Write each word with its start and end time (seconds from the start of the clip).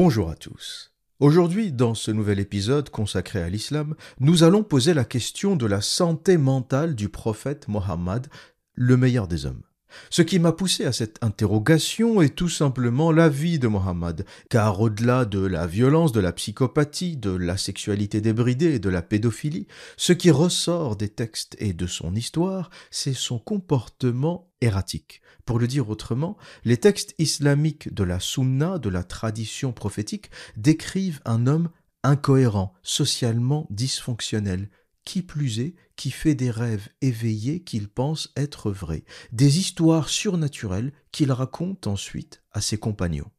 Bonjour 0.00 0.30
à 0.30 0.36
tous. 0.36 0.92
Aujourd'hui, 1.18 1.72
dans 1.72 1.92
ce 1.92 2.12
nouvel 2.12 2.38
épisode 2.38 2.88
consacré 2.88 3.42
à 3.42 3.48
l'islam, 3.48 3.96
nous 4.20 4.44
allons 4.44 4.62
poser 4.62 4.94
la 4.94 5.04
question 5.04 5.56
de 5.56 5.66
la 5.66 5.80
santé 5.80 6.36
mentale 6.36 6.94
du 6.94 7.08
prophète 7.08 7.66
Mohammed, 7.66 8.28
le 8.74 8.96
meilleur 8.96 9.26
des 9.26 9.44
hommes. 9.44 9.64
Ce 10.10 10.22
qui 10.22 10.38
m'a 10.38 10.52
poussé 10.52 10.84
à 10.84 10.92
cette 10.92 11.18
interrogation 11.22 12.20
est 12.22 12.34
tout 12.34 12.48
simplement 12.48 13.12
la 13.12 13.28
vie 13.28 13.58
de 13.58 13.68
Mohammed, 13.68 14.24
car 14.50 14.80
au-delà 14.80 15.24
de 15.24 15.40
la 15.40 15.66
violence, 15.66 16.12
de 16.12 16.20
la 16.20 16.32
psychopathie, 16.32 17.16
de 17.16 17.30
la 17.30 17.56
sexualité 17.56 18.20
débridée 18.20 18.74
et 18.74 18.78
de 18.78 18.88
la 18.88 19.02
pédophilie, 19.02 19.66
ce 19.96 20.12
qui 20.12 20.30
ressort 20.30 20.96
des 20.96 21.08
textes 21.08 21.56
et 21.58 21.72
de 21.72 21.86
son 21.86 22.14
histoire, 22.14 22.70
c'est 22.90 23.14
son 23.14 23.38
comportement 23.38 24.50
erratique. 24.60 25.22
Pour 25.44 25.58
le 25.58 25.66
dire 25.66 25.88
autrement, 25.88 26.36
les 26.64 26.76
textes 26.76 27.14
islamiques 27.18 27.92
de 27.94 28.04
la 28.04 28.20
sunna, 28.20 28.78
de 28.78 28.88
la 28.88 29.02
tradition 29.02 29.72
prophétique, 29.72 30.30
décrivent 30.56 31.20
un 31.24 31.46
homme 31.46 31.70
incohérent, 32.02 32.74
socialement 32.82 33.66
dysfonctionnel, 33.70 34.68
qui 35.08 35.22
plus 35.22 35.60
est, 35.60 35.74
qui 35.96 36.10
fait 36.10 36.34
des 36.34 36.50
rêves 36.50 36.90
éveillés 37.00 37.60
qu'il 37.60 37.88
pense 37.88 38.30
être 38.36 38.70
vrais, 38.70 39.04
des 39.32 39.58
histoires 39.58 40.10
surnaturelles 40.10 40.92
qu'il 41.12 41.32
raconte 41.32 41.86
ensuite 41.86 42.42
à 42.52 42.60
ses 42.60 42.76
compagnons. 42.76 43.30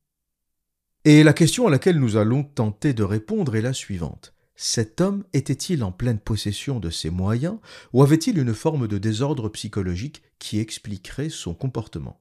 Et 1.05 1.21
la 1.21 1.31
question 1.31 1.67
à 1.67 1.69
laquelle 1.69 1.99
nous 1.99 2.17
allons 2.17 2.43
tenter 2.43 2.93
de 2.93 3.03
répondre 3.03 3.55
est 3.55 3.61
la 3.61 3.73
suivante. 3.73 4.33
Cet 4.55 4.99
homme 4.99 5.23
était-il 5.33 5.83
en 5.83 5.91
pleine 5.91 6.19
possession 6.19 6.79
de 6.79 6.89
ses 6.89 7.11
moyens 7.11 7.59
ou 7.93 8.01
avait-il 8.01 8.39
une 8.39 8.55
forme 8.55 8.87
de 8.87 8.97
désordre 8.97 9.47
psychologique 9.49 10.23
qui 10.39 10.57
expliquerait 10.57 11.29
son 11.29 11.53
comportement? 11.53 12.19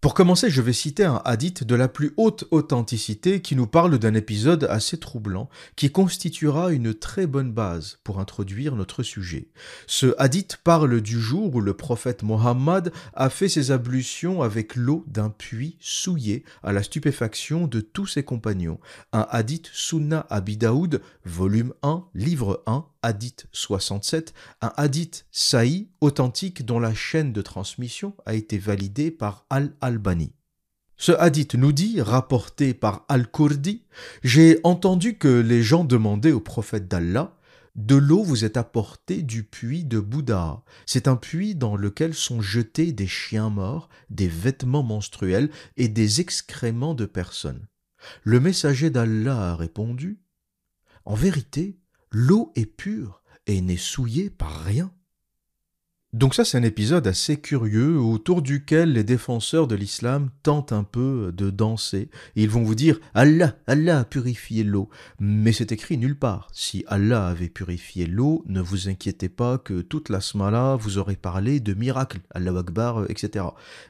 Pour 0.00 0.14
commencer, 0.14 0.48
je 0.48 0.62
vais 0.62 0.72
citer 0.72 1.04
un 1.04 1.20
hadith 1.24 1.64
de 1.64 1.74
la 1.74 1.88
plus 1.88 2.12
haute 2.16 2.44
authenticité 2.52 3.42
qui 3.42 3.56
nous 3.56 3.66
parle 3.66 3.98
d'un 3.98 4.14
épisode 4.14 4.62
assez 4.70 4.96
troublant 4.96 5.48
qui 5.74 5.90
constituera 5.90 6.70
une 6.70 6.94
très 6.94 7.26
bonne 7.26 7.50
base 7.50 7.98
pour 8.04 8.20
introduire 8.20 8.76
notre 8.76 9.02
sujet. 9.02 9.48
Ce 9.88 10.14
hadith 10.18 10.58
parle 10.62 11.00
du 11.00 11.20
jour 11.20 11.52
où 11.52 11.60
le 11.60 11.74
prophète 11.74 12.22
Mohammed 12.22 12.92
a 13.12 13.28
fait 13.28 13.48
ses 13.48 13.72
ablutions 13.72 14.40
avec 14.40 14.76
l'eau 14.76 15.04
d'un 15.08 15.30
puits 15.30 15.76
souillé 15.80 16.44
à 16.62 16.72
la 16.72 16.84
stupéfaction 16.84 17.66
de 17.66 17.80
tous 17.80 18.06
ses 18.06 18.22
compagnons. 18.22 18.78
Un 19.12 19.26
hadith 19.30 19.68
Sunna 19.72 20.28
Abi 20.30 20.60
volume 21.24 21.74
1, 21.82 22.04
livre 22.14 22.62
1, 22.66 22.84
hadith 23.08 23.46
67, 23.52 24.34
un 24.60 24.72
hadith 24.76 25.26
saï 25.30 25.88
authentique 26.00 26.66
dont 26.66 26.78
la 26.78 26.94
chaîne 26.94 27.32
de 27.32 27.42
transmission 27.42 28.14
a 28.26 28.34
été 28.34 28.58
validée 28.58 29.10
par 29.10 29.46
Al-Albani. 29.48 30.32
Ce 30.98 31.12
hadith 31.12 31.54
nous 31.54 31.72
dit, 31.72 32.02
rapporté 32.02 32.74
par 32.74 33.06
Al-Kurdi, 33.08 33.84
J'ai 34.22 34.60
entendu 34.62 35.16
que 35.16 35.40
les 35.40 35.62
gens 35.62 35.84
demandaient 35.84 36.32
au 36.32 36.40
prophète 36.40 36.88
d'Allah 36.88 37.34
de 37.76 37.94
l'eau 37.94 38.24
vous 38.24 38.44
est 38.44 38.56
apportée 38.56 39.22
du 39.22 39.44
puits 39.44 39.84
de 39.84 40.00
Bouddha. 40.00 40.64
C'est 40.84 41.06
un 41.06 41.14
puits 41.14 41.54
dans 41.54 41.76
lequel 41.76 42.12
sont 42.12 42.40
jetés 42.40 42.90
des 42.90 43.06
chiens 43.06 43.50
morts, 43.50 43.88
des 44.10 44.26
vêtements 44.26 44.82
menstruels 44.82 45.48
et 45.76 45.86
des 45.86 46.20
excréments 46.20 46.94
de 46.94 47.06
personnes. 47.06 47.68
Le 48.24 48.40
messager 48.40 48.90
d'Allah 48.90 49.52
a 49.52 49.56
répondu 49.56 50.18
En 51.04 51.14
vérité, 51.14 51.77
l'eau 52.10 52.52
est 52.54 52.66
pure 52.66 53.22
et 53.46 53.60
n'est 53.60 53.76
souillée 53.76 54.30
par 54.30 54.62
rien. 54.64 54.92
Donc 56.14 56.34
ça 56.34 56.42
c'est 56.42 56.56
un 56.56 56.62
épisode 56.62 57.06
assez 57.06 57.36
curieux 57.36 58.00
autour 58.00 58.40
duquel 58.40 58.94
les 58.94 59.04
défenseurs 59.04 59.66
de 59.66 59.74
l'islam 59.74 60.30
tentent 60.42 60.72
un 60.72 60.82
peu 60.82 61.32
de 61.36 61.50
danser. 61.50 62.08
ils 62.34 62.48
vont 62.48 62.62
vous 62.62 62.74
dire 62.74 62.98
Allah, 63.12 63.56
Allah 63.66 63.98
a 63.98 64.04
purifié 64.04 64.64
l'eau. 64.64 64.88
Mais 65.20 65.52
c'est 65.52 65.70
écrit 65.70 65.98
nulle 65.98 66.18
part. 66.18 66.48
Si 66.54 66.82
Allah 66.86 67.28
avait 67.28 67.50
purifié 67.50 68.06
l'eau, 68.06 68.42
ne 68.46 68.62
vous 68.62 68.88
inquiétez 68.88 69.28
pas 69.28 69.58
que 69.58 69.82
toute 69.82 70.08
la 70.08 70.22
smala 70.22 70.76
vous 70.76 70.96
aurait 70.96 71.14
parlé 71.14 71.60
de 71.60 71.74
miracles, 71.74 72.20
Allah 72.30 72.58
Akbar, 72.58 73.04
etc. 73.10 73.44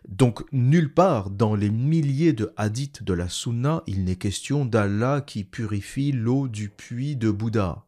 Donc 0.09 0.43
nulle 0.51 0.93
part 0.93 1.31
dans 1.31 1.55
les 1.55 1.71
milliers 1.71 2.33
de 2.33 2.53
hadiths 2.57 3.05
de 3.05 3.13
la 3.13 3.29
sunna, 3.29 3.85
il 3.87 4.03
n'est 4.03 4.17
question 4.17 4.65
d'Allah 4.65 5.21
qui 5.25 5.45
purifie 5.45 6.11
l'eau 6.11 6.49
du 6.49 6.69
puits 6.69 7.15
de 7.15 7.31
Bouddha. 7.31 7.88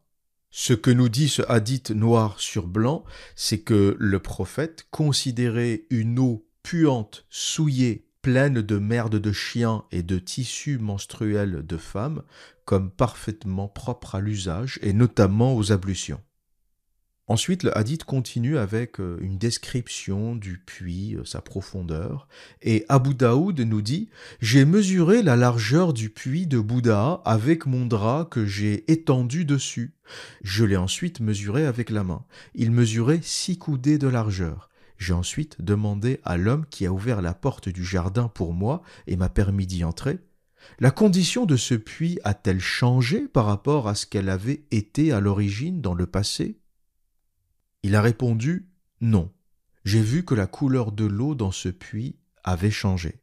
Ce 0.51 0.73
que 0.73 0.91
nous 0.91 1.07
dit 1.07 1.29
ce 1.29 1.41
hadith 1.47 1.91
noir 1.91 2.39
sur 2.39 2.67
blanc, 2.67 3.05
c'est 3.35 3.61
que 3.61 3.95
le 3.97 4.19
prophète 4.19 4.85
considérait 4.91 5.85
une 5.89 6.19
eau 6.19 6.45
puante, 6.61 7.25
souillée, 7.29 8.05
pleine 8.21 8.61
de 8.61 8.77
merde 8.77 9.15
de 9.15 9.31
chien 9.31 9.85
et 9.91 10.03
de 10.03 10.19
tissus 10.19 10.77
menstruels 10.77 11.65
de 11.65 11.77
femmes 11.77 12.21
comme 12.65 12.91
parfaitement 12.91 13.67
propre 13.67 14.15
à 14.15 14.19
l'usage 14.19 14.77
et 14.81 14.93
notamment 14.93 15.55
aux 15.55 15.71
ablutions. 15.71 16.21
Ensuite, 17.31 17.63
le 17.63 17.77
hadith 17.77 18.03
continue 18.03 18.57
avec 18.57 18.99
euh, 18.99 19.17
une 19.21 19.37
description 19.37 20.35
du 20.35 20.57
puits, 20.57 21.15
euh, 21.15 21.23
sa 21.23 21.39
profondeur, 21.39 22.27
et 22.61 22.83
Abu 22.89 23.15
Daoud 23.15 23.57
nous 23.61 23.81
dit 23.81 24.09
J'ai 24.41 24.65
mesuré 24.65 25.23
la 25.23 25.37
largeur 25.37 25.93
du 25.93 26.09
puits 26.09 26.45
de 26.45 26.59
Bouddha 26.59 27.21
avec 27.23 27.65
mon 27.65 27.85
drap 27.85 28.25
que 28.29 28.45
j'ai 28.45 28.91
étendu 28.91 29.45
dessus. 29.45 29.95
Je 30.43 30.65
l'ai 30.65 30.75
ensuite 30.75 31.21
mesuré 31.21 31.65
avec 31.65 31.89
la 31.89 32.03
main. 32.03 32.25
Il 32.53 32.69
mesurait 32.71 33.21
six 33.23 33.57
coudées 33.57 33.97
de 33.97 34.09
largeur. 34.09 34.69
J'ai 34.97 35.13
ensuite 35.13 35.61
demandé 35.61 36.19
à 36.25 36.35
l'homme 36.35 36.65
qui 36.69 36.85
a 36.85 36.91
ouvert 36.91 37.21
la 37.21 37.33
porte 37.33 37.69
du 37.69 37.85
jardin 37.85 38.27
pour 38.27 38.53
moi 38.53 38.81
et 39.07 39.15
m'a 39.15 39.29
permis 39.29 39.67
d'y 39.67 39.85
entrer 39.85 40.19
la 40.79 40.91
condition 40.91 41.47
de 41.47 41.55
ce 41.55 41.73
puits 41.73 42.19
a-t-elle 42.23 42.59
changé 42.59 43.27
par 43.27 43.45
rapport 43.45 43.87
à 43.87 43.95
ce 43.95 44.05
qu'elle 44.05 44.29
avait 44.29 44.63
été 44.69 45.11
à 45.11 45.19
l'origine 45.19 45.81
dans 45.81 45.95
le 45.95 46.05
passé? 46.05 46.60
Il 47.83 47.95
a 47.95 48.01
répondu 48.01 48.69
Non. 49.01 49.31
J'ai 49.85 50.01
vu 50.01 50.23
que 50.23 50.35
la 50.35 50.47
couleur 50.47 50.91
de 50.91 51.05
l'eau 51.05 51.35
dans 51.35 51.51
ce 51.51 51.69
puits 51.69 52.17
avait 52.43 52.71
changé. 52.71 53.21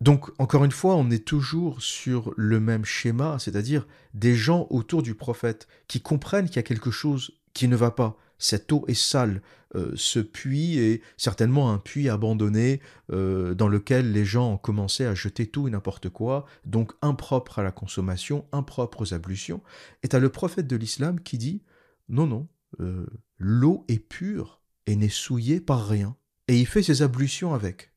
Donc, 0.00 0.30
encore 0.38 0.64
une 0.64 0.72
fois, 0.72 0.94
on 0.94 1.10
est 1.10 1.26
toujours 1.26 1.82
sur 1.82 2.32
le 2.36 2.60
même 2.60 2.84
schéma, 2.84 3.38
c'est-à-dire 3.38 3.86
des 4.14 4.34
gens 4.34 4.66
autour 4.70 5.02
du 5.02 5.14
prophète 5.14 5.66
qui 5.88 6.00
comprennent 6.00 6.46
qu'il 6.46 6.56
y 6.56 6.60
a 6.60 6.64
quelque 6.64 6.90
chose 6.90 7.32
qui 7.52 7.66
ne 7.66 7.76
va 7.76 7.90
pas. 7.90 8.16
Cette 8.38 8.70
eau 8.70 8.84
est 8.86 8.94
sale. 8.94 9.42
Euh, 9.74 9.92
ce 9.96 10.20
puits 10.20 10.78
est 10.78 11.02
certainement 11.16 11.72
un 11.72 11.78
puits 11.78 12.08
abandonné 12.08 12.80
euh, 13.10 13.54
dans 13.54 13.68
lequel 13.68 14.12
les 14.12 14.24
gens 14.24 14.52
ont 14.52 14.56
commencé 14.56 15.04
à 15.04 15.14
jeter 15.14 15.46
tout 15.46 15.66
et 15.66 15.70
n'importe 15.70 16.08
quoi, 16.08 16.46
donc 16.64 16.92
impropre 17.02 17.58
à 17.58 17.62
la 17.62 17.72
consommation, 17.72 18.46
impropre 18.52 19.02
aux 19.02 19.14
ablutions. 19.14 19.62
Et 20.04 20.14
à 20.14 20.20
le 20.20 20.30
prophète 20.30 20.68
de 20.68 20.76
l'islam 20.76 21.20
qui 21.20 21.36
dit 21.36 21.62
non, 22.08 22.26
non, 22.26 22.48
euh, 22.80 23.06
l'eau 23.38 23.84
est 23.88 23.98
pure 23.98 24.60
et 24.86 24.96
n'est 24.96 25.08
souillée 25.08 25.60
par 25.60 25.86
rien. 25.86 26.16
Et 26.48 26.58
il 26.58 26.66
fait 26.66 26.82
ses 26.82 27.02
ablutions 27.02 27.54
avec. 27.54 27.92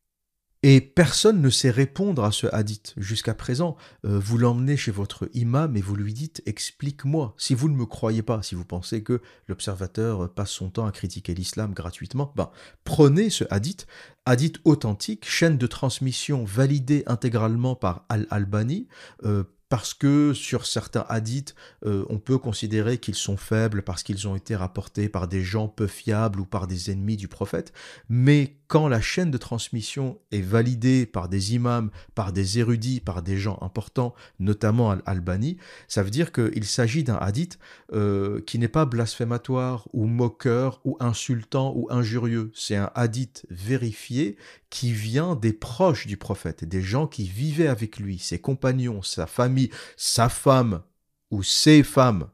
Et 0.63 0.79
personne 0.79 1.41
ne 1.41 1.49
sait 1.49 1.71
répondre 1.71 2.23
à 2.23 2.31
ce 2.31 2.45
hadith. 2.53 2.93
Jusqu'à 2.97 3.33
présent, 3.33 3.77
euh, 4.05 4.19
vous 4.19 4.37
l'emmenez 4.37 4.77
chez 4.77 4.91
votre 4.91 5.27
imam 5.33 5.75
et 5.75 5.81
vous 5.81 5.95
lui 5.95 6.13
dites 6.13 6.43
Explique-moi. 6.45 7.33
Si 7.37 7.55
vous 7.55 7.67
ne 7.67 7.75
me 7.75 7.87
croyez 7.87 8.21
pas, 8.21 8.43
si 8.43 8.53
vous 8.53 8.65
pensez 8.65 9.01
que 9.01 9.21
l'observateur 9.47 10.31
passe 10.31 10.51
son 10.51 10.69
temps 10.69 10.85
à 10.85 10.91
critiquer 10.91 11.33
l'islam 11.33 11.73
gratuitement, 11.73 12.31
ben, 12.35 12.51
prenez 12.83 13.31
ce 13.31 13.43
hadith, 13.49 13.87
hadith 14.25 14.59
authentique, 14.63 15.27
chaîne 15.27 15.57
de 15.57 15.65
transmission 15.65 16.43
validée 16.43 17.03
intégralement 17.07 17.75
par 17.75 18.05
Al-Albani, 18.09 18.87
euh, 19.23 19.43
parce 19.71 19.93
que 19.93 20.33
sur 20.33 20.65
certains 20.65 21.05
hadiths, 21.07 21.55
euh, 21.85 22.03
on 22.09 22.19
peut 22.19 22.37
considérer 22.37 22.97
qu'ils 22.97 23.15
sont 23.15 23.37
faibles 23.37 23.83
parce 23.83 24.03
qu'ils 24.03 24.27
ont 24.27 24.35
été 24.35 24.53
rapportés 24.53 25.07
par 25.07 25.29
des 25.29 25.43
gens 25.43 25.69
peu 25.69 25.87
fiables 25.87 26.41
ou 26.41 26.45
par 26.45 26.67
des 26.67 26.91
ennemis 26.91 27.15
du 27.15 27.29
prophète, 27.29 27.71
mais 28.09 28.57
quand 28.71 28.87
la 28.87 29.01
chaîne 29.01 29.31
de 29.31 29.37
transmission 29.37 30.17
est 30.31 30.39
validée 30.39 31.05
par 31.05 31.27
des 31.27 31.55
imams, 31.55 31.91
par 32.15 32.31
des 32.31 32.57
érudits, 32.57 33.01
par 33.01 33.21
des 33.21 33.35
gens 33.35 33.59
importants, 33.59 34.15
notamment 34.39 34.91
Al-Albani, 34.91 35.57
ça 35.89 36.03
veut 36.03 36.09
dire 36.09 36.31
qu'il 36.31 36.63
s'agit 36.63 37.03
d'un 37.03 37.17
hadith 37.17 37.59
euh, 37.91 38.39
qui 38.47 38.59
n'est 38.59 38.69
pas 38.69 38.85
blasphématoire 38.85 39.89
ou 39.91 40.05
moqueur 40.05 40.79
ou 40.85 40.95
insultant 41.01 41.73
ou 41.75 41.87
injurieux. 41.89 42.49
C'est 42.55 42.77
un 42.77 42.89
hadith 42.95 43.45
vérifié 43.49 44.37
qui 44.69 44.93
vient 44.93 45.35
des 45.35 45.51
proches 45.51 46.07
du 46.07 46.15
prophète, 46.15 46.63
des 46.63 46.81
gens 46.81 47.07
qui 47.07 47.27
vivaient 47.27 47.67
avec 47.67 47.99
lui, 47.99 48.19
ses 48.19 48.39
compagnons, 48.39 49.01
sa 49.01 49.27
famille, 49.27 49.69
sa 49.97 50.29
femme 50.29 50.81
ou 51.29 51.43
ses 51.43 51.83
femmes. 51.83 52.29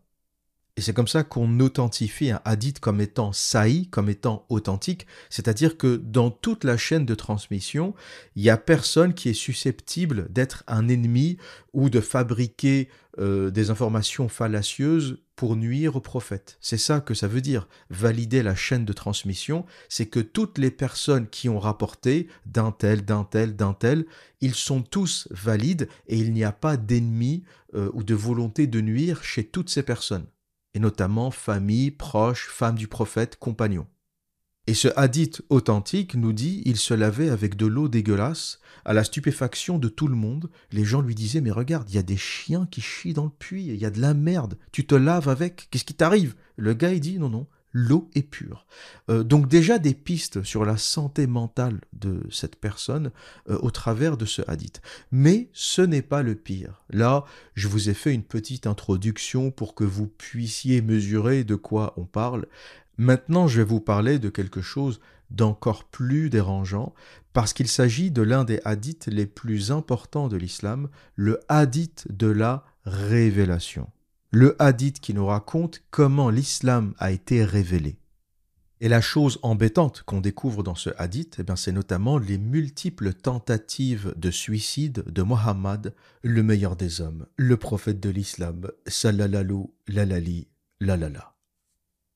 Et 0.78 0.82
c'est 0.82 0.94
comme 0.94 1.08
ça 1.08 1.24
qu'on 1.24 1.60
authentifie 1.60 2.30
un 2.30 2.40
hadith 2.46 2.80
comme 2.80 3.02
étant 3.02 3.34
saï, 3.34 3.88
comme 3.88 4.10
étant 4.10 4.46
authentique, 4.48 5.08
c'est-à-dire 5.32 5.76
que 5.76 5.96
dans 5.96 6.30
toute 6.30 6.64
la 6.64 6.78
chaîne 6.78 7.04
de 7.04 7.16
transmission, 7.16 7.96
il 8.36 8.44
n'y 8.44 8.52
a 8.52 8.58
personne 8.58 9.16
qui 9.16 9.30
est 9.30 9.34
susceptible 9.34 10.32
d'être 10.32 10.64
un 10.68 10.88
ennemi 10.88 11.38
ou 11.74 11.90
de 11.90 12.00
fabriquer 12.00 12.90
euh, 13.18 13.50
des 13.50 13.72
informations 13.72 14.30
fallacieuses 14.30 15.18
pour 15.36 15.56
nuire 15.56 15.96
au 15.96 16.00
prophète. 16.00 16.60
C'est 16.62 16.78
ça 16.78 17.00
que 17.00 17.16
ça 17.16 17.28
veut 17.28 17.42
dire, 17.42 17.68
valider 17.90 18.44
la 18.44 18.54
chaîne 18.54 18.86
de 18.86 18.94
transmission, 18.94 19.66
c'est 19.90 20.06
que 20.06 20.20
toutes 20.20 20.60
les 20.60 20.72
personnes 20.72 21.28
qui 21.28 21.50
ont 21.50 21.60
rapporté 21.60 22.28
d'un 22.46 22.72
tel, 22.72 23.04
d'un 23.04 23.24
tel, 23.24 23.56
d'un 23.56 23.74
tel, 23.74 24.06
ils 24.42 24.54
sont 24.54 24.84
tous 24.84 25.28
valides 25.32 25.90
et 26.08 26.20
il 26.20 26.34
n'y 26.34 26.44
a 26.44 26.52
pas 26.52 26.78
d'ennemi 26.78 27.44
euh, 27.74 27.90
ou 27.94 28.04
de 28.04 28.14
volonté 28.14 28.68
de 28.68 28.80
nuire 28.80 29.24
chez 29.24 29.44
toutes 29.44 29.72
ces 29.72 29.82
personnes 29.82 30.28
et 30.74 30.80
notamment 30.80 31.32
famille, 31.32 31.92
proches, 31.92 32.48
femmes 32.48 32.78
du 32.78 32.88
prophète, 32.88 33.38
compagnons. 33.38 33.88
Et 34.70 34.74
ce 34.74 34.90
hadith 34.98 35.42
authentique 35.50 36.16
nous 36.16 36.34
dit 36.34 36.62
il 36.66 36.76
se 36.76 36.94
lavait 36.94 37.30
avec 37.30 37.56
de 37.56 37.66
l'eau 37.66 37.88
dégueulasse, 37.88 38.60
à 38.84 38.94
la 38.94 39.06
stupéfaction 39.06 39.80
de 39.80 39.88
tout 39.88 40.10
le 40.10 40.16
monde. 40.16 40.50
Les 40.72 40.84
gens 40.84 41.02
lui 41.02 41.16
disaient 41.16 41.40
Mais 41.40 41.52
regarde, 41.52 41.90
il 41.90 41.96
y 41.96 42.00
a 42.00 42.04
des 42.04 42.18
chiens 42.18 42.68
qui 42.70 42.82
chient 42.82 43.14
dans 43.14 43.24
le 43.24 43.30
puits, 43.30 43.66
il 43.66 43.78
y 43.78 43.86
a 43.86 43.90
de 43.90 44.02
la 44.02 44.14
merde, 44.14 44.58
tu 44.74 44.86
te 44.86 44.96
laves 44.96 45.30
avec, 45.30 45.70
qu'est-ce 45.72 45.86
qui 45.86 45.94
t'arrive? 45.94 46.36
Le 46.58 46.74
gars, 46.74 46.94
dit 47.00 47.18
Non, 47.18 47.30
non, 47.30 47.48
l'eau 47.72 48.10
est 48.16 48.24
pure. 48.24 48.66
Euh, 49.10 49.24
donc 49.24 49.48
déjà 49.48 49.80
des 49.80 49.94
pistes 49.94 50.44
sur 50.44 50.66
la 50.66 50.78
santé 50.78 51.28
mentale 51.28 51.82
de 51.94 52.22
cette 52.32 52.56
personne 52.56 53.12
euh, 53.50 53.58
au 53.62 53.72
travers 53.72 54.18
de 54.18 54.26
ce 54.26 54.42
hadith. 54.48 54.82
Mais 55.12 55.50
ce 55.54 55.82
n'est 55.82 56.02
pas 56.02 56.24
le 56.24 56.36
pire. 56.36 56.84
Là, 56.90 57.26
je 57.56 57.68
vous 57.68 57.90
ai 57.90 57.94
fait 57.94 58.14
une 58.14 58.24
petite 58.24 58.68
introduction 58.68 59.52
pour 59.52 59.76
que 59.76 59.84
vous 59.84 60.08
puissiez 60.08 60.82
mesurer 60.82 61.44
de 61.44 61.56
quoi 61.56 61.94
on 61.98 62.06
parle. 62.06 62.48
Maintenant, 62.98 63.48
je 63.48 63.58
vais 63.58 63.68
vous 63.68 63.82
parler 63.82 64.20
de 64.20 64.30
quelque 64.30 64.62
chose 64.62 65.00
d'encore 65.30 65.84
plus 65.84 66.30
dérangeant, 66.30 66.94
parce 67.34 67.54
qu'il 67.54 67.68
s'agit 67.68 68.12
de 68.12 68.22
l'un 68.22 68.46
des 68.46 68.62
hadiths 68.64 69.08
les 69.08 69.26
plus 69.26 69.72
importants 69.72 70.30
de 70.30 70.38
l'islam, 70.38 70.90
le 71.16 71.42
hadith 71.50 72.08
de 72.10 72.28
la 72.28 72.64
révélation 72.86 73.90
le 74.32 74.56
hadith 74.62 75.00
qui 75.00 75.14
nous 75.14 75.26
raconte 75.26 75.84
comment 75.90 76.30
l'islam 76.30 76.94
a 76.98 77.12
été 77.12 77.44
révélé. 77.44 78.00
Et 78.80 78.90
la 78.90 79.02
chose 79.02 79.40
embêtante 79.42 80.04
qu'on 80.04 80.22
découvre 80.22 80.62
dans 80.62 80.76
ce 80.76 80.92
hadith, 80.98 81.38
eh 81.40 81.52
c'est 81.56 81.72
notamment 81.72 82.20
les 82.20 82.38
multiples 82.38 83.14
tentatives 83.14 84.14
de 84.18 84.30
suicide 84.30 85.04
de 85.08 85.24
Mohammed, 85.24 85.96
le 86.22 86.44
meilleur 86.44 86.76
des 86.76 87.02
hommes, 87.02 87.26
le 87.38 87.58
prophète 87.58 88.00
de 88.00 88.10
l'islam, 88.10 88.70
sallalalou, 88.86 89.74
lalali, 89.88 90.48
lalala. 90.80 91.37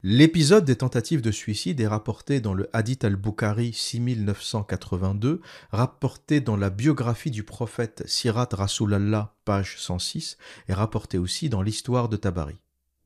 L'épisode 0.03 0.65
des 0.65 0.77
tentatives 0.77 1.21
de 1.21 1.29
suicide 1.29 1.79
est 1.79 1.87
rapporté 1.87 2.39
dans 2.39 2.55
le 2.55 2.67
Hadith 2.73 3.03
al-Bukhari 3.03 3.71
6982, 3.71 5.41
rapporté 5.69 6.41
dans 6.41 6.57
la 6.57 6.71
biographie 6.71 7.29
du 7.29 7.43
prophète 7.43 8.01
Sirat 8.07 8.49
Rasulallah, 8.51 9.35
page 9.45 9.75
106, 9.77 10.39
et 10.69 10.73
rapporté 10.73 11.19
aussi 11.19 11.49
dans 11.49 11.61
l'histoire 11.61 12.09
de 12.09 12.17
Tabari. 12.17 12.55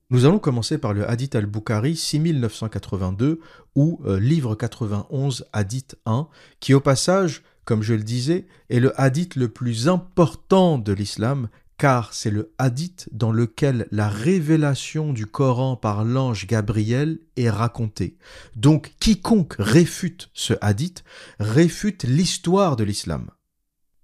Nous 0.09 0.23
allons 0.23 0.39
commencer 0.39 0.77
par 0.77 0.93
le 0.93 1.05
Hadith 1.09 1.35
al-Bukhari 1.35 1.97
6982 1.97 3.41
ou 3.75 3.99
euh, 4.05 4.17
livre 4.17 4.55
91 4.55 5.47
Hadith 5.51 5.97
1, 6.05 6.29
qui 6.61 6.73
au 6.73 6.79
passage, 6.79 7.43
comme 7.65 7.83
je 7.83 7.93
le 7.93 8.03
disais, 8.03 8.47
est 8.69 8.79
le 8.79 8.97
hadith 8.97 9.35
le 9.35 9.49
plus 9.49 9.89
important 9.89 10.77
de 10.77 10.93
l'islam 10.93 11.49
car 11.77 12.13
c'est 12.13 12.31
le 12.31 12.53
hadith 12.57 13.09
dans 13.11 13.31
lequel 13.31 13.87
la 13.91 14.07
révélation 14.07 15.13
du 15.13 15.25
Coran 15.25 15.75
par 15.75 16.03
l'ange 16.03 16.47
Gabriel 16.47 17.19
est 17.35 17.49
racontée. 17.49 18.17
Donc 18.55 18.93
quiconque 18.99 19.55
réfute 19.59 20.29
ce 20.33 20.53
hadith 20.61 21.03
réfute 21.39 22.03
l'histoire 22.03 22.75
de 22.75 22.83
l'islam. 22.83 23.29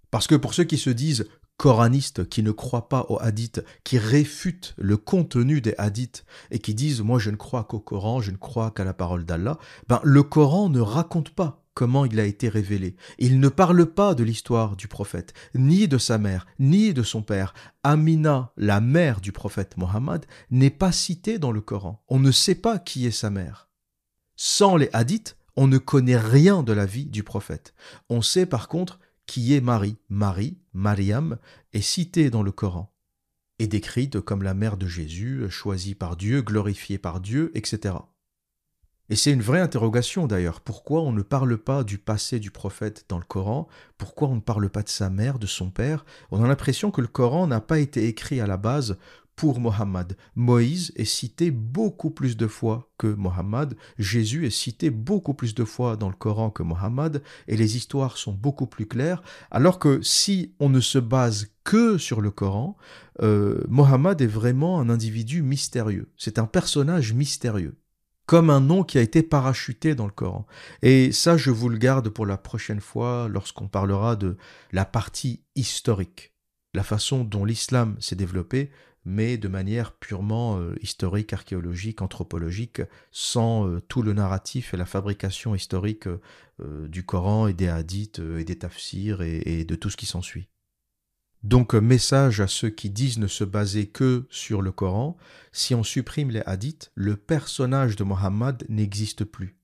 Parce 0.10 0.28
que 0.28 0.36
pour 0.36 0.54
ceux 0.54 0.66
qui 0.66 0.78
se 0.78 0.90
disent 0.90 1.28
coranistes, 1.56 2.28
qui 2.28 2.42
ne 2.42 2.52
croient 2.52 2.90
pas 2.90 3.06
au 3.10 3.20
hadith, 3.22 3.64
qui 3.84 4.00
réfutent 4.00 4.74
le 4.78 4.98
contenu 4.98 5.62
des 5.62 5.76
hadiths 5.78 6.26
et 6.50 6.58
qui 6.60 6.74
disent 6.74 7.02
moi 7.02 7.20
je 7.20 7.30
ne 7.30 7.36
crois 7.36 7.64
qu'au 7.64 7.80
Coran, 7.80 8.20
je 8.20 8.32
ne 8.32 8.38
crois 8.38 8.72
qu'à 8.72 8.84
la 8.84 8.94
parole 8.94 9.26
d'Allah, 9.26 9.60
ben 9.88 10.02
le 10.04 10.24
Coran 10.24 10.70
ne 10.70 10.80
raconte 10.80 11.30
pas 11.30 11.61
comment 11.82 12.06
il 12.06 12.20
a 12.20 12.26
été 12.26 12.48
révélé. 12.48 12.96
Il 13.18 13.40
ne 13.40 13.50
parle 13.50 13.88
pas 13.88 14.14
de 14.14 14.24
l'histoire 14.24 14.76
du 14.76 14.88
prophète, 14.88 15.34
ni 15.56 15.88
de 15.88 15.98
sa 15.98 16.20
mère, 16.20 16.46
ni 16.60 16.94
de 16.94 17.02
son 17.02 17.24
père. 17.24 17.56
Amina, 17.82 18.54
la 18.56 18.82
mère 18.82 19.20
du 19.20 19.32
prophète 19.32 19.78
Mohammed, 19.78 20.28
n'est 20.52 20.70
pas 20.70 20.92
citée 20.92 21.40
dans 21.40 21.52
le 21.52 21.60
Coran. 21.60 22.04
On 22.08 22.20
ne 22.20 22.30
sait 22.30 22.54
pas 22.54 22.78
qui 22.78 23.08
est 23.08 23.10
sa 23.10 23.32
mère. 23.32 23.68
Sans 24.36 24.78
les 24.78 24.92
hadiths, 24.94 25.38
on 25.56 25.66
ne 25.66 25.80
connaît 25.80 26.20
rien 26.20 26.62
de 26.62 26.72
la 26.72 26.86
vie 26.86 27.08
du 27.08 27.24
prophète. 27.24 27.74
On 28.10 28.22
sait 28.22 28.46
par 28.46 28.68
contre 28.68 29.00
qui 29.26 29.56
est 29.56 29.62
Marie. 29.62 29.98
Marie, 30.08 30.60
Mariam, 30.74 31.40
est 31.74 31.82
citée 31.82 32.30
dans 32.30 32.44
le 32.44 32.52
Coran 32.52 32.94
et 33.58 33.66
décrite 33.66 34.22
comme 34.22 34.44
la 34.44 34.54
mère 34.54 34.78
de 34.78 34.86
Jésus, 34.86 35.50
choisie 35.50 35.96
par 35.96 36.16
Dieu, 36.16 36.44
glorifiée 36.44 37.00
par 37.00 37.22
Dieu, 37.22 37.50
etc. 37.56 37.96
Et 39.10 39.16
c'est 39.16 39.32
une 39.32 39.42
vraie 39.42 39.60
interrogation 39.60 40.26
d'ailleurs. 40.26 40.62
Pourquoi 40.62 41.02
on 41.02 41.12
ne 41.12 41.22
parle 41.22 41.58
pas 41.58 41.84
du 41.84 41.98
passé 41.98 42.40
du 42.40 42.50
prophète 42.50 43.06
dans 43.10 43.18
le 43.18 43.26
Coran? 43.26 43.68
Pourquoi 43.98 44.30
on 44.30 44.36
ne 44.36 44.42
parle 44.42 44.70
pas 44.70 44.84
de 44.84 44.90
sa 44.90 45.10
mère, 45.10 45.38
de 45.38 45.48
son 45.48 45.70
père? 45.70 46.06
On 46.32 46.42
a 46.44 46.48
l'impression 46.48 46.92
que 46.92 47.02
le 47.02 47.08
Coran 47.08 47.48
n'a 47.48 47.60
pas 47.60 47.80
été 47.80 48.08
écrit 48.08 48.40
à 48.40 48.48
la 48.48 48.56
base 48.56 48.98
pour 49.36 49.60
Mohammed. 49.60 50.16
Moïse 50.36 50.92
est 50.96 51.06
cité 51.06 51.52
beaucoup 51.52 52.12
plus 52.12 52.38
de 52.38 52.48
fois 52.48 52.92
que 52.98 53.08
Mohammed. 53.08 53.76
Jésus 53.98 54.46
est 54.46 54.52
cité 54.52 54.92
beaucoup 54.92 55.34
plus 55.34 55.56
de 55.56 55.64
fois 55.66 55.98
dans 55.98 56.10
le 56.10 56.16
Coran 56.16 56.52
que 56.52 56.64
Mohammed. 56.64 57.24
Et 57.48 57.58
les 57.58 57.76
histoires 57.76 58.18
sont 58.18 58.34
beaucoup 58.34 58.68
plus 58.68 58.86
claires. 58.86 59.24
Alors 59.50 59.80
que 59.80 60.00
si 60.04 60.54
on 60.60 60.70
ne 60.70 60.80
se 60.80 61.00
base 61.00 61.48
que 61.64 61.98
sur 61.98 62.22
le 62.22 62.32
Coran, 62.32 62.78
euh, 63.22 63.64
Mohammed 63.68 64.22
est 64.22 64.28
vraiment 64.28 64.80
un 64.80 64.90
individu 64.90 65.42
mystérieux. 65.42 66.12
C'est 66.18 66.38
un 66.38 66.46
personnage 66.46 67.14
mystérieux 67.14 67.81
comme 68.32 68.50
un 68.50 68.62
nom 68.62 68.86
qui 68.86 68.98
a 68.98 69.02
été 69.02 69.24
parachuté 69.24 69.94
dans 69.94 70.06
le 70.06 70.12
Coran. 70.14 70.48
Et 70.84 71.12
ça, 71.12 71.36
je 71.36 71.52
vous 71.52 71.68
le 71.68 71.78
garde 71.78 72.08
pour 72.08 72.26
la 72.26 72.38
prochaine 72.38 72.80
fois 72.80 73.28
lorsqu'on 73.30 73.68
parlera 73.68 74.16
de 74.16 74.38
la 74.72 74.86
partie 74.86 75.44
historique, 75.58 76.34
la 76.74 76.84
façon 76.84 77.26
dont 77.26 77.44
l'islam 77.44 77.98
s'est 78.00 78.16
développé, 78.16 78.72
mais 79.04 79.38
de 79.38 79.50
manière 79.50 79.92
purement 79.92 80.58
euh, 80.58 80.78
historique, 80.82 81.34
archéologique, 81.34 82.02
anthropologique, 82.02 82.82
sans 83.12 83.68
euh, 83.68 83.82
tout 83.82 84.02
le 84.02 84.14
narratif 84.14 84.74
et 84.74 84.78
la 84.78 84.86
fabrication 84.86 85.54
historique 85.54 86.08
euh, 86.08 86.88
du 86.88 87.04
Coran 87.04 87.48
et 87.48 87.54
des 87.54 87.68
hadiths 87.68 88.20
et 88.20 88.46
des 88.46 88.60
tafsirs 88.60 89.22
et 89.22 89.66
de 89.66 89.76
tout 89.76 89.90
ce 89.90 89.98
qui 89.98 90.06
s'ensuit. 90.06 90.48
Donc 91.44 91.74
message 91.74 92.40
à 92.40 92.48
ceux 92.48 92.70
qui 92.70 92.92
disent 92.92 93.18
ne 93.18 93.28
se 93.28 93.44
baser 93.44 93.88
que 93.88 94.28
sur 94.30 94.62
le 94.62 94.72
Coran, 94.72 95.18
si 95.52 95.74
on 95.74 95.84
supprime 95.84 96.30
les 96.30 96.44
hadiths, 96.46 96.92
le 96.94 97.16
personnage 97.18 97.96
de 97.96 98.04
Mohammed 98.04 98.64
n'existe 98.70 99.24
plus. 99.24 99.58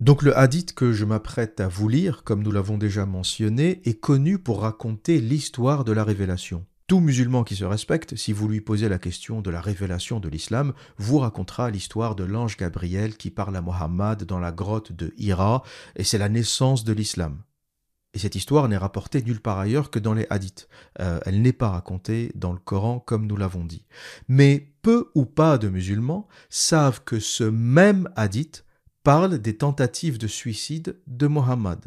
Donc 0.00 0.22
le 0.22 0.36
hadith 0.36 0.74
que 0.74 0.92
je 0.92 1.04
m'apprête 1.04 1.60
à 1.60 1.68
vous 1.68 1.88
lire, 1.88 2.24
comme 2.24 2.42
nous 2.42 2.50
l'avons 2.50 2.78
déjà 2.78 3.06
mentionné, 3.06 3.80
est 3.84 3.98
connu 3.98 4.38
pour 4.38 4.62
raconter 4.62 5.20
l'histoire 5.20 5.84
de 5.84 5.92
la 5.92 6.02
révélation. 6.02 6.66
Tout 6.88 7.00
musulman 7.00 7.44
qui 7.44 7.54
se 7.54 7.64
respecte, 7.64 8.16
si 8.16 8.32
vous 8.32 8.48
lui 8.48 8.60
posez 8.60 8.88
la 8.88 8.98
question 8.98 9.42
de 9.42 9.50
la 9.50 9.60
révélation 9.60 10.20
de 10.20 10.28
l'islam, 10.28 10.72
vous 10.96 11.18
racontera 11.18 11.70
l'histoire 11.70 12.14
de 12.14 12.24
l'ange 12.24 12.56
Gabriel 12.56 13.16
qui 13.16 13.30
parle 13.30 13.56
à 13.56 13.60
Mohammed 13.60 14.24
dans 14.24 14.38
la 14.38 14.52
grotte 14.52 14.92
de 14.92 15.12
Hira, 15.18 15.62
et 15.96 16.04
c'est 16.04 16.18
la 16.18 16.28
naissance 16.28 16.84
de 16.84 16.92
l'islam. 16.92 17.42
Et 18.14 18.18
cette 18.18 18.34
histoire 18.34 18.68
n'est 18.68 18.76
rapportée 18.76 19.22
nulle 19.22 19.40
part 19.40 19.58
ailleurs 19.58 19.90
que 19.90 19.98
dans 19.98 20.14
les 20.14 20.26
hadiths. 20.30 20.68
Euh, 21.00 21.20
elle 21.26 21.42
n'est 21.42 21.52
pas 21.52 21.68
racontée 21.68 22.32
dans 22.34 22.52
le 22.52 22.58
Coran 22.58 23.00
comme 23.00 23.26
nous 23.26 23.36
l'avons 23.36 23.64
dit. 23.64 23.84
Mais 24.28 24.72
peu 24.82 25.10
ou 25.14 25.26
pas 25.26 25.58
de 25.58 25.68
musulmans 25.68 26.26
savent 26.48 27.02
que 27.04 27.20
ce 27.20 27.44
même 27.44 28.08
hadith 28.16 28.64
parle 29.02 29.38
des 29.38 29.56
tentatives 29.56 30.18
de 30.18 30.26
suicide 30.26 30.98
de 31.06 31.26
Mohammed, 31.26 31.80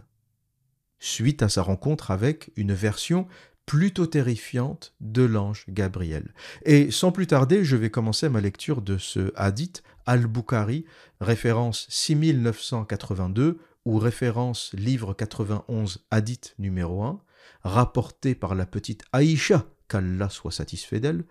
suite 1.00 1.44
à 1.44 1.50
sa 1.50 1.64
rencontre 1.64 2.12
avec 2.12 2.52
une 2.56 2.74
version 2.74 3.28
plutôt 3.66 4.06
terrifiante 4.06 4.94
de 5.02 5.24
l'ange 5.24 5.66
Gabriel. 5.70 6.34
Et 6.66 6.92
sans 6.92 7.12
plus 7.12 7.28
tarder, 7.28 7.64
je 7.64 7.76
vais 7.76 7.90
commencer 7.90 8.28
ma 8.28 8.42
lecture 8.42 8.82
de 8.82 8.98
ce 8.98 9.32
hadith 9.36 9.84
al-Bukhari, 10.06 10.86
référence 11.20 11.86
6982, 11.90 13.60
ou 13.86 13.98
référence 13.98 14.72
livre 14.74 15.14
91 15.14 16.06
hadith 16.12 16.56
numéro 16.60 17.04
1, 17.04 17.22
rapporté 17.64 18.36
par 18.36 18.56
la 18.56 18.66
petite 18.66 19.04
Aïcha, 19.12 19.66
qu'Allah 19.88 20.30
soit 20.30 20.52
satisfait 20.52 21.00
d'elle, 21.00 21.24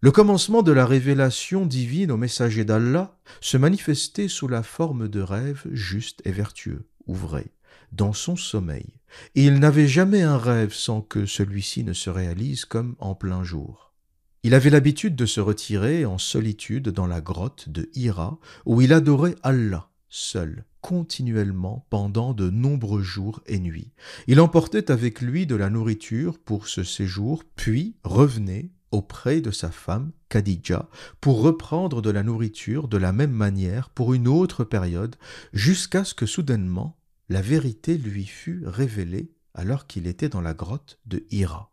le 0.00 0.10
commencement 0.10 0.62
de 0.62 0.72
la 0.72 0.84
révélation 0.84 1.64
divine 1.64 2.10
au 2.10 2.18
messager 2.18 2.64
d'Allah 2.64 3.16
se 3.40 3.56
manifestait 3.56 4.28
sous 4.28 4.48
la 4.48 4.62
forme 4.62 5.08
de 5.08 5.20
rêves 5.20 5.64
justes 5.70 6.20
et 6.26 6.32
vertueux, 6.32 6.86
ou 7.06 7.14
vrais, 7.14 7.52
dans 7.92 8.12
son 8.12 8.36
sommeil, 8.36 9.00
et 9.34 9.44
il 9.44 9.60
n'avait 9.60 9.88
jamais 9.88 10.22
un 10.22 10.36
rêve 10.36 10.74
sans 10.74 11.00
que 11.00 11.24
celui-ci 11.24 11.84
ne 11.84 11.94
se 11.94 12.10
réalise 12.10 12.64
comme 12.64 12.96
en 12.98 13.14
plein 13.14 13.44
jour. 13.44 13.94
Il 14.42 14.52
avait 14.52 14.68
l'habitude 14.68 15.16
de 15.16 15.24
se 15.24 15.40
retirer 15.40 16.04
en 16.04 16.18
solitude 16.18 16.90
dans 16.90 17.06
la 17.06 17.22
grotte 17.22 17.70
de 17.70 17.88
Hira, 17.94 18.38
où 18.66 18.82
il 18.82 18.92
adorait 18.92 19.36
Allah 19.42 19.88
seul, 20.10 20.66
continuellement 20.84 21.86
pendant 21.88 22.34
de 22.34 22.50
nombreux 22.50 23.02
jours 23.02 23.42
et 23.46 23.58
nuits. 23.58 23.94
Il 24.26 24.38
emportait 24.38 24.90
avec 24.90 25.22
lui 25.22 25.46
de 25.46 25.54
la 25.54 25.70
nourriture 25.70 26.38
pour 26.38 26.68
ce 26.68 26.84
séjour, 26.84 27.42
puis 27.56 27.96
revenait 28.04 28.70
auprès 28.90 29.40
de 29.40 29.50
sa 29.50 29.70
femme, 29.70 30.12
Khadija, 30.28 30.90
pour 31.22 31.40
reprendre 31.40 32.02
de 32.02 32.10
la 32.10 32.22
nourriture 32.22 32.86
de 32.86 32.98
la 32.98 33.14
même 33.14 33.32
manière 33.32 33.88
pour 33.88 34.12
une 34.12 34.28
autre 34.28 34.62
période, 34.62 35.16
jusqu'à 35.54 36.04
ce 36.04 36.12
que 36.12 36.26
soudainement 36.26 36.98
la 37.30 37.40
vérité 37.40 37.96
lui 37.96 38.26
fût 38.26 38.62
révélée 38.66 39.32
alors 39.54 39.86
qu'il 39.86 40.06
était 40.06 40.28
dans 40.28 40.42
la 40.42 40.52
grotte 40.52 41.00
de 41.06 41.24
Hira. 41.30 41.72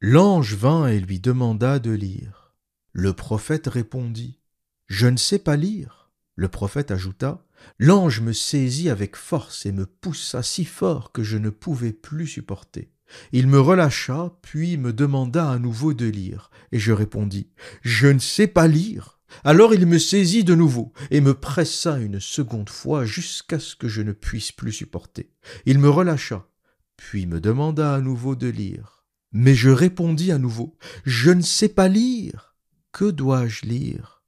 L'ange 0.00 0.54
vint 0.54 0.86
et 0.86 0.98
lui 0.98 1.20
demanda 1.20 1.78
de 1.78 1.90
lire. 1.90 2.54
Le 2.92 3.12
prophète 3.12 3.66
répondit 3.66 4.40
Je 4.86 5.08
ne 5.08 5.18
sais 5.18 5.40
pas 5.40 5.56
lire. 5.56 6.10
Le 6.36 6.48
prophète 6.48 6.90
ajouta 6.90 7.45
L'ange 7.78 8.20
me 8.20 8.32
saisit 8.32 8.88
avec 8.90 9.16
force 9.16 9.66
et 9.66 9.72
me 9.72 9.86
poussa 9.86 10.42
si 10.42 10.64
fort 10.64 11.12
que 11.12 11.22
je 11.22 11.36
ne 11.36 11.50
pouvais 11.50 11.92
plus 11.92 12.26
supporter. 12.26 12.90
Il 13.32 13.46
me 13.46 13.60
relâcha, 13.60 14.36
puis 14.42 14.76
me 14.76 14.92
demanda 14.92 15.50
à 15.50 15.58
nouveau 15.58 15.94
de 15.94 16.06
lire, 16.06 16.50
et 16.72 16.78
je 16.78 16.92
répondis 16.92 17.48
Je 17.82 18.08
ne 18.08 18.18
sais 18.18 18.46
pas 18.46 18.66
lire. 18.66 19.20
Alors 19.44 19.74
il 19.74 19.86
me 19.86 19.98
saisit 19.98 20.44
de 20.44 20.54
nouveau, 20.54 20.92
et 21.10 21.20
me 21.20 21.34
pressa 21.34 21.98
une 21.98 22.20
seconde 22.20 22.68
fois 22.68 23.04
jusqu'à 23.04 23.58
ce 23.58 23.76
que 23.76 23.88
je 23.88 24.02
ne 24.02 24.12
puisse 24.12 24.52
plus 24.52 24.72
supporter. 24.72 25.30
Il 25.66 25.78
me 25.78 25.88
relâcha, 25.88 26.48
puis 26.96 27.26
me 27.26 27.40
demanda 27.40 27.94
à 27.94 28.00
nouveau 28.00 28.36
de 28.36 28.48
lire. 28.48 29.04
Mais 29.32 29.54
je 29.54 29.70
répondis 29.70 30.32
à 30.32 30.38
nouveau 30.38 30.76
Je 31.04 31.30
ne 31.30 31.42
sais 31.42 31.68
pas 31.68 31.88
lire. 31.88 32.54
Que 32.92 33.10
dois-je 33.10 33.66
lire? 33.66 34.22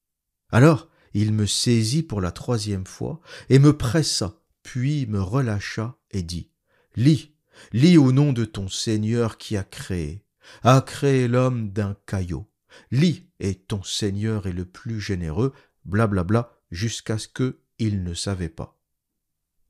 Alors 0.50 0.88
il 1.14 1.32
me 1.32 1.46
saisit 1.46 2.02
pour 2.02 2.20
la 2.20 2.32
troisième 2.32 2.86
fois, 2.86 3.20
et 3.48 3.58
me 3.58 3.76
pressa, 3.76 4.40
puis 4.62 5.06
me 5.06 5.20
relâcha, 5.20 5.96
et 6.10 6.22
dit 6.22 6.50
Lis, 6.96 7.32
lis 7.72 7.96
au 7.96 8.12
nom 8.12 8.32
de 8.32 8.44
ton 8.44 8.68
Seigneur 8.68 9.38
qui 9.38 9.56
a 9.56 9.64
créé, 9.64 10.24
a 10.62 10.80
créé 10.80 11.28
l'homme 11.28 11.70
d'un 11.70 11.96
caillot. 12.06 12.48
Lis, 12.90 13.28
et 13.40 13.54
ton 13.54 13.82
Seigneur 13.82 14.46
est 14.46 14.52
le 14.52 14.64
plus 14.64 15.00
généreux, 15.00 15.52
blablabla, 15.84 16.24
bla 16.24 16.42
bla, 16.42 16.58
jusqu'à 16.70 17.18
ce 17.18 17.28
que 17.28 17.60
il 17.78 18.02
ne 18.02 18.14
savait 18.14 18.48
pas. 18.48 18.78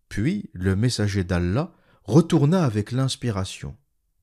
Puis 0.09 0.51
le 0.53 0.75
messager 0.75 1.25
d'Allah 1.25 1.75
retourna 2.05 2.65
avec 2.65 2.93
l'inspiration, 2.93 3.77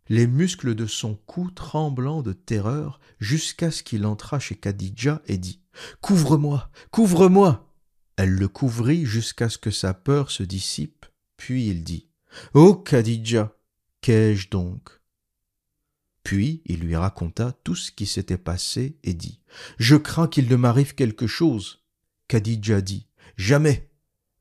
les 0.09 0.27
muscles 0.27 0.75
de 0.75 0.85
son 0.85 1.15
cou 1.15 1.51
tremblant 1.51 2.21
de 2.21 2.33
terreur, 2.33 2.99
jusqu'à 3.19 3.71
ce 3.71 3.83
qu'il 3.83 4.05
entra 4.05 4.39
chez 4.39 4.55
Khadija 4.55 5.21
et 5.27 5.37
dit 5.37 5.61
Couvre-moi, 6.01 6.69
couvre-moi. 6.91 7.73
Elle 8.17 8.33
le 8.35 8.47
couvrit 8.47 9.05
jusqu'à 9.05 9.49
ce 9.49 9.57
que 9.57 9.71
sa 9.71 9.93
peur 9.93 10.31
se 10.31 10.43
dissipe, 10.43 11.05
puis 11.37 11.67
il 11.67 11.83
dit 11.83 12.07
Ô 12.53 12.61
oh, 12.61 12.75
Khadija, 12.75 13.53
qu'ai-je 14.01 14.49
donc? 14.49 15.01
Puis 16.23 16.61
il 16.65 16.79
lui 16.79 16.95
raconta 16.95 17.51
tout 17.63 17.75
ce 17.75 17.91
qui 17.91 18.05
s'était 18.05 18.37
passé 18.37 18.97
et 19.03 19.13
dit 19.13 19.41
Je 19.77 19.95
crains 19.95 20.27
qu'il 20.27 20.47
ne 20.47 20.55
m'arrive 20.55 20.95
quelque 20.95 21.27
chose. 21.27 21.83
Khadija 22.27 22.81
dit 22.81 23.07
Jamais, 23.37 23.91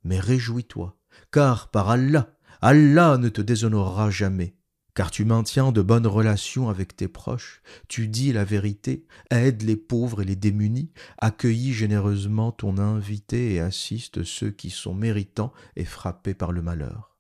mais 0.05 0.21
réjouis-toi, 0.21 0.97
car 1.33 1.71
par 1.71 1.91
Allah, 1.91 2.37
Allah 2.61 3.19
ne 3.19 3.29
te 3.29 3.43
déshonorera 3.43 4.11
jamais 4.11 4.57
car 4.95 5.11
tu 5.11 5.25
maintiens 5.25 5.73
de 5.73 5.83
bonnes 5.83 6.07
relations 6.07 6.69
avec 6.69 6.97
tes 6.97 7.09
proches, 7.09 7.63
tu 7.89 8.09
dis 8.09 8.33
la 8.33 8.45
vérité, 8.45 9.07
aides 9.31 9.63
les 9.63 9.77
pauvres 9.77 10.23
et 10.23 10.25
les 10.25 10.37
démunis, 10.37 10.91
accueillis 11.19 11.73
généreusement 11.73 12.53
ton 12.53 12.79
invité 12.79 13.55
et 13.55 13.61
assistes 13.61 14.23
ceux 14.23 14.51
qui 14.51 14.71
sont 14.71 14.95
méritants 14.95 15.53
et 15.77 15.85
frappés 15.85 16.35
par 16.35 16.53
le 16.53 16.63
malheur. 16.63 17.15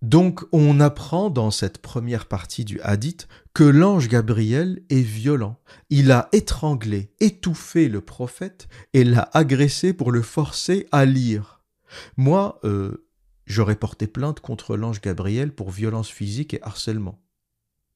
Donc 0.00 0.44
on 0.52 0.78
apprend 0.78 1.28
dans 1.28 1.50
cette 1.50 1.78
première 1.78 2.26
partie 2.26 2.64
du 2.64 2.80
hadith 2.82 3.26
que 3.52 3.64
l'ange 3.64 4.08
Gabriel 4.08 4.80
est 4.90 5.00
violent. 5.00 5.58
Il 5.90 6.12
a 6.12 6.28
étranglé, 6.30 7.10
étouffé 7.18 7.88
le 7.88 8.00
prophète 8.00 8.68
et 8.92 9.02
l'a 9.02 9.28
agressé 9.32 9.92
pour 9.92 10.12
le 10.12 10.22
forcer 10.22 10.86
à 10.92 11.04
lire. 11.04 11.62
Moi, 12.16 12.60
euh, 12.62 13.07
j'aurais 13.48 13.76
porté 13.76 14.06
plainte 14.06 14.40
contre 14.40 14.76
l'ange 14.76 15.00
Gabriel 15.00 15.52
pour 15.52 15.70
violence 15.70 16.08
physique 16.08 16.54
et 16.54 16.62
harcèlement. 16.62 17.20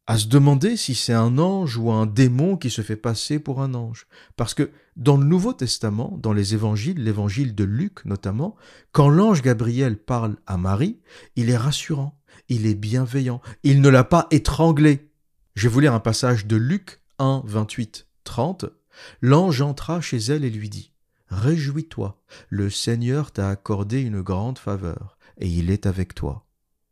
À 0.09 0.19
se 0.19 0.27
demander 0.27 0.77
si 0.77 0.97
c'est 0.97 1.13
un 1.13 1.39
ange 1.39 1.77
ou 1.77 1.93
un 1.93 2.07
démon 2.07 2.57
qui 2.57 2.71
se 2.71 2.83
fait 2.83 2.97
passer 2.97 3.39
pour 3.39 3.63
un 3.63 3.75
ange. 3.75 4.09
Parce 4.37 4.53
que 4.53 4.71
dans 4.97 5.17
le 5.17 5.25
Nouveau 5.25 5.53
Testament, 5.53 6.19
dans 6.21 6.33
les 6.33 6.55
évangiles, 6.55 7.05
l'évangile 7.05 7.55
de 7.55 7.63
Luc 7.63 8.05
notamment, 8.05 8.57
quand 8.91 9.09
l'ange 9.09 9.43
Gabriel 9.43 9.97
parle 9.97 10.37
à 10.47 10.57
Marie, 10.57 10.99
il 11.37 11.51
est 11.51 11.57
rassurant, 11.57 12.19
il 12.49 12.67
est 12.67 12.75
bienveillant, 12.75 13.41
il 13.63 13.81
ne 13.81 13.89
l'a 13.89 14.03
pas 14.03 14.27
étranglé. 14.33 15.09
Je 15.55 15.69
vais 15.69 15.73
vous 15.73 15.81
lire 15.81 15.95
un 15.95 16.01
passage 16.01 16.47
de 16.47 16.57
Luc 16.57 17.01
1, 17.21 17.43
28, 17.45 18.09
30. 18.25 18.65
L'ange 19.21 19.63
entra 19.63 20.01
chez 20.01 20.19
elle 20.19 20.45
et 20.45 20.51
lui 20.51 20.69
dit 20.69 20.93
Réjouis-toi, 21.29 22.21
le 22.49 22.71
Seigneur 22.71 23.31
t'a 23.31 23.49
accordé 23.49 24.01
une 24.01 24.21
grande 24.21 24.59
faveur 24.59 25.17
et 25.39 25.49
il 25.49 25.71
est 25.71 25.87
avec 25.87 26.15
toi. 26.15 26.47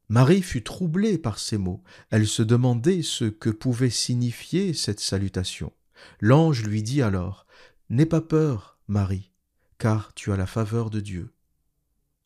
Marie 0.09 0.43
fut 0.43 0.65
troublée 0.65 1.19
par 1.19 1.39
ces 1.39 1.57
mots. 1.57 1.83
Elle 2.11 2.27
se 2.27 2.43
demandait 2.43 3.03
ce 3.03 3.25
que 3.27 3.51
pouvait 3.51 3.91
signifier 3.91 4.75
cette 4.75 4.99
salutation. 4.99 5.73
L'ange 6.21 6.65
lui 6.65 6.83
dit 6.83 7.01
alors 7.03 7.47
N'aie 7.91 8.07
pas 8.07 8.21
peur, 8.21 8.79
Marie, 8.89 9.31
car 9.79 10.13
tu 10.15 10.33
as 10.33 10.37
la 10.37 10.47
faveur 10.47 10.91
de 10.91 11.01
Dieu. 11.01 11.33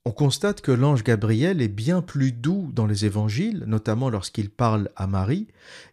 On 0.07 0.13
constate 0.13 0.61
que 0.61 0.73
l'ange 0.73 1.03
Gabriel 1.03 1.63
est 1.63 1.69
bien 1.69 2.03
plus 2.03 2.33
doux 2.33 2.71
dans 2.75 2.87
les 2.87 3.07
évangiles, 3.07 3.65
notamment 3.67 4.11
lorsqu'il 4.11 4.51
parle 4.51 4.91
à 4.97 5.07
Marie, 5.07 5.49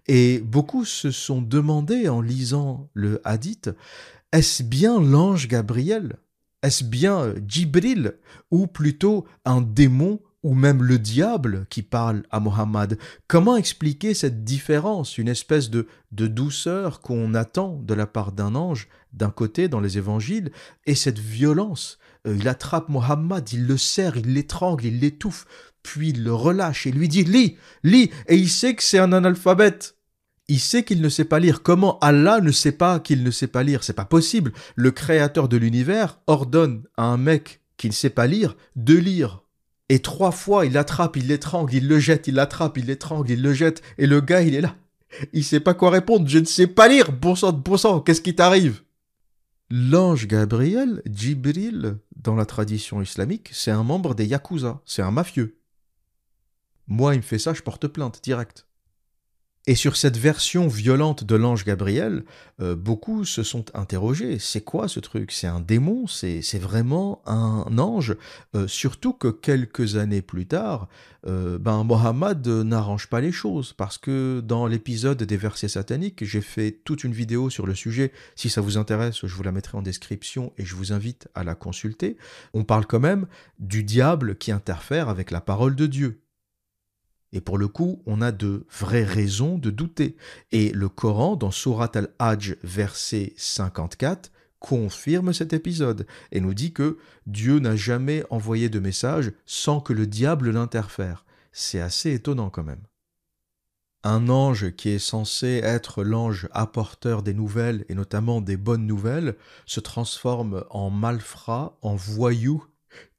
et 0.07 0.39
beaucoup 0.39 0.83
se 0.83 1.11
sont 1.11 1.41
demandé 1.41 2.09
en 2.09 2.19
lisant 2.19 2.89
le 2.93 3.21
hadith 3.23 3.69
Est-ce 4.33 4.63
bien 4.63 5.01
l'ange 5.01 5.47
Gabriel? 5.47 6.17
Est-ce 6.63 6.83
bien 6.83 7.33
Djibril 7.47 8.13
ou 8.51 8.67
plutôt 8.67 9.25
un 9.45 9.61
démon 9.61 10.19
ou 10.43 10.55
même 10.55 10.81
le 10.83 10.97
diable 10.97 11.67
qui 11.69 11.83
parle 11.83 12.23
à 12.31 12.39
Mohammed? 12.39 12.97
Comment 13.27 13.57
expliquer 13.57 14.13
cette 14.13 14.43
différence, 14.43 15.17
une 15.17 15.27
espèce 15.27 15.69
de, 15.69 15.87
de 16.11 16.27
douceur 16.27 17.01
qu'on 17.01 17.35
attend 17.35 17.79
de 17.83 17.93
la 17.93 18.07
part 18.07 18.31
d'un 18.31 18.55
ange 18.55 18.87
d'un 19.13 19.29
côté 19.29 19.67
dans 19.67 19.79
les 19.79 19.97
évangiles 19.97 20.51
et 20.85 20.95
cette 20.95 21.19
violence? 21.19 21.99
Euh, 22.27 22.35
Il 22.39 22.47
attrape 22.47 22.89
Mohammed, 22.89 23.51
il 23.51 23.65
le 23.65 23.77
serre, 23.77 24.17
il 24.17 24.33
l'étrangle, 24.33 24.85
il 24.85 24.99
l'étouffe, 24.99 25.45
puis 25.83 26.09
il 26.09 26.23
le 26.23 26.33
relâche 26.33 26.87
et 26.87 26.91
lui 26.91 27.07
dit 27.07 27.23
lis, 27.23 27.57
lis, 27.83 28.11
et 28.27 28.35
il 28.35 28.49
sait 28.49 28.75
que 28.75 28.83
c'est 28.83 28.99
un 28.99 29.13
analphabète. 29.13 29.95
Il 30.47 30.59
sait 30.59 30.83
qu'il 30.83 31.01
ne 31.01 31.09
sait 31.09 31.25
pas 31.25 31.39
lire. 31.39 31.63
Comment 31.63 31.97
Allah 31.99 32.41
ne 32.41 32.51
sait 32.51 32.71
pas 32.71 32.99
qu'il 32.99 33.23
ne 33.23 33.31
sait 33.31 33.47
pas 33.47 33.63
lire? 33.63 33.83
C'est 33.83 33.93
pas 33.93 34.05
possible. 34.05 34.51
Le 34.75 34.91
créateur 34.91 35.47
de 35.47 35.57
l'univers 35.57 36.19
ordonne 36.27 36.83
à 36.97 37.03
un 37.03 37.17
mec 37.17 37.61
qui 37.77 37.87
ne 37.87 37.93
sait 37.93 38.09
pas 38.09 38.27
lire 38.27 38.55
de 38.75 38.95
lire. 38.95 39.43
Et 39.89 39.99
trois 39.99 40.31
fois, 40.31 40.65
il 40.65 40.73
l'attrape, 40.73 41.17
il 41.17 41.27
l'étrangle, 41.27 41.73
il 41.73 41.87
le 41.87 41.99
jette, 41.99 42.27
il 42.27 42.35
l'attrape, 42.35 42.77
il 42.77 42.85
l'étrangle, 42.85 43.31
il 43.31 43.41
le 43.41 43.53
jette. 43.53 43.81
Et 43.97 44.07
le 44.07 44.21
gars, 44.21 44.41
il 44.41 44.55
est 44.55 44.61
là. 44.61 44.75
Il 45.33 45.43
sait 45.43 45.59
pas 45.59 45.73
quoi 45.73 45.89
répondre. 45.89 46.27
Je 46.27 46.39
ne 46.39 46.45
sais 46.45 46.67
pas 46.67 46.87
lire. 46.87 47.11
Bon 47.11 47.35
sang, 47.35 47.51
bon 47.51 47.77
sang, 47.77 47.99
qu'est-ce 47.99 48.21
qui 48.21 48.35
t'arrive? 48.35 48.81
L'ange 49.69 50.27
Gabriel, 50.27 51.01
Djibril, 51.05 51.97
dans 52.15 52.35
la 52.35 52.45
tradition 52.45 53.01
islamique, 53.01 53.49
c'est 53.53 53.71
un 53.71 53.83
membre 53.83 54.15
des 54.15 54.25
Yakuza. 54.25 54.81
C'est 54.85 55.01
un 55.01 55.11
mafieux. 55.11 55.57
Moi, 56.87 57.15
il 57.15 57.17
me 57.17 57.23
fait 57.23 57.39
ça, 57.39 57.53
je 57.53 57.61
porte 57.61 57.87
plainte, 57.87 58.19
direct. 58.23 58.67
Et 59.67 59.75
sur 59.75 59.95
cette 59.95 60.17
version 60.17 60.67
violente 60.67 61.23
de 61.23 61.35
l'ange 61.35 61.65
Gabriel, 61.65 62.23
euh, 62.61 62.75
beaucoup 62.75 63.25
se 63.25 63.43
sont 63.43 63.65
interrogés. 63.75 64.39
C'est 64.39 64.61
quoi 64.61 64.87
ce 64.87 64.99
truc? 64.99 65.31
C'est 65.31 65.45
un 65.45 65.59
démon? 65.59 66.07
C'est 66.07 66.41
vraiment 66.57 67.21
un 67.27 67.77
ange? 67.77 68.15
Euh, 68.55 68.67
Surtout 68.67 69.13
que 69.13 69.27
quelques 69.27 69.97
années 69.97 70.23
plus 70.23 70.47
tard, 70.47 70.87
euh, 71.27 71.59
ben, 71.59 71.83
Mohammed 71.83 72.47
n'arrange 72.47 73.07
pas 73.07 73.21
les 73.21 73.31
choses. 73.31 73.73
Parce 73.73 73.99
que 73.99 74.41
dans 74.43 74.65
l'épisode 74.65 75.21
des 75.21 75.37
versets 75.37 75.67
sataniques, 75.67 76.23
j'ai 76.23 76.41
fait 76.41 76.71
toute 76.83 77.03
une 77.03 77.13
vidéo 77.13 77.51
sur 77.51 77.67
le 77.67 77.75
sujet. 77.75 78.13
Si 78.35 78.49
ça 78.49 78.61
vous 78.61 78.79
intéresse, 78.79 79.27
je 79.27 79.35
vous 79.35 79.43
la 79.43 79.51
mettrai 79.51 79.77
en 79.77 79.83
description 79.83 80.53
et 80.57 80.65
je 80.65 80.73
vous 80.73 80.91
invite 80.91 81.27
à 81.35 81.43
la 81.43 81.53
consulter. 81.53 82.17
On 82.55 82.63
parle 82.63 82.87
quand 82.87 82.99
même 82.99 83.27
du 83.59 83.83
diable 83.83 84.37
qui 84.37 84.51
interfère 84.51 85.07
avec 85.07 85.29
la 85.29 85.39
parole 85.39 85.75
de 85.75 85.85
Dieu. 85.85 86.21
Et 87.33 87.41
pour 87.41 87.57
le 87.57 87.67
coup, 87.67 88.01
on 88.05 88.21
a 88.21 88.31
de 88.31 88.65
vraies 88.69 89.05
raisons 89.05 89.57
de 89.57 89.69
douter. 89.69 90.17
Et 90.51 90.71
le 90.71 90.89
Coran, 90.89 91.35
dans 91.35 91.51
Surat 91.51 91.91
al-Hajj, 91.95 92.57
verset 92.63 93.33
54, 93.37 94.31
confirme 94.59 95.33
cet 95.33 95.53
épisode 95.53 96.05
et 96.31 96.39
nous 96.39 96.53
dit 96.53 96.71
que 96.71 96.97
Dieu 97.25 97.59
n'a 97.59 97.75
jamais 97.75 98.23
envoyé 98.29 98.69
de 98.69 98.79
message 98.79 99.31
sans 99.45 99.81
que 99.81 99.93
le 99.93 100.07
diable 100.07 100.51
l'interfère. 100.51 101.25
C'est 101.51 101.81
assez 101.81 102.13
étonnant 102.13 102.49
quand 102.49 102.63
même. 102.63 102.83
un 104.03 104.29
ange 104.29 104.71
qui 104.75 104.89
est 104.89 104.99
censé 104.99 105.61
être 105.63 106.03
l'ange 106.03 106.47
apporteur 106.51 107.21
des 107.21 107.33
nouvelles, 107.33 107.85
et 107.87 107.95
notamment 107.95 108.41
des 108.41 108.57
bonnes 108.57 108.87
nouvelles, 108.87 109.35
se 109.65 109.79
transforme 109.79 110.63
en 110.69 110.89
malfrat, 110.89 111.77
en 111.81 111.95
voyou, 111.95 112.65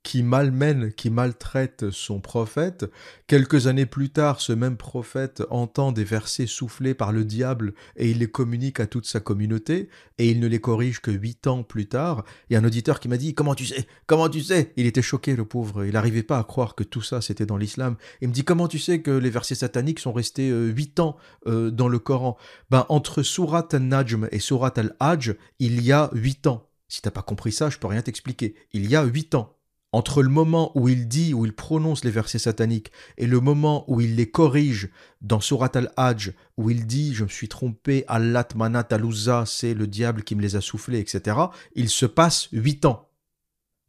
qui 0.02 0.22
malmène, 0.22 0.92
qui 0.92 1.10
maltraite 1.10 1.90
son 1.90 2.20
prophète. 2.20 2.90
Quelques 3.26 3.66
années 3.66 3.86
plus 3.86 4.10
tard, 4.10 4.40
ce 4.40 4.52
même 4.52 4.76
prophète 4.76 5.42
entend 5.50 5.92
des 5.92 6.04
versets 6.04 6.46
soufflés 6.46 6.94
par 6.94 7.12
le 7.12 7.24
diable 7.24 7.74
et 7.96 8.10
il 8.10 8.18
les 8.18 8.30
communique 8.30 8.80
à 8.80 8.86
toute 8.86 9.06
sa 9.06 9.20
communauté 9.20 9.88
et 10.18 10.30
il 10.30 10.40
ne 10.40 10.48
les 10.48 10.60
corrige 10.60 11.00
que 11.00 11.10
huit 11.10 11.46
ans 11.46 11.62
plus 11.62 11.86
tard. 11.86 12.24
Il 12.48 12.54
y 12.54 12.56
a 12.56 12.60
un 12.60 12.64
auditeur 12.64 12.98
qui 12.98 13.08
m'a 13.08 13.16
dit 13.16 13.34
Comment 13.34 13.54
tu 13.54 13.64
sais? 13.64 13.86
Comment 14.06 14.28
tu 14.28 14.40
sais? 14.40 14.72
Il 14.76 14.86
était 14.86 15.02
choqué, 15.02 15.36
le 15.36 15.44
pauvre. 15.44 15.84
Il 15.84 15.92
n'arrivait 15.92 16.24
pas 16.24 16.38
à 16.38 16.44
croire 16.44 16.74
que 16.74 16.84
tout 16.84 17.02
ça 17.02 17.20
c'était 17.20 17.46
dans 17.46 17.56
l'islam. 17.56 17.96
Il 18.20 18.28
me 18.28 18.34
dit 18.34 18.44
Comment 18.44 18.68
tu 18.68 18.78
sais 18.78 19.02
que 19.02 19.12
les 19.12 19.30
versets 19.30 19.54
sataniques 19.54 20.00
sont 20.00 20.12
restés 20.12 20.50
euh, 20.50 20.66
huit 20.66 20.98
ans 20.98 21.16
euh, 21.46 21.70
dans 21.70 21.88
le 21.88 22.00
Coran? 22.00 22.36
Ben, 22.70 22.86
entre 22.88 23.22
Surat 23.22 23.68
al-Najm 23.70 24.28
et 24.32 24.40
Surat 24.40 24.72
al-Hajj, 24.76 25.36
il 25.60 25.82
y 25.82 25.92
a 25.92 26.10
huit 26.12 26.46
ans. 26.48 26.68
Si 26.88 27.00
t'as 27.00 27.10
pas 27.10 27.22
compris 27.22 27.52
ça, 27.52 27.70
je 27.70 27.78
peux 27.78 27.86
rien 27.86 28.02
t'expliquer. 28.02 28.54
Il 28.72 28.90
y 28.90 28.96
a 28.96 29.04
huit 29.04 29.34
ans 29.34 29.56
entre 29.92 30.22
le 30.22 30.30
moment 30.30 30.72
où 30.74 30.88
il 30.88 31.06
dit, 31.06 31.34
où 31.34 31.44
il 31.44 31.54
prononce 31.54 32.04
les 32.04 32.10
versets 32.10 32.38
sataniques, 32.38 32.90
et 33.18 33.26
le 33.26 33.40
moment 33.40 33.84
où 33.88 34.00
il 34.00 34.16
les 34.16 34.30
corrige 34.30 34.90
dans 35.20 35.40
Surat 35.40 35.70
al-Hajj, 35.74 36.32
où 36.56 36.70
il 36.70 36.86
dit 36.86 37.14
Je 37.14 37.24
me 37.24 37.28
suis 37.28 37.48
trompé, 37.48 38.04
Allah 38.08 38.48
manat 38.56 38.88
al 38.90 39.46
c'est 39.46 39.74
le 39.74 39.86
diable 39.86 40.24
qui 40.24 40.34
me 40.34 40.42
les 40.42 40.56
a 40.56 40.60
soufflés, 40.60 40.98
etc., 40.98 41.36
il 41.74 41.90
se 41.90 42.06
passe 42.06 42.48
huit 42.52 42.84
ans. 42.86 43.10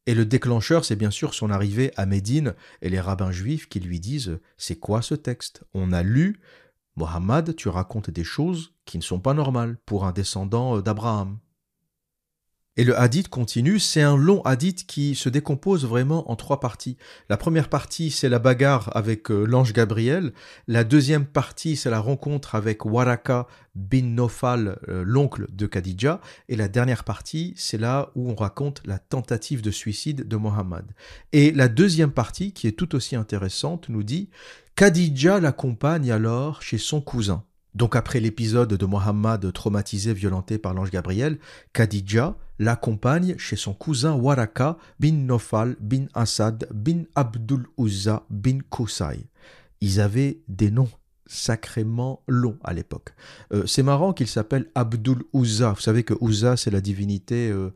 Et 0.06 0.16
le 0.16 0.26
déclencheur, 0.26 0.84
c'est 0.84 0.98
bien 0.98 1.12
sûr 1.12 1.34
son 1.34 1.50
arrivée 1.50 1.94
à 1.96 2.06
Médine 2.06 2.56
et 2.82 2.90
les 2.90 3.00
rabbins 3.00 3.32
juifs 3.32 3.70
qui 3.70 3.80
lui 3.80 4.02
disent 4.02 4.40
C'est 4.58 4.76
quoi 4.76 5.02
ce 5.02 5.16
texte? 5.16 5.64
On 5.74 5.94
a 5.94 6.04
lu 6.04 6.42
Mohammed, 6.98 7.56
tu 7.56 7.70
racontes 7.70 8.10
des 8.10 8.26
choses 8.26 8.74
qui 8.86 8.98
ne 8.98 9.04
sont 9.04 9.20
pas 9.20 9.34
normales 9.34 9.78
pour 9.86 10.06
un 10.06 10.12
descendant 10.12 10.82
d'Abraham. 10.82 11.40
Et 12.75 12.84
le 12.84 13.00
hadith 13.00 13.27
continue, 13.27 13.77
c'est 13.77 14.01
un 14.01 14.18
long 14.18 14.42
hadith 14.42 14.88
qui 14.88 15.13
se 15.13 15.30
décompose 15.30 15.86
vraiment 15.86 16.32
en 16.32 16.36
trois 16.36 16.60
parties. 16.60 16.98
La 17.30 17.38
première 17.38 17.70
partie, 17.70 18.10
c'est 18.10 18.30
la 18.30 18.39
bagarre 18.39 18.89
avec 18.98 19.30
euh, 19.30 19.46
l'ange 19.46 19.74
Gabriel. 19.74 20.34
La 20.68 20.84
deuxième 20.84 21.25
partie, 21.27 21.75
c'est 21.75 21.92
la 21.92 22.00
rencontre 22.00 22.56
avec 22.56 22.84
Waraka 22.84 23.46
bin 23.75 24.15
Nofal, 24.15 24.80
euh, 24.89 25.03
l'oncle 25.06 25.46
de 25.51 25.68
Khadija. 25.68 26.20
Et 26.50 26.56
la 26.56 26.68
dernière 26.68 27.03
partie, 27.03 27.53
c'est 27.58 27.77
là 27.77 28.10
où 28.15 28.32
on 28.32 28.36
raconte 28.36 28.82
la 28.86 28.98
tentative 28.98 29.62
de 29.62 29.70
suicide 29.70 30.27
de 30.27 30.36
Mohammed. 30.36 30.86
Et 31.32 31.51
la 31.51 31.68
deuxième 31.68 32.12
partie, 32.12 32.53
qui 32.53 32.65
est 32.65 32.72
tout 32.72 32.96
aussi 32.96 33.15
intéressante, 33.15 33.88
nous 33.89 34.01
dit 34.01 34.32
Khadija 34.75 35.39
l'accompagne 35.39 36.12
alors 36.12 36.63
chez 36.63 36.80
son 36.80 37.01
cousin. 37.01 37.44
Donc 37.75 37.96
après 37.96 38.20
l'épisode 38.20 38.74
de 38.74 38.86
Mohammed 38.86 39.51
traumatisé, 39.51 40.13
violenté 40.13 40.58
par 40.58 40.74
l'ange 40.74 40.92
Gabriel, 40.92 41.39
Khadija 41.74 42.36
l'accompagne 42.60 43.36
chez 43.38 43.56
son 43.56 43.74
cousin 43.74 44.13
Waraka 44.13 44.77
bin 45.00 45.13
Nofal 45.13 45.75
bin 45.80 46.06
Asad 46.13 46.68
bin 46.74 47.03
Abdul 47.15 47.65
Uzza 47.77 48.24
bin 48.30 48.60
Kusai. 48.70 49.27
Ils 49.82 50.00
avaient 50.00 50.42
des 50.48 50.72
noms 50.72 50.89
sacrément 51.25 52.22
longs 52.27 52.58
à 52.63 52.74
l'époque. 52.74 53.13
Euh, 53.53 53.65
c'est 53.65 53.84
marrant 53.84 54.13
qu'il 54.13 54.27
s'appelle 54.27 54.70
Abdul 54.75 55.24
Uzza. 55.34 55.74
Vous 55.74 55.82
savez 55.82 56.03
que 56.03 56.13
Uzza, 56.22 56.58
c'est 56.58 56.72
la 56.72 56.82
divinité 56.82 57.50
euh, 57.50 57.72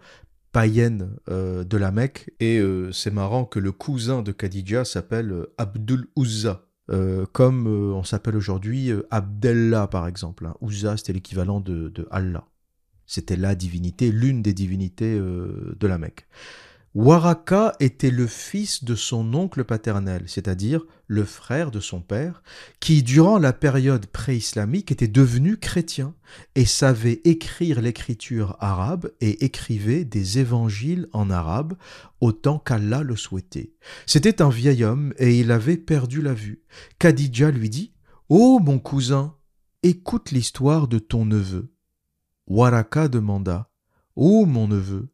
païenne 0.52 1.16
euh, 1.30 1.64
de 1.64 1.78
la 1.78 1.92
Mecque. 1.92 2.32
Et 2.40 2.62
c'est 2.92 3.12
marrant 3.12 3.46
que 3.46 3.60
le 3.60 3.72
cousin 3.72 4.22
de 4.22 4.32
Khadija 4.32 4.86
s'appelle 4.86 5.48
Abdul 5.58 6.08
Uzza. 6.16 6.67
Euh, 6.90 7.26
comme 7.34 7.68
euh, 7.68 7.94
on 7.94 8.04
s'appelle 8.04 8.38
aujourd'hui 8.38 8.92
euh, 8.92 9.06
Abdellah 9.12 9.88
par 9.88 10.08
exemple. 10.08 10.46
Hein. 10.46 10.56
C'était 10.96 11.14
l'équivalent 11.14 11.60
de, 11.60 11.90
de, 11.90 12.08
Allah. 12.12 12.48
C'était 13.06 13.36
la 13.36 13.56
divinité, 13.56 14.12
l'une 14.12 14.42
des 14.42 14.54
divinités 14.54 15.18
de 15.18 15.88
la 15.88 15.98
Mecque. 15.98 16.28
Waraka 17.00 17.76
était 17.80 18.10
le 18.10 18.26
fils 18.26 18.84
de 18.84 18.96
son 18.96 19.36
oncle 19.36 19.64
paternel, 19.64 20.24
c'est-à-dire 20.26 20.84
le 21.06 21.26
frère 21.26 21.70
de 21.70 21.80
son 21.80 22.02
père, 22.02 22.42
qui 22.80 23.04
durant 23.04 23.38
la 23.38 23.54
période 23.54 24.08
pré-islamique 24.08 24.92
était 24.92 25.08
devenu 25.08 25.58
chrétien 25.58 26.16
et 26.56 26.66
savait 26.66 27.22
écrire 27.24 27.82
l'écriture 27.82 28.58
arabe 28.60 29.12
et 29.22 29.46
écrivait 29.46 30.06
des 30.06 30.40
évangiles 30.40 31.08
en 31.14 31.30
arabe 31.30 31.78
autant 32.20 32.58
qu'Allah 32.58 33.04
le 33.04 33.16
souhaitait. 33.16 33.76
C'était 34.08 34.42
un 34.42 34.50
vieil 34.50 34.84
homme 34.84 35.14
et 35.20 35.40
il 35.40 35.52
avait 35.52 35.78
perdu 35.78 36.24
la 36.24 36.34
vue. 36.34 36.64
Khadija 36.98 37.52
lui 37.52 37.70
dit 37.70 37.94
Ô 38.28 38.58
oh, 38.58 38.60
mon 38.60 38.80
cousin, 38.80 39.36
écoute 39.84 40.32
l'histoire 40.32 40.88
de 40.88 40.98
ton 40.98 41.26
neveu. 41.26 41.72
Waraka 42.48 43.08
demanda 43.08 43.70
Ô 44.16 44.42
oh, 44.42 44.46
mon 44.48 44.68
neveu, 44.68 45.10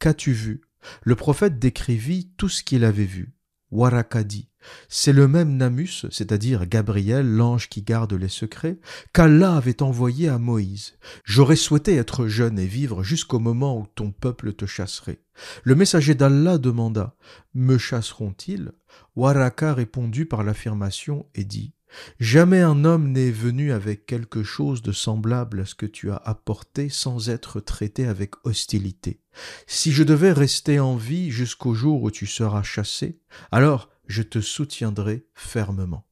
qu'as-tu 0.00 0.32
vu? 0.32 0.62
Le 1.02 1.14
prophète 1.14 1.58
décrivit 1.58 2.30
tout 2.36 2.48
ce 2.48 2.62
qu'il 2.62 2.84
avait 2.84 3.04
vu. 3.04 3.34
Warakadi. 3.70 4.48
C'est 4.88 5.12
le 5.12 5.28
même 5.28 5.56
Namus, 5.56 6.06
c'est-à-dire 6.10 6.66
Gabriel, 6.66 7.26
l'ange 7.26 7.68
qui 7.68 7.82
garde 7.82 8.12
les 8.14 8.28
secrets, 8.28 8.78
qu'Allah 9.12 9.56
avait 9.56 9.82
envoyé 9.82 10.28
à 10.28 10.38
Moïse. 10.38 10.94
J'aurais 11.24 11.56
souhaité 11.56 11.94
être 11.96 12.26
jeune 12.26 12.58
et 12.58 12.66
vivre 12.66 13.02
jusqu'au 13.02 13.38
moment 13.38 13.78
où 13.78 13.86
ton 13.86 14.10
peuple 14.10 14.52
te 14.54 14.66
chasserait. 14.66 15.22
Le 15.62 15.74
messager 15.74 16.14
d'Allah 16.14 16.58
demanda 16.58 17.14
Me 17.54 17.78
chasseront-ils? 17.78 18.72
Waraka 19.16 19.74
répondit 19.74 20.24
par 20.24 20.42
l'affirmation 20.42 21.26
et 21.34 21.44
dit 21.44 21.74
Jamais 22.20 22.60
un 22.60 22.84
homme 22.84 23.12
n'est 23.12 23.30
venu 23.30 23.72
avec 23.72 24.06
quelque 24.06 24.42
chose 24.42 24.82
de 24.82 24.92
semblable 24.92 25.60
à 25.60 25.66
ce 25.66 25.74
que 25.74 25.86
tu 25.86 26.10
as 26.10 26.16
apporté 26.16 26.88
sans 26.88 27.30
être 27.30 27.60
traité 27.60 28.06
avec 28.06 28.34
hostilité. 28.44 29.20
Si 29.66 29.92
je 29.92 30.02
devais 30.02 30.32
rester 30.32 30.80
en 30.80 30.96
vie 30.96 31.30
jusqu'au 31.30 31.74
jour 31.74 32.02
où 32.02 32.10
tu 32.10 32.26
seras 32.26 32.62
chassé, 32.62 33.18
alors 33.50 33.88
je 34.06 34.22
te 34.22 34.40
soutiendrai 34.40 35.26
fermement. 35.34 36.04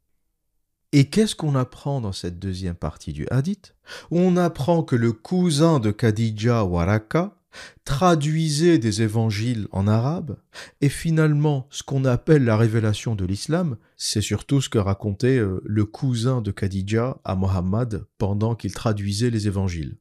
Et 0.93 1.11
qu'est-ce 1.11 1.35
qu'on 1.35 1.55
apprend 1.57 2.01
dans 2.01 2.12
cette 2.12 2.39
deuxième 2.39 2.75
partie 2.75 3.12
du 3.12 3.27
hadith? 3.31 3.75
On 4.11 4.37
apprend 4.37 4.83
que 4.83 4.97
le 4.97 5.12
cousin 5.12 5.81
de 5.81 5.91
Khadija 5.91 6.65
Waraka 6.65 7.36
traduisait 7.85 8.78
des 8.78 9.02
évangiles 9.02 9.68
en 9.72 9.87
arabe, 9.87 10.37
et 10.80 10.88
finalement 10.88 11.66
ce 11.70 11.82
qu'on 11.82 12.04
appelle 12.04 12.44
la 12.44 12.56
révélation 12.56 13.14
de 13.14 13.24
l'islam, 13.24 13.76
c'est 13.96 14.20
surtout 14.20 14.61
ce 14.61 14.68
que 14.68 14.78
racontait 14.78 15.38
euh, 15.38 15.61
le 15.64 15.85
cousin 15.85 16.42
de 16.42 16.50
Khadija 16.50 17.18
à 17.24 17.35
Mohammed 17.35 18.04
pendant 18.18 18.54
qu'il 18.54 18.74
traduisait 18.74 19.30
les 19.30 19.46
évangiles. 19.46 19.96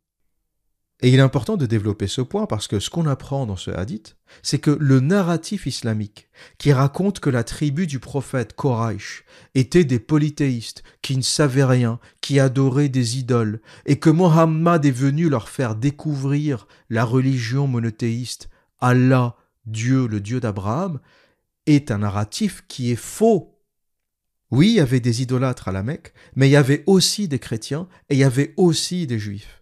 Et 1.06 1.10
il 1.10 1.20
est 1.20 1.22
important 1.22 1.56
de 1.56 1.68
développer 1.68 2.08
ce 2.08 2.22
point 2.22 2.48
parce 2.48 2.68
que 2.68 2.80
ce 2.80 2.90
qu'on 2.90 3.06
apprend 3.06 3.46
dans 3.46 3.58
ce 3.58 3.70
hadith, 3.70 4.18
c'est 4.42 4.58
que 4.58 4.72
le 4.72 5.02
narratif 5.02 5.68
islamique 5.68 6.30
qui 6.58 6.74
raconte 6.74 7.20
que 7.20 7.30
la 7.30 7.44
tribu 7.44 7.86
du 7.86 8.00
prophète 8.00 8.56
Koraïch 8.56 9.24
était 9.54 9.84
des 9.84 10.00
polythéistes 10.00 10.82
qui 11.04 11.16
ne 11.16 11.22
savaient 11.22 11.64
rien, 11.64 12.00
qui 12.22 12.40
adoraient 12.40 12.90
des 12.90 13.20
idoles, 13.20 13.62
et 13.86 14.00
que 14.00 14.10
Mohammed 14.10 14.84
est 14.84 14.90
venu 14.90 15.30
leur 15.30 15.48
faire 15.48 15.76
découvrir 15.76 16.66
la 16.90 17.06
religion 17.06 17.68
monothéiste, 17.68 18.50
Allah, 18.80 19.36
Dieu, 19.68 20.08
le 20.08 20.20
Dieu 20.20 20.40
d'Abraham, 20.40 21.00
est 21.68 21.92
un 21.92 22.00
narratif 22.00 22.64
qui 22.68 22.92
est 22.92 22.96
faux. 22.96 23.60
Oui, 24.50 24.70
il 24.70 24.76
y 24.78 24.80
avait 24.80 25.02
des 25.02 25.22
idolâtres 25.22 25.68
à 25.68 25.72
la 25.72 25.84
Mecque, 25.84 26.16
mais 26.36 26.48
il 26.48 26.54
y 26.54 26.56
avait 26.56 26.84
aussi 26.88 27.28
des 27.28 27.38
chrétiens 27.38 27.88
et 28.10 28.16
il 28.16 28.20
y 28.22 28.24
avait 28.24 28.56
aussi 28.58 29.06
des 29.06 29.20
juifs 29.20 29.62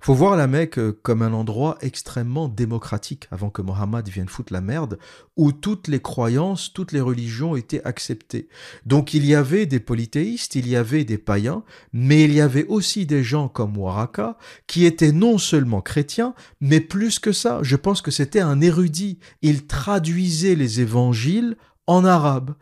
faut 0.00 0.14
voir 0.14 0.36
la 0.36 0.46
Mecque 0.46 0.78
euh, 0.78 0.98
comme 1.02 1.22
un 1.22 1.32
endroit 1.32 1.76
extrêmement 1.80 2.48
démocratique 2.48 3.28
avant 3.30 3.50
que 3.50 3.62
Mohammed 3.62 4.08
vienne 4.08 4.28
foutre 4.28 4.52
la 4.52 4.60
merde, 4.60 4.98
où 5.36 5.52
toutes 5.52 5.88
les 5.88 6.00
croyances, 6.00 6.72
toutes 6.72 6.92
les 6.92 7.00
religions 7.00 7.56
étaient 7.56 7.84
acceptées. 7.84 8.48
Donc 8.86 9.14
il 9.14 9.26
y 9.26 9.34
avait 9.34 9.66
des 9.66 9.80
polythéistes, 9.80 10.54
il 10.54 10.68
y 10.68 10.76
avait 10.76 11.04
des 11.04 11.18
païens, 11.18 11.64
mais 11.92 12.24
il 12.24 12.32
y 12.32 12.40
avait 12.40 12.66
aussi 12.66 13.06
des 13.06 13.22
gens 13.22 13.48
comme 13.48 13.76
Waraka 13.76 14.38
qui 14.66 14.86
étaient 14.86 15.12
non 15.12 15.38
seulement 15.38 15.82
chrétiens, 15.82 16.34
mais 16.60 16.80
plus 16.80 17.18
que 17.18 17.32
ça, 17.32 17.60
je 17.62 17.76
pense 17.76 18.02
que 18.02 18.10
c'était 18.10 18.40
un 18.40 18.60
érudit. 18.60 19.18
Il 19.42 19.66
traduisait 19.66 20.54
les 20.54 20.80
évangiles 20.80 21.56
en 21.86 22.04
arabe. 22.04 22.54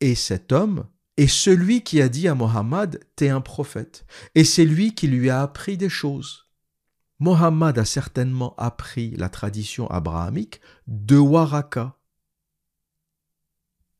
Et 0.00 0.14
cet 0.14 0.52
homme, 0.52 0.84
est 1.16 1.28
celui 1.28 1.82
qui 1.82 2.02
a 2.02 2.08
dit 2.08 2.28
à 2.28 2.34
Mohammed, 2.34 3.00
t'es 3.16 3.30
un 3.30 3.40
prophète. 3.40 4.04
Et 4.34 4.44
c'est 4.44 4.64
lui 4.64 4.94
qui 4.94 5.08
lui 5.08 5.30
a 5.30 5.42
appris 5.42 5.76
des 5.76 5.88
choses. 5.88 6.45
Mohammed 7.18 7.78
a 7.78 7.84
certainement 7.84 8.54
appris 8.58 9.16
la 9.16 9.28
tradition 9.28 9.88
abrahamique 9.90 10.60
de 10.86 11.16
Waraka. 11.16 11.96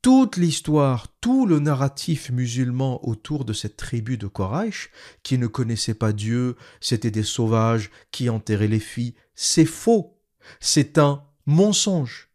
Toute 0.03 0.37
l'histoire, 0.37 1.07
tout 1.19 1.47
le 1.47 1.59
narratif 1.59 2.29
musulman 2.29 3.05
autour 3.07 3.43
de 3.43 3.53
cette 3.53 3.75
tribu 3.75 4.17
de 4.17 4.27
Quraysh, 4.27 4.91
qui 5.23 5.37
ne 5.37 5.47
connaissait 5.47 5.95
pas 5.95 6.13
Dieu, 6.13 6.55
c'était 6.79 7.11
des 7.11 7.23
sauvages 7.23 7.89
qui 8.11 8.29
enterraient 8.29 8.67
les 8.67 8.79
filles, 8.79 9.15
c'est 9.33 9.65
faux. 9.65 10.21
C'est 10.59 10.97
un 10.97 11.23
mensonge. 11.45 12.29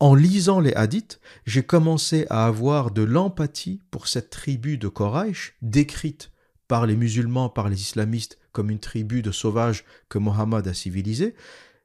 En 0.00 0.14
lisant 0.14 0.60
les 0.60 0.72
hadiths, 0.74 1.20
j'ai 1.44 1.62
commencé 1.62 2.26
à 2.30 2.46
avoir 2.46 2.90
de 2.90 3.02
l'empathie 3.02 3.82
pour 3.90 4.08
cette 4.08 4.30
tribu 4.30 4.78
de 4.78 4.88
Quraysh 4.88 5.54
décrite 5.60 6.32
par 6.66 6.86
les 6.86 6.96
musulmans, 6.96 7.48
par 7.48 7.68
les 7.68 7.80
islamistes, 7.80 8.38
comme 8.58 8.70
une 8.70 8.80
tribu 8.80 9.22
de 9.22 9.30
sauvages 9.30 9.84
que 10.08 10.18
Mohammed 10.18 10.66
a 10.66 10.74
civilisé, 10.74 11.36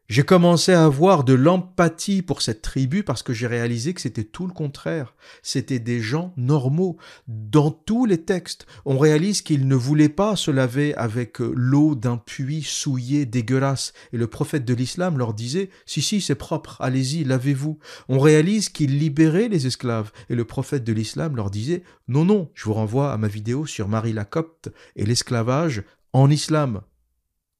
j'ai 0.09 0.23
commencé 0.23 0.73
à 0.73 0.86
avoir 0.86 1.23
de 1.23 1.33
l'empathie 1.33 2.23
pour 2.23 2.41
cette 2.41 2.63
tribu 2.63 3.03
parce 3.03 3.21
que 3.21 3.31
j'ai 3.31 3.45
réalisé 3.45 3.93
que 3.93 4.01
c'était 4.01 4.23
tout 4.23 4.47
le 4.47 4.53
contraire. 4.53 5.13
C'était 5.43 5.77
des 5.77 5.99
gens 5.99 6.33
normaux. 6.36 6.97
Dans 7.27 7.69
tous 7.69 8.07
les 8.07 8.23
textes, 8.23 8.65
on 8.86 8.97
réalise 8.97 9.43
qu'ils 9.43 9.67
ne 9.67 9.75
voulaient 9.75 10.09
pas 10.09 10.36
se 10.36 10.49
laver 10.49 10.95
avec 10.95 11.38
l'eau 11.38 11.93
d'un 11.93 12.17
puits 12.17 12.63
souillé, 12.63 13.27
dégueulasse. 13.27 13.93
Et 14.13 14.17
le 14.17 14.25
prophète 14.25 14.65
de 14.65 14.73
l'islam 14.73 15.19
leur 15.19 15.36
disait, 15.36 15.69
si, 15.86 16.01
si, 16.01 16.21
c'est 16.21 16.33
propre, 16.33 16.81
allez-y, 16.81 17.23
lavez-vous. 17.23 17.77
On 18.09 18.17
réalise 18.17 18.69
qu'ils 18.69 18.97
libéraient 18.97 19.47
les 19.47 19.67
esclaves. 19.67 20.12
Et 20.29 20.36
le 20.36 20.43
prophète 20.43 20.83
de 20.83 20.93
l'islam 20.93 21.36
leur 21.36 21.51
disait, 21.51 21.83
non, 22.07 22.25
non, 22.25 22.49
je 22.55 22.65
vous 22.65 22.73
renvoie 22.73 23.13
à 23.13 23.17
ma 23.17 23.27
vidéo 23.27 23.67
sur 23.67 23.88
Marie 23.88 24.13
la 24.13 24.25
Copte 24.25 24.69
et 24.95 25.05
l'esclavage 25.05 25.83
en 26.13 26.32
islam 26.32 26.82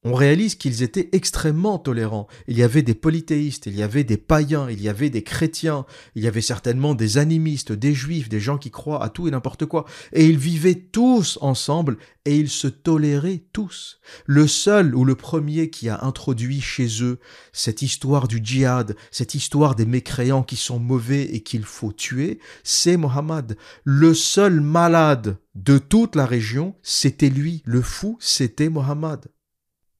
on 0.04 0.14
réalise 0.14 0.54
qu'ils 0.54 0.82
étaient 0.82 1.08
extrêmement 1.12 1.78
tolérants. 1.78 2.28
Il 2.46 2.58
y 2.58 2.62
avait 2.62 2.82
des 2.82 2.94
polythéistes, 2.94 3.66
il 3.66 3.74
y 3.74 3.82
avait 3.82 4.04
des 4.04 4.18
païens, 4.18 4.68
il 4.70 4.82
y 4.82 4.88
avait 4.88 5.08
des 5.08 5.22
chrétiens, 5.22 5.86
il 6.14 6.22
y 6.22 6.28
avait 6.28 6.42
certainement 6.42 6.94
des 6.94 7.16
animistes, 7.16 7.72
des 7.72 7.94
juifs, 7.94 8.28
des 8.28 8.40
gens 8.40 8.58
qui 8.58 8.70
croient 8.70 9.02
à 9.02 9.08
tout 9.08 9.26
et 9.28 9.30
n'importe 9.30 9.64
quoi. 9.64 9.86
Et 10.12 10.26
ils 10.26 10.36
vivaient 10.36 10.74
tous 10.74 11.38
ensemble 11.40 11.96
et 12.26 12.36
ils 12.36 12.50
se 12.50 12.68
toléraient 12.68 13.44
tous. 13.52 13.98
Le 14.26 14.46
seul 14.46 14.94
ou 14.94 15.04
le 15.04 15.14
premier 15.14 15.70
qui 15.70 15.88
a 15.88 16.04
introduit 16.04 16.60
chez 16.60 17.02
eux 17.02 17.18
cette 17.52 17.82
histoire 17.82 18.28
du 18.28 18.40
djihad, 18.42 18.96
cette 19.10 19.34
histoire 19.34 19.74
des 19.74 19.86
mécréants 19.86 20.42
qui 20.42 20.56
sont 20.56 20.78
mauvais 20.78 21.22
et 21.34 21.42
qu'il 21.42 21.64
faut 21.64 21.92
tuer, 21.92 22.40
c'est 22.62 22.96
Mohammed. 22.96 23.56
Le 23.84 24.12
seul 24.12 24.60
malade 24.60 25.38
de 25.54 25.78
toute 25.78 26.16
la 26.16 26.26
région, 26.26 26.74
c'était 26.82 27.30
lui. 27.30 27.62
Le 27.64 27.80
fou, 27.80 28.16
c'était 28.20 28.68
Mohammed. 28.68 29.26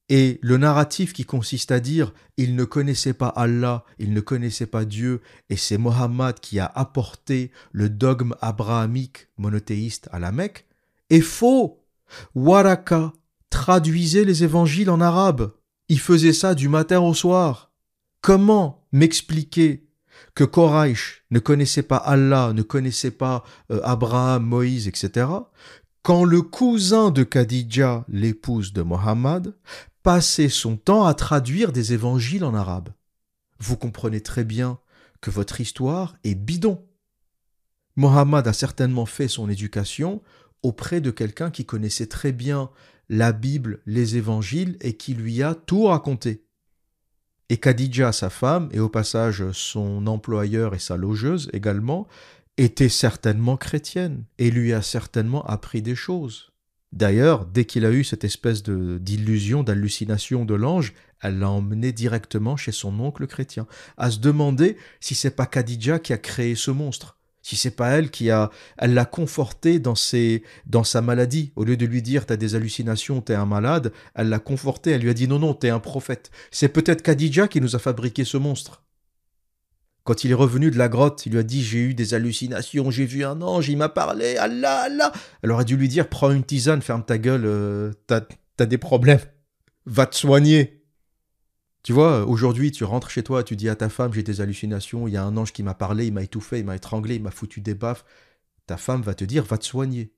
Et 0.08 0.38
le 0.42 0.58
narratif 0.58 1.12
qui 1.12 1.24
consiste 1.24 1.70
à 1.70 1.80
dire 1.80 2.12
il 2.36 2.56
ne 2.56 2.64
connaissait 2.64 3.14
pas 3.14 3.28
Allah, 3.28 3.84
il 3.98 4.12
ne 4.12 4.20
connaissait 4.20 4.66
pas 4.66 4.84
Dieu, 4.84 5.22
et 5.48 5.56
c'est 5.56 5.78
Mohammed 5.78 6.40
qui 6.40 6.58
a 6.58 6.66
apporté 6.66 7.50
le 7.72 7.88
dogme 7.88 8.34
abrahamique 8.40 9.28
monothéiste 9.38 10.08
à 10.12 10.18
la 10.18 10.32
Mecque, 10.32 10.66
est 11.10 11.20
faux. 11.20 11.80
Waraka 12.34 13.12
traduisait 13.50 14.24
les 14.24 14.44
évangiles 14.44 14.90
en 14.90 15.00
arabe. 15.00 15.54
Il 15.88 16.00
faisait 16.00 16.32
ça 16.32 16.54
du 16.54 16.68
matin 16.68 17.00
au 17.00 17.14
soir. 17.14 17.72
Comment 18.20 18.86
m'expliquer 18.92 19.88
que 20.34 20.44
Koraïch 20.44 21.24
ne 21.30 21.38
connaissait 21.38 21.82
pas 21.82 21.96
Allah, 21.96 22.52
ne 22.52 22.62
connaissait 22.62 23.10
pas 23.10 23.44
euh, 23.70 23.80
Abraham, 23.84 24.44
Moïse, 24.44 24.88
etc., 24.88 25.26
quand 26.02 26.24
le 26.24 26.42
cousin 26.42 27.10
de 27.10 27.22
Khadija, 27.22 28.04
l'épouse 28.08 28.74
de 28.74 28.82
Mohammed, 28.82 29.54
passait 30.04 30.50
son 30.50 30.76
temps 30.76 31.06
à 31.06 31.14
traduire 31.14 31.72
des 31.72 31.94
évangiles 31.94 32.44
en 32.44 32.54
arabe. 32.54 32.90
Vous 33.58 33.78
comprenez 33.78 34.20
très 34.20 34.44
bien 34.44 34.78
que 35.22 35.30
votre 35.30 35.62
histoire 35.62 36.14
est 36.24 36.34
bidon. 36.34 36.86
Mohammed 37.96 38.46
a 38.46 38.52
certainement 38.52 39.06
fait 39.06 39.28
son 39.28 39.48
éducation 39.48 40.22
auprès 40.62 41.00
de 41.00 41.10
quelqu'un 41.10 41.50
qui 41.50 41.64
connaissait 41.64 42.06
très 42.06 42.32
bien 42.32 42.70
la 43.08 43.32
Bible, 43.32 43.80
les 43.86 44.16
évangiles 44.16 44.76
et 44.82 44.94
qui 44.98 45.14
lui 45.14 45.42
a 45.42 45.54
tout 45.54 45.84
raconté. 45.84 46.44
Et 47.48 47.56
Khadija, 47.56 48.12
sa 48.12 48.28
femme, 48.28 48.68
et 48.72 48.80
au 48.80 48.90
passage 48.90 49.50
son 49.52 50.06
employeur 50.06 50.74
et 50.74 50.78
sa 50.78 50.98
logeuse 50.98 51.48
également, 51.54 52.08
était 52.58 52.90
certainement 52.90 53.56
chrétienne 53.56 54.26
et 54.36 54.50
lui 54.50 54.74
a 54.74 54.82
certainement 54.82 55.44
appris 55.46 55.80
des 55.80 55.94
choses. 55.94 56.53
D'ailleurs, 56.94 57.44
dès 57.44 57.64
qu'il 57.64 57.84
a 57.86 57.90
eu 57.90 58.04
cette 58.04 58.22
espèce 58.22 58.62
d'illusion, 58.62 59.64
d'hallucination 59.64 60.44
de 60.44 60.54
l'ange, 60.54 60.94
elle 61.20 61.40
l'a 61.40 61.50
emmené 61.50 61.90
directement 61.90 62.56
chez 62.56 62.70
son 62.70 63.00
oncle 63.00 63.26
chrétien, 63.26 63.66
à 63.96 64.12
se 64.12 64.20
demander 64.20 64.76
si 65.00 65.16
c'est 65.16 65.34
pas 65.34 65.46
Khadija 65.46 65.98
qui 65.98 66.12
a 66.12 66.18
créé 66.18 66.54
ce 66.54 66.70
monstre, 66.70 67.18
si 67.42 67.56
c'est 67.56 67.72
pas 67.72 67.88
elle 67.90 68.12
qui 68.12 68.30
a, 68.30 68.50
elle 68.78 68.94
l'a 68.94 69.06
conforté 69.06 69.80
dans 69.80 69.96
ses, 69.96 70.44
dans 70.66 70.84
sa 70.84 71.02
maladie. 71.02 71.52
Au 71.56 71.64
lieu 71.64 71.76
de 71.76 71.84
lui 71.84 72.00
dire 72.00 72.26
t'as 72.26 72.36
des 72.36 72.54
hallucinations, 72.54 73.20
t'es 73.20 73.34
un 73.34 73.44
malade, 73.44 73.92
elle 74.14 74.28
l'a 74.28 74.38
conforté, 74.38 74.92
elle 74.92 75.02
lui 75.02 75.10
a 75.10 75.14
dit 75.14 75.26
non 75.26 75.40
non, 75.40 75.52
t'es 75.52 75.70
un 75.70 75.80
prophète. 75.80 76.30
C'est 76.52 76.68
peut-être 76.68 77.02
Khadija 77.02 77.48
qui 77.48 77.60
nous 77.60 77.74
a 77.74 77.80
fabriqué 77.80 78.24
ce 78.24 78.36
monstre. 78.36 78.84
Quand 80.04 80.22
il 80.22 80.30
est 80.30 80.34
revenu 80.34 80.70
de 80.70 80.76
la 80.76 80.90
grotte, 80.90 81.24
il 81.24 81.32
lui 81.32 81.38
a 81.38 81.42
dit 81.42 81.64
J'ai 81.64 81.78
eu 81.78 81.94
des 81.94 82.12
hallucinations, 82.12 82.90
j'ai 82.90 83.06
vu 83.06 83.24
un 83.24 83.40
ange, 83.40 83.70
il 83.70 83.78
m'a 83.78 83.88
parlé, 83.88 84.36
Allah, 84.36 84.82
Allah. 84.82 85.12
Elle 85.42 85.50
aurait 85.50 85.64
dû 85.64 85.78
lui 85.78 85.88
dire 85.88 86.08
Prends 86.08 86.30
une 86.30 86.44
tisane, 86.44 86.82
ferme 86.82 87.04
ta 87.04 87.16
gueule, 87.16 87.44
euh, 87.46 87.90
t'as 88.06 88.66
des 88.66 88.78
problèmes, 88.78 89.20
va 89.86 90.06
te 90.06 90.14
soigner. 90.14 90.84
Tu 91.82 91.94
vois, 91.94 92.26
aujourd'hui, 92.26 92.70
tu 92.70 92.84
rentres 92.84 93.10
chez 93.10 93.22
toi, 93.22 93.42
tu 93.42 93.56
dis 93.56 93.68
à 93.70 93.76
ta 93.76 93.88
femme 93.88 94.12
J'ai 94.12 94.22
des 94.22 94.42
hallucinations, 94.42 95.08
il 95.08 95.14
y 95.14 95.16
a 95.16 95.24
un 95.24 95.36
ange 95.38 95.52
qui 95.54 95.62
m'a 95.62 95.74
parlé, 95.74 96.06
il 96.06 96.12
m'a 96.12 96.22
étouffé, 96.22 96.58
il 96.58 96.66
m'a 96.66 96.76
étranglé, 96.76 97.16
il 97.16 97.22
m'a 97.22 97.30
foutu 97.30 97.62
des 97.62 97.74
baffes. 97.74 98.04
Ta 98.66 98.76
femme 98.76 99.00
va 99.00 99.14
te 99.14 99.24
dire 99.24 99.44
Va 99.44 99.56
te 99.56 99.64
soigner. 99.64 100.14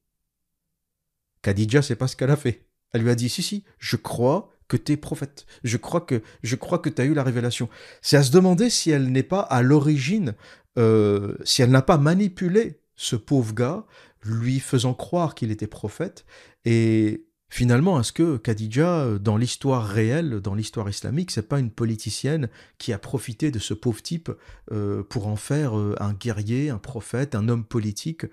Khadija, 1.43 1.81
c'est 1.83 1.97
pas 1.97 2.09
ce 2.09 2.17
qu'elle 2.17 2.31
a 2.33 2.37
fait. 2.37 2.67
Elle 2.93 3.03
lui 3.03 3.11
a 3.11 3.15
dit 3.15 3.29
Si, 3.29 3.43
si, 3.43 3.63
je 3.79 3.95
crois 3.95 4.51
que 4.69 4.77
tu 4.77 4.93
es 4.93 4.97
prophète. 4.97 5.47
Je 5.65 5.77
crois 5.77 6.01
que 6.01 6.23
je 6.43 6.57
crois 6.57 6.79
que 6.79 6.89
tu 6.91 7.01
as 7.03 7.05
eu 7.05 7.15
la 7.15 7.23
révélation. 7.23 7.69
C'est 8.03 8.17
à 8.17 8.23
se 8.23 8.33
demander 8.33 8.71
si 8.71 8.91
elle 8.91 9.11
n'est 9.11 9.23
pas 9.23 9.41
à 9.41 9.63
l'origine, 9.63 10.35
euh, 10.79 11.35
si 11.45 11.63
elle 11.63 11.71
n'a 11.71 11.83
pas 11.83 11.99
manipulé 11.99 12.81
ce 12.97 13.17
pauvre 13.17 13.55
gars, 13.55 13.87
lui 14.25 14.61
faisant 14.61 14.95
croire 14.95 15.35
qu'il 15.35 15.51
était 15.51 15.67
prophète. 15.67 16.25
Et 16.65 17.27
finalement, 17.49 18.01
est-ce 18.01 18.13
que 18.13 18.39
Khadija, 18.39 19.19
dans 19.21 19.37
l'histoire 19.37 19.87
réelle, 19.87 20.41
dans 20.41 20.55
l'histoire 20.55 20.89
islamique, 20.89 21.31
c'est 21.31 21.49
pas 21.49 21.61
une 21.61 21.71
politicienne 21.71 22.49
qui 22.79 22.93
a 22.93 22.99
profité 22.99 23.51
de 23.51 23.59
ce 23.59 23.75
pauvre 23.75 24.03
type 24.03 24.31
euh, 24.73 25.03
pour 25.05 25.29
en 25.29 25.37
faire 25.37 25.79
euh, 25.79 25.95
un 26.01 26.13
guerrier, 26.13 26.71
un 26.71 26.79
prophète, 26.79 27.35
un 27.35 27.49
homme 27.49 27.65
politique 27.65 28.27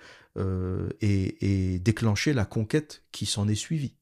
et, 1.02 1.74
et 1.74 1.78
déclencher 1.78 2.34
la 2.34 2.46
conquête 2.46 3.04
qui 3.12 3.28
s'en 3.28 3.48
est 3.48 3.54
suivie? 3.54 3.94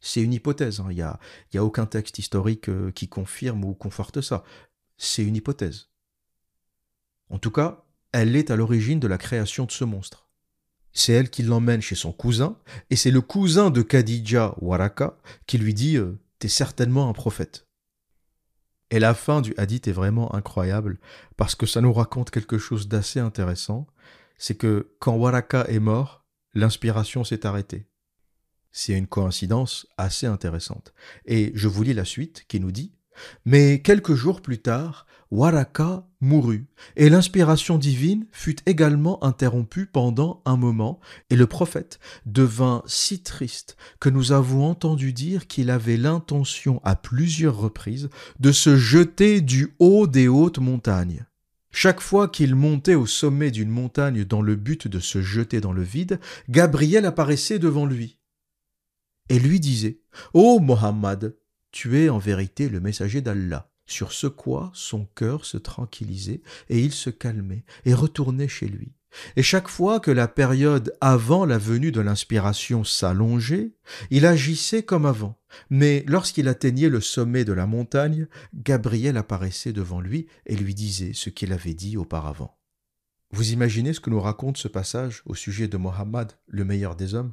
C'est 0.00 0.22
une 0.22 0.32
hypothèse, 0.32 0.80
hein. 0.80 0.86
il 0.90 0.96
n'y 0.96 1.02
a, 1.02 1.64
aucun 1.64 1.86
texte 1.86 2.18
historique 2.18 2.68
euh, 2.68 2.92
qui 2.92 3.08
confirme 3.08 3.64
ou 3.64 3.74
conforte 3.74 4.20
ça. 4.20 4.44
C'est 4.96 5.24
une 5.24 5.36
hypothèse. 5.36 5.88
En 7.30 7.38
tout 7.38 7.50
cas, 7.50 7.84
elle 8.12 8.36
est 8.36 8.50
à 8.50 8.56
l'origine 8.56 9.00
de 9.00 9.08
la 9.08 9.18
création 9.18 9.64
de 9.64 9.72
ce 9.72 9.84
monstre. 9.84 10.28
C'est 10.92 11.12
elle 11.12 11.30
qui 11.30 11.42
l'emmène 11.42 11.82
chez 11.82 11.94
son 11.94 12.12
cousin, 12.12 12.58
et 12.90 12.96
c'est 12.96 13.10
le 13.10 13.20
cousin 13.20 13.70
de 13.70 13.82
Khadija 13.82 14.54
Waraka 14.60 15.18
qui 15.46 15.58
lui 15.58 15.74
dit 15.74 15.96
euh, 15.96 16.18
T'es 16.38 16.48
certainement 16.48 17.08
un 17.08 17.12
prophète. 17.12 17.66
Et 18.90 19.00
la 19.00 19.14
fin 19.14 19.42
du 19.42 19.52
hadith 19.58 19.86
est 19.88 19.92
vraiment 19.92 20.34
incroyable, 20.34 20.98
parce 21.36 21.54
que 21.54 21.66
ça 21.66 21.80
nous 21.80 21.92
raconte 21.92 22.30
quelque 22.30 22.56
chose 22.56 22.88
d'assez 22.88 23.20
intéressant, 23.20 23.86
c'est 24.38 24.54
que 24.54 24.94
quand 24.98 25.14
Waraka 25.14 25.66
est 25.68 25.80
mort, 25.80 26.24
l'inspiration 26.54 27.24
s'est 27.24 27.44
arrêtée. 27.44 27.88
C'est 28.72 28.92
une 28.92 29.06
coïncidence 29.06 29.86
assez 29.96 30.26
intéressante. 30.26 30.92
Et 31.24 31.52
je 31.54 31.68
vous 31.68 31.82
lis 31.82 31.94
la 31.94 32.04
suite 32.04 32.44
qui 32.48 32.60
nous 32.60 32.72
dit 32.72 32.92
Mais 33.44 33.80
quelques 33.82 34.14
jours 34.14 34.40
plus 34.40 34.58
tard, 34.58 35.06
Waraka 35.30 36.06
mourut, 36.20 36.66
et 36.96 37.10
l'inspiration 37.10 37.76
divine 37.76 38.26
fut 38.32 38.56
également 38.66 39.22
interrompue 39.22 39.86
pendant 39.86 40.42
un 40.46 40.56
moment, 40.56 41.00
et 41.28 41.36
le 41.36 41.46
prophète 41.46 42.00
devint 42.24 42.82
si 42.86 43.22
triste 43.22 43.76
que 44.00 44.08
nous 44.08 44.32
avons 44.32 44.64
entendu 44.66 45.12
dire 45.12 45.46
qu'il 45.46 45.70
avait 45.70 45.98
l'intention 45.98 46.80
à 46.82 46.96
plusieurs 46.96 47.58
reprises 47.58 48.08
de 48.40 48.52
se 48.52 48.76
jeter 48.76 49.42
du 49.42 49.74
haut 49.78 50.06
des 50.06 50.28
hautes 50.28 50.58
montagnes. 50.58 51.26
Chaque 51.70 52.00
fois 52.00 52.28
qu'il 52.28 52.54
montait 52.54 52.94
au 52.94 53.06
sommet 53.06 53.50
d'une 53.50 53.68
montagne 53.68 54.24
dans 54.24 54.40
le 54.40 54.56
but 54.56 54.88
de 54.88 54.98
se 54.98 55.20
jeter 55.20 55.60
dans 55.60 55.72
le 55.72 55.82
vide, 55.82 56.18
Gabriel 56.48 57.04
apparaissait 57.04 57.58
devant 57.58 57.84
lui 57.84 58.17
et 59.28 59.38
lui 59.38 59.60
disait 59.60 60.00
Ô 60.34 60.60
Mohammed, 60.60 61.36
tu 61.70 61.98
es 61.98 62.08
en 62.08 62.18
vérité 62.18 62.68
le 62.68 62.80
messager 62.80 63.20
d'Allah. 63.20 63.70
Sur 63.86 64.12
ce 64.12 64.26
quoi 64.26 64.70
son 64.74 65.06
cœur 65.06 65.46
se 65.46 65.56
tranquillisait 65.56 66.42
et 66.68 66.80
il 66.80 66.92
se 66.92 67.08
calmait 67.08 67.64
et 67.86 67.94
retournait 67.94 68.48
chez 68.48 68.68
lui. 68.68 68.92
Et 69.36 69.42
chaque 69.42 69.68
fois 69.68 70.00
que 70.00 70.10
la 70.10 70.28
période 70.28 70.94
avant 71.00 71.46
la 71.46 71.56
venue 71.56 71.92
de 71.92 72.02
l'inspiration 72.02 72.84
s'allongeait, 72.84 73.72
il 74.10 74.26
agissait 74.26 74.82
comme 74.82 75.06
avant. 75.06 75.38
Mais 75.70 76.04
lorsqu'il 76.06 76.48
atteignait 76.48 76.90
le 76.90 77.00
sommet 77.00 77.44
de 77.46 77.54
la 77.54 77.66
montagne, 77.66 78.26
Gabriel 78.54 79.16
apparaissait 79.16 79.72
devant 79.72 80.00
lui 80.00 80.26
et 80.44 80.56
lui 80.56 80.74
disait 80.74 81.14
ce 81.14 81.30
qu'il 81.30 81.54
avait 81.54 81.74
dit 81.74 81.96
auparavant. 81.96 82.58
Vous 83.30 83.52
imaginez 83.52 83.92
ce 83.92 84.00
que 84.00 84.10
nous 84.10 84.20
raconte 84.20 84.56
ce 84.58 84.68
passage 84.68 85.22
au 85.26 85.34
sujet 85.34 85.68
de 85.68 85.76
Mohammed, 85.76 86.32
le 86.46 86.64
meilleur 86.64 86.96
des 86.96 87.14
hommes? 87.14 87.32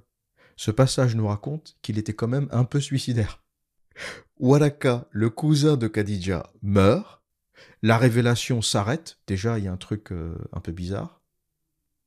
Ce 0.55 0.71
passage 0.71 1.15
nous 1.15 1.27
raconte 1.27 1.77
qu'il 1.81 1.97
était 1.97 2.13
quand 2.13 2.27
même 2.27 2.47
un 2.51 2.63
peu 2.63 2.79
suicidaire. 2.79 3.43
Waraka, 4.39 5.07
le 5.11 5.29
cousin 5.29 5.77
de 5.77 5.87
Khadija, 5.87 6.51
meurt. 6.61 7.21
La 7.81 7.97
révélation 7.97 8.61
s'arrête. 8.61 9.19
Déjà, 9.27 9.57
il 9.57 9.65
y 9.65 9.67
a 9.67 9.71
un 9.71 9.77
truc 9.77 10.11
euh, 10.11 10.35
un 10.51 10.59
peu 10.59 10.71
bizarre. 10.71 11.21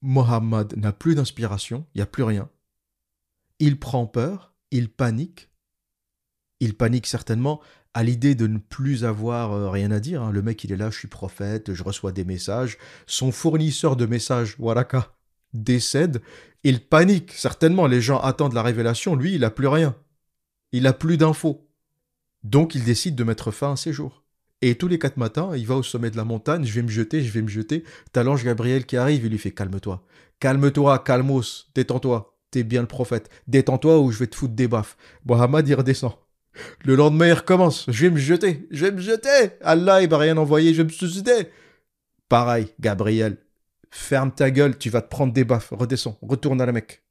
Mohammed 0.02 0.76
n'a 0.76 0.92
plus 0.92 1.14
d'inspiration, 1.14 1.86
il 1.94 1.98
n'y 1.98 2.02
a 2.02 2.06
plus 2.06 2.22
rien. 2.22 2.50
Il 3.58 3.78
prend 3.78 4.06
peur 4.06 4.48
il 4.70 4.90
panique. 4.90 5.50
Il 6.60 6.76
panique 6.76 7.06
certainement 7.06 7.60
à 7.94 8.02
l'idée 8.02 8.34
de 8.34 8.46
ne 8.46 8.58
plus 8.58 9.04
avoir 9.04 9.52
euh, 9.52 9.70
rien 9.70 9.90
à 9.90 10.00
dire. 10.00 10.22
Hein. 10.22 10.32
Le 10.32 10.42
mec, 10.42 10.62
il 10.64 10.72
est 10.72 10.76
là, 10.76 10.90
je 10.90 10.98
suis 10.98 11.08
prophète, 11.08 11.72
je 11.72 11.82
reçois 11.82 12.12
des 12.12 12.24
messages. 12.24 12.78
Son 13.06 13.32
fournisseur 13.32 13.96
de 13.96 14.06
messages, 14.06 14.56
Waraka, 14.58 15.14
décède. 15.54 16.20
Il 16.64 16.80
panique, 16.80 17.32
certainement. 17.32 17.86
Les 17.86 18.00
gens 18.00 18.20
attendent 18.20 18.54
la 18.54 18.62
révélation. 18.62 19.14
Lui, 19.14 19.34
il 19.34 19.40
n'a 19.40 19.50
plus 19.50 19.68
rien. 19.68 19.96
Il 20.72 20.82
n'a 20.84 20.92
plus 20.92 21.16
d'infos. 21.16 21.68
Donc, 22.44 22.74
il 22.74 22.84
décide 22.84 23.14
de 23.14 23.24
mettre 23.24 23.50
fin 23.50 23.72
à 23.72 23.76
ses 23.76 23.92
jours. 23.92 24.24
Et 24.60 24.74
tous 24.74 24.88
les 24.88 24.98
quatre 24.98 25.16
matins, 25.16 25.50
il 25.56 25.66
va 25.66 25.76
au 25.76 25.82
sommet 25.82 26.10
de 26.10 26.16
la 26.16 26.24
montagne, 26.24 26.64
je 26.64 26.72
vais 26.72 26.82
me 26.82 26.88
jeter, 26.88 27.22
je 27.22 27.30
vais 27.30 27.42
me 27.42 27.48
jeter. 27.48 27.84
T'as 28.12 28.24
l'ange 28.24 28.44
Gabriel 28.44 28.86
qui 28.86 28.96
arrive, 28.96 29.24
il 29.24 29.30
lui 29.30 29.38
fait 29.38 29.52
calme-toi. 29.52 30.04
Calme-toi, 30.40 30.98
calmos, 31.00 31.70
détends-toi. 31.74 32.36
T'es 32.50 32.64
bien 32.64 32.80
le 32.80 32.88
prophète. 32.88 33.28
Détends-toi 33.46 34.00
ou 34.00 34.10
je 34.10 34.18
vais 34.18 34.26
te 34.26 34.34
foutre 34.34 34.54
des 34.54 34.68
baffes. 34.68 34.96
Mohamed, 35.26 35.68
il 35.68 35.74
redescend. 35.74 36.14
Le 36.84 36.96
lendemain, 36.96 37.28
il 37.28 37.34
recommence. 37.34 37.84
Je 37.88 38.06
vais 38.06 38.10
me 38.10 38.18
jeter, 38.18 38.66
je 38.70 38.86
vais 38.86 38.92
me 38.92 39.00
jeter. 39.00 39.50
Allah, 39.60 40.02
il 40.02 40.08
va 40.08 40.18
rien 40.18 40.36
envoyer, 40.36 40.72
je 40.72 40.78
vais 40.78 40.88
me 40.88 40.92
suicider. 40.92 41.48
Pareil, 42.28 42.68
Gabriel. 42.80 43.36
Ferme 43.90 44.32
ta 44.32 44.50
gueule, 44.50 44.78
tu 44.78 44.90
vas 44.90 45.02
te 45.02 45.08
prendre 45.08 45.32
des 45.32 45.44
baffes. 45.44 45.70
Redescends, 45.70 46.18
retourne 46.22 46.60
à 46.60 46.66
la 46.66 46.72
Mecque. 46.72 47.02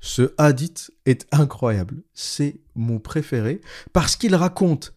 Ce 0.00 0.34
hadith 0.38 0.90
est 1.04 1.26
incroyable. 1.30 2.02
C'est 2.14 2.60
mon 2.74 2.98
préféré 2.98 3.60
parce 3.92 4.16
qu'il 4.16 4.34
raconte 4.34 4.94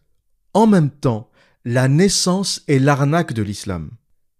en 0.53 0.67
même 0.67 0.89
temps 0.89 1.29
la 1.65 1.87
naissance 1.87 2.61
et 2.67 2.79
l'arnaque 2.79 3.33
de 3.33 3.41
l'islam. 3.41 3.91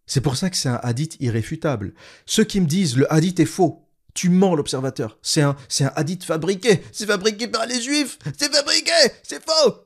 C'est 0.05 0.21
pour 0.21 0.35
ça 0.35 0.49
que 0.49 0.57
c'est 0.57 0.69
un 0.69 0.79
hadith 0.83 1.17
irréfutable. 1.19 1.93
Ceux 2.25 2.43
qui 2.43 2.59
me 2.61 2.65
disent 2.65 2.97
le 2.97 3.11
hadith 3.11 3.39
est 3.39 3.45
faux, 3.45 3.87
tu 4.13 4.29
mens 4.29 4.55
l'observateur. 4.55 5.17
C'est 5.21 5.41
un, 5.41 5.55
un 5.79 5.91
hadith 5.95 6.23
fabriqué. 6.23 6.83
C'est 6.91 7.07
fabriqué 7.07 7.47
par 7.47 7.65
les 7.65 7.81
juifs. 7.81 8.19
C'est 8.37 8.53
fabriqué. 8.53 8.91
C'est 9.23 9.43
faux. 9.43 9.82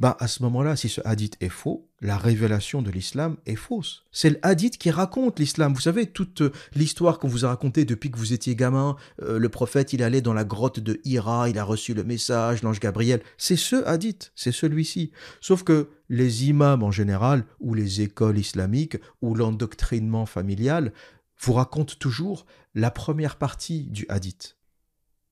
Ben, 0.00 0.16
à 0.18 0.28
ce 0.28 0.42
moment-là, 0.44 0.76
si 0.76 0.88
ce 0.88 1.02
hadith 1.04 1.36
est 1.42 1.50
faux, 1.50 1.86
la 2.00 2.16
révélation 2.16 2.80
de 2.80 2.90
l'islam 2.90 3.36
est 3.44 3.54
fausse. 3.54 4.06
C'est 4.10 4.30
le 4.30 4.38
hadith 4.40 4.78
qui 4.78 4.90
raconte 4.90 5.38
l'islam. 5.38 5.74
Vous 5.74 5.80
savez, 5.82 6.06
toute 6.06 6.40
euh, 6.40 6.52
l'histoire 6.74 7.18
qu'on 7.18 7.28
vous 7.28 7.44
a 7.44 7.48
racontée 7.48 7.84
depuis 7.84 8.10
que 8.10 8.16
vous 8.16 8.32
étiez 8.32 8.56
gamin, 8.56 8.96
euh, 9.20 9.38
le 9.38 9.48
prophète, 9.50 9.92
il 9.92 10.02
allait 10.02 10.22
dans 10.22 10.32
la 10.32 10.44
grotte 10.44 10.80
de 10.80 11.02
Hira, 11.04 11.50
il 11.50 11.58
a 11.58 11.64
reçu 11.64 11.92
le 11.92 12.02
message, 12.02 12.62
l'ange 12.62 12.80
Gabriel. 12.80 13.20
C'est 13.36 13.56
ce 13.56 13.84
hadith, 13.84 14.32
c'est 14.34 14.52
celui-ci. 14.52 15.12
Sauf 15.42 15.64
que 15.64 15.90
les 16.08 16.48
imams 16.48 16.82
en 16.82 16.90
général, 16.90 17.44
ou 17.60 17.74
les 17.74 18.00
écoles 18.00 18.38
islamiques, 18.38 18.96
ou 19.20 19.34
l'endoctrinement 19.34 20.24
familial, 20.24 20.94
vous 21.42 21.52
racontent 21.52 21.94
toujours 21.98 22.46
la 22.74 22.90
première 22.90 23.36
partie 23.36 23.82
du 23.90 24.06
hadith. 24.08 24.56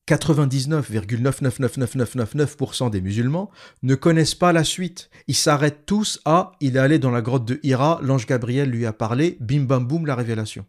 99,999999% 0.08 2.90
des 2.90 3.00
musulmans 3.00 3.50
ne 3.82 3.94
connaissent 3.94 4.34
pas 4.34 4.52
la 4.52 4.64
suite. 4.64 5.08
Ils 5.26 5.34
s'arrêtent 5.34 5.86
tous 5.86 6.20
à 6.24 6.52
il 6.60 6.76
est 6.76 6.80
allé 6.80 6.98
dans 6.98 7.10
la 7.10 7.22
grotte 7.22 7.44
de 7.44 7.60
Hira, 7.62 8.00
l'ange 8.02 8.26
Gabriel 8.26 8.70
lui 8.70 8.86
a 8.86 8.92
parlé, 8.92 9.36
bim 9.40 9.64
bam 9.64 9.86
boum 9.86 10.06
la 10.06 10.14
révélation. 10.14 10.66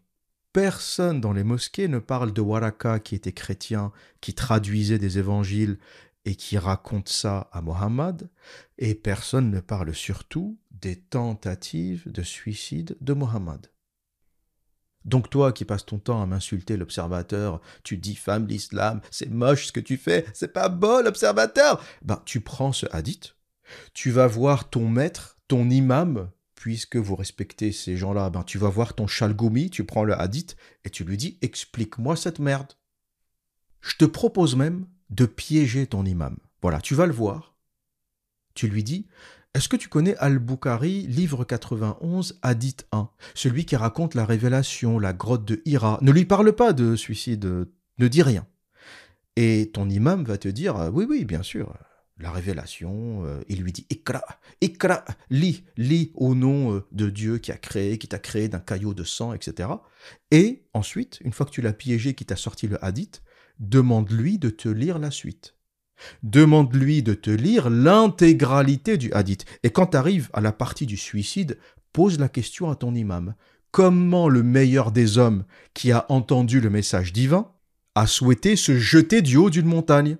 Personne 0.52 1.22
dans 1.22 1.32
les 1.32 1.44
mosquées 1.44 1.88
ne 1.88 2.00
parle 2.00 2.34
de 2.34 2.42
Waraka 2.42 3.00
qui 3.00 3.16
était 3.16 3.32
chrétien, 3.32 3.92
qui 4.20 4.34
traduisait 4.34 4.98
des 4.98 5.20
évangiles 5.20 5.78
et 6.26 6.36
qui 6.36 6.58
raconte 6.58 7.08
ça 7.08 7.50
à 7.52 7.62
Mohammed, 7.62 8.30
et 8.78 8.96
personne 8.96 9.52
ne 9.52 9.60
parle 9.60 9.94
surtout 9.94 10.60
des 10.72 10.98
tentatives 10.98 12.12
de 12.12 12.24
suicide 12.24 12.98
de 13.00 13.14
Mohammed. 13.14 13.68
Donc 15.06 15.30
toi 15.30 15.52
qui 15.52 15.66
passes 15.66 15.86
ton 15.86 15.98
temps 15.98 16.22
à 16.22 16.26
m'insulter 16.26 16.78
l'observateur, 16.78 17.62
tu 17.84 17.98
diffames 17.98 18.48
l'islam, 18.48 19.02
c'est 19.12 19.30
moche 19.30 19.68
ce 19.68 19.72
que 19.72 19.80
tu 19.80 19.98
fais, 19.98 20.26
c'est 20.34 20.54
pas 20.54 20.70
beau 20.70 21.02
l'observateur. 21.02 21.84
Ben 22.02 22.22
tu 22.26 22.42
prends 22.42 22.74
ce 22.74 22.86
hadith, 22.92 23.36
tu 23.94 24.12
vas 24.12 24.28
voir 24.28 24.70
ton 24.70 24.88
maître, 24.88 25.38
ton 25.48 25.70
imam, 25.70 26.30
puisque 26.56 26.98
vous 26.98 27.16
respectez 27.16 27.72
ces 27.72 27.96
gens-là, 27.96 28.30
ben 28.30 28.44
tu 28.44 28.58
vas 28.58 28.70
voir 28.70 28.94
ton 28.94 29.08
chalgoumi, 29.08 29.70
tu 29.70 29.86
prends 29.86 30.04
le 30.04 30.20
hadith 30.20 30.58
et 30.84 30.90
tu 30.90 31.04
lui 31.04 31.18
dis 31.18 31.38
explique-moi 31.42 32.16
cette 32.16 32.40
merde. 32.40 32.74
Je 33.82 33.96
te 33.96 34.06
propose 34.06 34.56
même 34.56 34.86
de 35.10 35.26
piéger 35.26 35.88
ton 35.88 36.06
imam. 36.06 36.38
Voilà, 36.62 36.82
tu 36.82 36.96
vas 36.96 37.06
le 37.06 37.14
voir. 37.14 37.56
Tu 38.54 38.68
lui 38.68 38.84
dis 38.84 39.08
est-ce 39.60 39.68
que 39.68 39.76
tu 39.76 39.90
connais 39.90 40.16
Al-Bukhari, 40.20 41.06
livre 41.06 41.44
91, 41.44 42.40
Hadith 42.44 42.88
1 42.94 43.10
Celui 43.34 43.66
qui 43.66 43.76
raconte 43.76 44.16
la 44.16 44.24
révélation, 44.24 45.00
la 45.00 45.12
grotte 45.12 45.44
de 45.44 45.62
Hira. 45.66 46.00
Ne 46.02 46.14
lui 46.14 46.24
parle 46.24 46.54
pas 46.54 46.72
de 46.72 46.96
suicide, 46.96 47.68
ne 47.98 48.08
dis 48.08 48.22
rien. 48.22 48.48
Et 49.36 49.70
ton 49.74 49.90
imam 49.90 50.24
va 50.24 50.38
te 50.38 50.48
dire 50.48 50.90
Oui, 50.94 51.06
oui, 51.10 51.26
bien 51.26 51.44
sûr, 51.44 51.74
la 52.20 52.32
révélation. 52.32 53.26
Euh, 53.26 53.42
il 53.50 53.62
lui 53.62 53.74
dit 53.74 53.86
Ikra, 53.90 54.24
Ikra, 54.62 55.04
lis, 55.30 55.66
lis 55.76 56.14
au 56.16 56.36
nom 56.36 56.76
euh, 56.76 56.88
de 56.94 57.10
Dieu 57.10 57.38
qui 57.38 57.52
a 57.52 57.58
créé, 57.58 57.98
qui 57.98 58.08
t'a 58.08 58.18
créé 58.18 58.48
d'un 58.48 58.60
caillot 58.60 58.94
de 58.94 59.04
sang, 59.04 59.34
etc. 59.34 59.68
Et 60.32 60.64
ensuite, 60.74 61.20
une 61.20 61.34
fois 61.34 61.46
que 61.46 61.52
tu 61.52 61.62
l'as 61.62 61.74
piégé, 61.74 62.14
qui 62.14 62.26
t'a 62.26 62.38
sorti 62.38 62.68
le 62.68 62.82
hadith, 62.82 63.24
demande-lui 63.60 64.40
de 64.40 64.52
te 64.52 64.70
lire 64.70 65.00
la 65.00 65.12
suite. 65.12 65.59
Demande-lui 66.24 67.04
de 67.04 67.14
te 67.14 67.30
lire 67.30 67.70
l'intégralité 67.70 68.98
du 68.98 69.12
hadith. 69.14 69.46
Et 69.64 69.70
quand 69.70 69.88
tu 69.88 69.98
arrives 69.98 70.30
à 70.34 70.42
la 70.42 70.52
partie 70.52 70.86
du 70.86 70.98
suicide, 70.98 71.58
pose 71.94 72.20
la 72.20 72.30
question 72.30 72.70
à 72.70 72.76
ton 72.76 72.96
imam. 72.96 73.36
Comment 73.72 74.30
le 74.30 74.44
meilleur 74.44 74.92
des 74.92 75.18
hommes 75.18 75.46
qui 75.74 75.92
a 75.92 76.06
entendu 76.10 76.60
le 76.60 76.70
message 76.70 77.14
divin 77.14 77.52
a 77.96 78.08
souhaité 78.08 78.56
se 78.56 78.78
jeter 78.78 79.22
du 79.22 79.38
haut 79.38 79.50
d'une 79.50 79.66
montagne? 79.66 80.18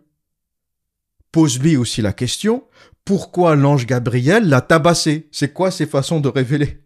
Pose-lui 1.32 1.78
aussi 1.78 2.02
la 2.02 2.14
question, 2.14 2.64
pourquoi 3.06 3.56
l'ange 3.56 3.86
Gabriel 3.86 4.50
l'a 4.50 4.62
tabassé? 4.62 5.30
C'est 5.32 5.54
quoi 5.54 5.72
ses 5.72 5.86
façons 5.86 6.20
de 6.20 6.30
révéler? 6.30 6.84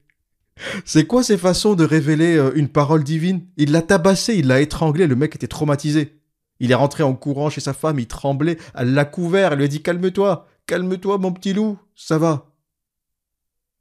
C'est 0.85 1.05
quoi 1.05 1.23
ses 1.23 1.37
façons 1.37 1.75
de 1.75 1.83
révéler 1.83 2.37
euh, 2.37 2.51
une 2.55 2.69
parole 2.69 3.03
divine? 3.03 3.45
Il 3.57 3.71
l'a 3.71 3.81
tabassé, 3.81 4.35
il 4.35 4.47
l'a 4.47 4.61
étranglé, 4.61 5.07
le 5.07 5.15
mec 5.15 5.35
était 5.35 5.47
traumatisé. 5.47 6.21
Il 6.63 6.71
est 6.71 6.75
rentré 6.75 7.03
en 7.03 7.13
courant 7.13 7.49
chez 7.49 7.59
sa 7.59 7.73
femme, 7.73 7.99
il 7.99 8.07
tremblait, 8.07 8.57
elle 8.73 8.93
l'a 8.93 9.03
couvert, 9.03 9.51
elle 9.51 9.57
lui 9.57 9.65
a 9.65 9.67
dit 9.67 9.83
Calme-toi, 9.83 10.47
calme-toi, 10.65 11.17
mon 11.17 11.33
petit 11.33 11.51
loup, 11.51 11.77
ça 11.93 12.17
va. 12.17 12.55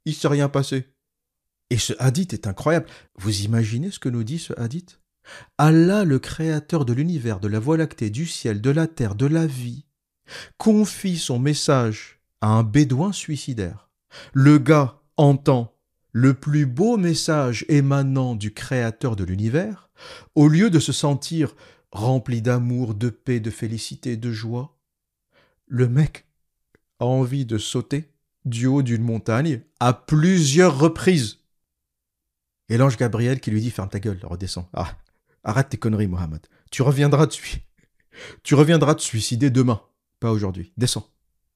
Il 0.03 0.13
s'est 0.13 0.27
rien 0.27 0.49
passé. 0.49 0.89
Et 1.69 1.77
ce 1.77 1.93
hadith 1.97 2.33
est 2.33 2.45
incroyable. 2.45 2.87
Vous 3.15 3.43
imaginez 3.43 3.89
ce 3.89 3.99
que 3.99 4.09
nous 4.09 4.25
dit 4.25 4.37
ce 4.37 4.51
hadith? 4.59 4.99
Allah, 5.57 6.03
le 6.03 6.19
créateur 6.19 6.83
de 6.83 6.91
l'univers, 6.91 7.39
de 7.39 7.47
la 7.47 7.57
voie 7.57 7.77
lactée, 7.77 8.09
du 8.09 8.25
ciel, 8.25 8.59
de 8.59 8.69
la 8.69 8.87
terre, 8.87 9.15
de 9.15 9.27
la 9.27 9.47
vie, 9.47 9.85
confie 10.57 11.17
son 11.17 11.39
message 11.39 12.19
à 12.41 12.47
un 12.47 12.63
bédouin 12.63 13.13
suicidaire. 13.13 13.91
Le 14.33 14.57
gars 14.57 14.99
entend 15.15 15.73
le 16.11 16.33
plus 16.33 16.65
beau 16.65 16.97
message 16.97 17.65
émanant 17.69 18.35
du 18.35 18.53
créateur 18.53 19.15
de 19.15 19.23
l'univers, 19.23 19.89
au 20.35 20.49
lieu 20.49 20.69
de 20.69 20.79
se 20.79 20.91
sentir 20.91 21.55
rempli 21.93 22.41
d'amour, 22.41 22.95
de 22.95 23.09
paix, 23.09 23.39
de 23.39 23.51
félicité, 23.51 24.17
de 24.17 24.31
joie. 24.31 24.77
Le 25.67 25.87
mec 25.87 26.25
a 26.99 27.05
envie 27.05 27.45
de 27.45 27.57
sauter 27.57 28.11
du 28.45 28.67
haut 28.67 28.81
d'une 28.81 29.03
montagne 29.03 29.61
à 29.79 29.93
plusieurs 29.93 30.77
reprises. 30.77 31.39
Et 32.67 32.77
l'ange 32.77 32.97
Gabriel 32.97 33.39
qui 33.39 33.51
lui 33.51 33.61
dit 33.61 33.71
Ferme 33.71 33.89
ta 33.89 33.99
gueule, 33.99 34.19
redescends. 34.23 34.69
Ah, 34.73 34.97
arrête 35.43 35.69
tes 35.69 35.77
conneries, 35.77 36.07
Mohammed. 36.07 36.45
Tu 36.71 36.81
reviendras 36.81 37.27
de 37.27 37.35
Tu 38.43 38.55
reviendras 38.55 38.95
te 38.95 39.01
suicider 39.01 39.49
demain, 39.49 39.81
pas 40.19 40.31
aujourd'hui. 40.31 40.73
Descends. 40.77 41.07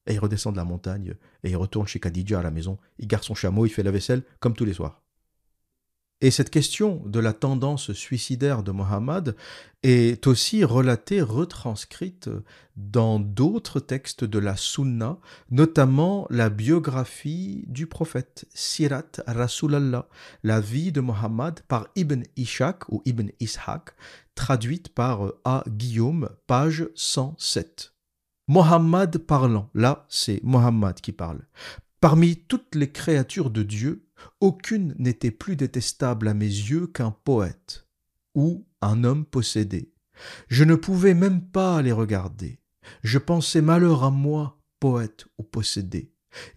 Et 0.05 0.13
il 0.13 0.19
redescend 0.19 0.53
de 0.53 0.57
la 0.57 0.63
montagne 0.63 1.15
et 1.43 1.49
il 1.49 1.57
retourne 1.57 1.87
chez 1.87 1.99
Khadija 1.99 2.39
à 2.39 2.43
la 2.43 2.51
maison. 2.51 2.77
Il 2.99 3.07
garde 3.07 3.23
son 3.23 3.35
chameau, 3.35 3.65
il 3.65 3.69
fait 3.69 3.83
la 3.83 3.91
vaisselle 3.91 4.23
comme 4.39 4.53
tous 4.53 4.63
les 4.63 4.73
soirs. 4.73 5.01
Et 6.19 6.31
cette 6.31 6.49
question 6.49 7.03
de 7.05 7.19
la 7.19 7.31
tendance 7.31 7.93
suicidaire 7.93 8.63
de 8.63 8.71
Mohammed 8.71 9.35
est 9.83 10.25
aussi 10.25 10.63
relatée, 10.63 11.21
retranscrite 11.21 12.27
dans 12.75 13.19
d'autres 13.19 13.79
textes 13.79 14.23
de 14.23 14.39
la 14.39 14.55
Sunna, 14.55 15.19
notamment 15.51 16.25
la 16.31 16.49
biographie 16.49 17.65
du 17.67 17.85
prophète, 17.85 18.47
Sirat 18.55 19.03
Rasulallah, 19.27 20.09
la 20.41 20.59
vie 20.59 20.91
de 20.91 21.01
Mohammed 21.01 21.59
par 21.67 21.87
Ibn 21.95 22.23
Ishaq 22.35 22.89
ou 22.89 23.03
Ibn 23.05 23.29
Ishaq, 23.39 23.91
traduite 24.33 24.89
par 24.89 25.33
A. 25.45 25.63
Guillaume, 25.67 26.29
page 26.47 26.89
107. 26.95 27.93
Mohammed 28.47 29.19
parlant, 29.19 29.69
là 29.75 30.07
c'est 30.09 30.41
Mohammed 30.43 30.95
qui 30.95 31.11
parle. 31.11 31.45
Parmi 32.01 32.37
toutes 32.37 32.73
les 32.73 32.91
créatures 32.91 33.51
de 33.51 33.61
Dieu, 33.61 34.06
aucune 34.39 34.95
n'était 34.97 35.31
plus 35.31 35.55
détestable 35.55 36.27
à 36.27 36.33
mes 36.33 36.45
yeux 36.45 36.87
qu'un 36.87 37.11
poète 37.11 37.87
ou 38.35 38.67
un 38.81 39.03
homme 39.03 39.25
possédé. 39.25 39.93
Je 40.47 40.63
ne 40.63 40.75
pouvais 40.75 41.13
même 41.13 41.41
pas 41.41 41.81
les 41.81 41.91
regarder. 41.91 42.59
Je 43.03 43.17
pensais 43.17 43.61
malheur 43.61 44.03
à 44.03 44.11
moi, 44.11 44.61
poète 44.79 45.25
ou 45.37 45.43
possédé. 45.43 46.11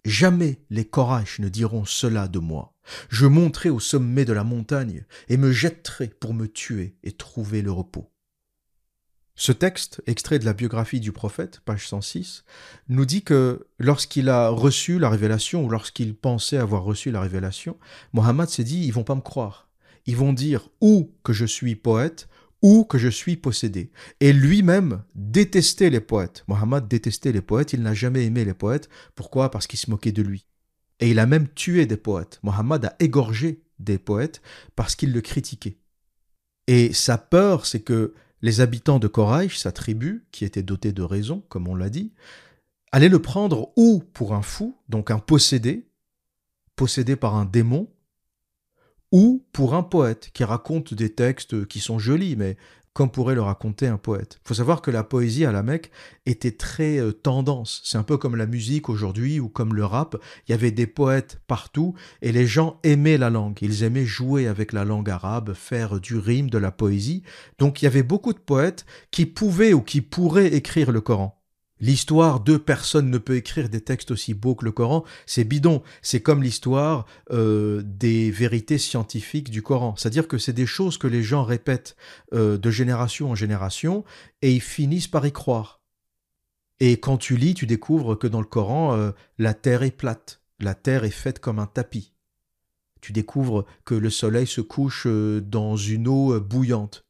Jamais 0.05 0.63
les 0.69 0.85
Korash 0.85 1.39
ne 1.39 1.49
diront 1.49 1.85
cela 1.85 2.27
de 2.27 2.39
moi. 2.39 2.75
Je 3.09 3.25
monterai 3.25 3.69
au 3.69 3.79
sommet 3.79 4.25
de 4.25 4.33
la 4.33 4.43
montagne 4.43 5.05
et 5.27 5.37
me 5.37 5.51
jetterai 5.51 6.07
pour 6.07 6.33
me 6.33 6.47
tuer 6.47 6.97
et 7.03 7.11
trouver 7.11 7.61
le 7.61 7.71
repos. 7.71 8.10
Ce 9.41 9.51
texte, 9.51 10.03
extrait 10.05 10.37
de 10.37 10.45
la 10.45 10.53
biographie 10.53 10.99
du 10.99 11.11
prophète, 11.11 11.61
page 11.65 11.87
106, 11.87 12.43
nous 12.89 13.07
dit 13.07 13.23
que 13.23 13.65
lorsqu'il 13.79 14.29
a 14.29 14.49
reçu 14.49 14.99
la 14.99 15.09
révélation, 15.09 15.65
ou 15.65 15.69
lorsqu'il 15.69 16.13
pensait 16.13 16.57
avoir 16.57 16.83
reçu 16.83 17.09
la 17.09 17.21
révélation, 17.21 17.79
Mohammed 18.13 18.49
s'est 18.49 18.63
dit, 18.63 18.85
ils 18.85 18.93
vont 18.93 19.03
pas 19.03 19.15
me 19.15 19.21
croire. 19.21 19.67
Ils 20.05 20.15
vont 20.15 20.31
dire 20.31 20.69
ou 20.79 21.15
que 21.23 21.33
je 21.33 21.45
suis 21.45 21.75
poète, 21.75 22.27
ou 22.61 22.83
que 22.83 22.99
je 22.99 23.07
suis 23.07 23.35
possédé. 23.35 23.91
Et 24.19 24.31
lui-même 24.31 25.01
détestait 25.15 25.89
les 25.89 26.01
poètes. 26.01 26.43
Mohammed 26.47 26.87
détestait 26.87 27.31
les 27.31 27.41
poètes, 27.41 27.73
il 27.73 27.81
n'a 27.81 27.95
jamais 27.95 28.25
aimé 28.25 28.45
les 28.45 28.53
poètes. 28.53 28.89
Pourquoi? 29.15 29.49
Parce 29.49 29.65
qu'il 29.65 29.79
se 29.79 29.89
moquait 29.89 30.11
de 30.11 30.21
lui. 30.21 30.45
Et 30.99 31.09
il 31.09 31.17
a 31.17 31.25
même 31.25 31.47
tué 31.47 31.87
des 31.87 31.97
poètes. 31.97 32.39
Mohammed 32.43 32.85
a 32.85 32.95
égorgé 32.99 33.63
des 33.79 33.97
poètes 33.97 34.43
parce 34.75 34.95
qu'il 34.95 35.11
le 35.13 35.21
critiquait. 35.21 35.79
Et 36.67 36.93
sa 36.93 37.17
peur, 37.17 37.65
c'est 37.65 37.81
que 37.81 38.13
les 38.41 38.61
habitants 38.61 38.99
de 38.99 39.07
Koraïch, 39.07 39.57
sa 39.57 39.71
tribu, 39.71 40.25
qui 40.31 40.45
était 40.45 40.63
dotée 40.63 40.93
de 40.93 41.03
raison, 41.03 41.43
comme 41.49 41.67
on 41.67 41.75
l'a 41.75 41.89
dit, 41.89 42.11
allaient 42.91 43.09
le 43.09 43.21
prendre 43.21 43.71
ou 43.75 44.03
pour 44.13 44.33
un 44.33 44.41
fou, 44.41 44.77
donc 44.89 45.11
un 45.11 45.19
possédé, 45.19 45.87
possédé 46.75 47.15
par 47.15 47.35
un 47.35 47.45
démon, 47.45 47.89
ou 49.11 49.45
pour 49.51 49.73
un 49.75 49.83
poète 49.83 50.31
qui 50.33 50.43
raconte 50.43 50.93
des 50.93 51.13
textes 51.13 51.67
qui 51.67 51.79
sont 51.79 51.99
jolis, 51.99 52.35
mais 52.35 52.57
comme 52.93 53.11
pourrait 53.11 53.35
le 53.35 53.41
raconter 53.41 53.87
un 53.87 53.97
poète. 53.97 54.39
Il 54.43 54.47
faut 54.47 54.53
savoir 54.53 54.81
que 54.81 54.91
la 54.91 55.03
poésie 55.03 55.45
à 55.45 55.51
la 55.51 55.63
Mecque 55.63 55.91
était 56.25 56.51
très 56.51 56.97
euh, 56.97 57.11
tendance. 57.11 57.81
C'est 57.83 57.97
un 57.97 58.03
peu 58.03 58.17
comme 58.17 58.35
la 58.35 58.45
musique 58.45 58.89
aujourd'hui 58.89 59.39
ou 59.39 59.47
comme 59.47 59.73
le 59.73 59.85
rap. 59.85 60.17
Il 60.47 60.51
y 60.51 60.53
avait 60.53 60.71
des 60.71 60.87
poètes 60.87 61.41
partout 61.47 61.93
et 62.21 62.31
les 62.31 62.47
gens 62.47 62.79
aimaient 62.83 63.17
la 63.17 63.29
langue. 63.29 63.57
Ils 63.61 63.83
aimaient 63.83 64.05
jouer 64.05 64.47
avec 64.47 64.73
la 64.73 64.85
langue 64.85 65.09
arabe, 65.09 65.53
faire 65.53 65.99
du 65.99 66.17
rime, 66.17 66.49
de 66.49 66.57
la 66.57 66.71
poésie. 66.71 67.23
Donc 67.59 67.81
il 67.81 67.85
y 67.85 67.87
avait 67.87 68.03
beaucoup 68.03 68.33
de 68.33 68.39
poètes 68.39 68.85
qui 69.11 69.25
pouvaient 69.25 69.73
ou 69.73 69.81
qui 69.81 70.01
pourraient 70.01 70.53
écrire 70.53 70.91
le 70.91 71.01
Coran. 71.01 71.40
L'histoire 71.81 72.41
de 72.41 72.57
personne 72.57 73.09
ne 73.09 73.17
peut 73.17 73.35
écrire 73.35 73.67
des 73.67 73.81
textes 73.81 74.11
aussi 74.11 74.35
beaux 74.35 74.53
que 74.53 74.65
le 74.65 74.71
Coran, 74.71 75.03
c'est 75.25 75.43
bidon. 75.43 75.81
C'est 76.03 76.21
comme 76.21 76.43
l'histoire 76.43 77.07
euh, 77.31 77.81
des 77.83 78.29
vérités 78.29 78.77
scientifiques 78.77 79.49
du 79.49 79.63
Coran. 79.63 79.95
C'est-à-dire 79.97 80.27
que 80.27 80.37
c'est 80.37 80.53
des 80.53 80.67
choses 80.67 80.99
que 80.99 81.07
les 81.07 81.23
gens 81.23 81.43
répètent 81.43 81.95
euh, 82.33 82.59
de 82.59 82.69
génération 82.69 83.31
en 83.31 83.35
génération 83.35 84.05
et 84.43 84.53
ils 84.53 84.61
finissent 84.61 85.07
par 85.07 85.25
y 85.25 85.31
croire. 85.31 85.81
Et 86.79 86.99
quand 86.99 87.17
tu 87.17 87.35
lis, 87.35 87.55
tu 87.55 87.65
découvres 87.65 88.17
que 88.17 88.27
dans 88.27 88.41
le 88.41 88.45
Coran, 88.45 88.95
euh, 88.95 89.11
la 89.39 89.55
terre 89.55 89.81
est 89.81 89.89
plate, 89.89 90.39
la 90.59 90.75
terre 90.75 91.03
est 91.03 91.09
faite 91.09 91.39
comme 91.39 91.57
un 91.57 91.65
tapis. 91.65 92.13
Tu 93.01 93.11
découvres 93.11 93.65
que 93.85 93.95
le 93.95 94.11
soleil 94.11 94.45
se 94.45 94.61
couche 94.61 95.07
dans 95.07 95.75
une 95.75 96.07
eau 96.07 96.39
bouillante. 96.39 97.07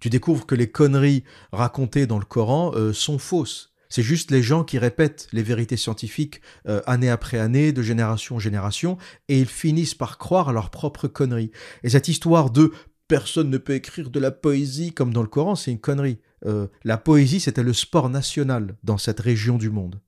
Tu 0.00 0.10
découvres 0.10 0.46
que 0.46 0.56
les 0.56 0.68
conneries 0.68 1.22
racontées 1.52 2.08
dans 2.08 2.18
le 2.18 2.24
Coran 2.24 2.72
sont 2.92 3.20
fausses 3.20 3.69
c'est 3.90 4.02
juste 4.02 4.30
les 4.30 4.42
gens 4.42 4.64
qui 4.64 4.78
répètent 4.78 5.28
les 5.32 5.42
vérités 5.42 5.76
scientifiques 5.76 6.40
euh, 6.66 6.80
année 6.86 7.10
après 7.10 7.38
année, 7.38 7.72
de 7.72 7.82
génération 7.82 8.36
en 8.36 8.38
génération, 8.38 8.96
et 9.28 9.38
ils 9.38 9.46
finissent 9.46 9.94
par 9.94 10.16
croire 10.16 10.48
à 10.48 10.52
leur 10.52 10.70
propre 10.70 11.08
connerie. 11.08 11.50
Et 11.82 11.90
cette 11.90 12.08
histoire 12.08 12.50
de 12.50 12.72
personne 13.08 13.50
ne 13.50 13.58
peut 13.58 13.74
écrire 13.74 14.08
de 14.08 14.20
la 14.20 14.30
poésie 14.30 14.92
comme 14.92 15.12
dans 15.12 15.22
le 15.22 15.28
Coran, 15.28 15.56
c'est 15.56 15.72
une 15.72 15.80
connerie. 15.80 16.20
Euh, 16.46 16.68
la 16.84 16.96
poésie, 16.96 17.40
c'était 17.40 17.64
le 17.64 17.72
sport 17.72 18.08
national 18.08 18.76
dans 18.84 18.98
cette 18.98 19.20
région 19.20 19.58
du 19.58 19.68
monde. 19.68 20.00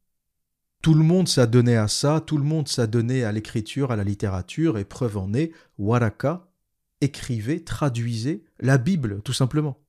Tout 0.82 0.94
le 0.94 1.02
monde 1.02 1.28
donné 1.50 1.76
à 1.76 1.88
ça, 1.88 2.22
tout 2.24 2.38
le 2.38 2.44
monde 2.44 2.68
donné 2.90 3.24
à 3.24 3.32
l'écriture, 3.32 3.90
à 3.90 3.96
la 3.96 4.04
littérature, 4.04 4.78
et 4.78 4.84
preuve 4.84 5.16
en 5.16 5.34
est, 5.34 5.52
Waraka 5.78 6.48
écrivait, 7.00 7.60
traduisait 7.60 8.42
la 8.60 8.78
Bible, 8.78 9.20
tout 9.22 9.32
simplement. 9.32 9.81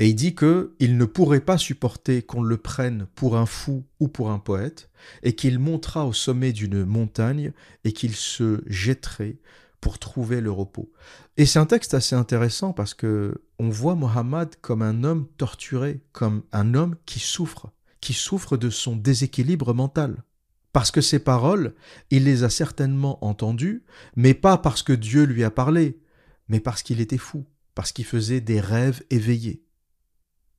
Et 0.00 0.08
il 0.08 0.14
dit 0.14 0.34
que 0.34 0.74
il 0.80 0.96
ne 0.96 1.04
pourrait 1.04 1.40
pas 1.40 1.58
supporter 1.58 2.22
qu'on 2.22 2.42
le 2.42 2.56
prenne 2.56 3.06
pour 3.14 3.36
un 3.36 3.46
fou 3.46 3.84
ou 4.00 4.08
pour 4.08 4.30
un 4.30 4.38
poète, 4.38 4.90
et 5.22 5.34
qu'il 5.34 5.58
montera 5.58 6.06
au 6.06 6.12
sommet 6.12 6.52
d'une 6.52 6.84
montagne 6.84 7.52
et 7.84 7.92
qu'il 7.92 8.14
se 8.14 8.62
jetterait 8.66 9.38
pour 9.80 9.98
trouver 9.98 10.40
le 10.40 10.50
repos. 10.50 10.90
Et 11.36 11.46
c'est 11.46 11.58
un 11.58 11.66
texte 11.66 11.94
assez 11.94 12.16
intéressant 12.16 12.72
parce 12.72 12.94
que 12.94 13.42
on 13.58 13.68
voit 13.68 13.94
Mohammed 13.94 14.56
comme 14.60 14.82
un 14.82 15.04
homme 15.04 15.26
torturé, 15.36 16.00
comme 16.12 16.42
un 16.52 16.74
homme 16.74 16.96
qui 17.06 17.20
souffre, 17.20 17.70
qui 18.00 18.14
souffre 18.14 18.56
de 18.56 18.70
son 18.70 18.96
déséquilibre 18.96 19.74
mental. 19.74 20.24
Parce 20.72 20.90
que 20.90 21.00
ces 21.00 21.20
paroles, 21.20 21.74
il 22.10 22.24
les 22.24 22.42
a 22.42 22.50
certainement 22.50 23.24
entendues, 23.24 23.84
mais 24.16 24.34
pas 24.34 24.58
parce 24.58 24.82
que 24.82 24.92
Dieu 24.92 25.24
lui 25.24 25.44
a 25.44 25.50
parlé, 25.50 26.00
mais 26.48 26.58
parce 26.58 26.82
qu'il 26.82 27.00
était 27.00 27.18
fou, 27.18 27.44
parce 27.76 27.92
qu'il 27.92 28.04
faisait 28.04 28.40
des 28.40 28.60
rêves 28.60 29.04
éveillés 29.10 29.63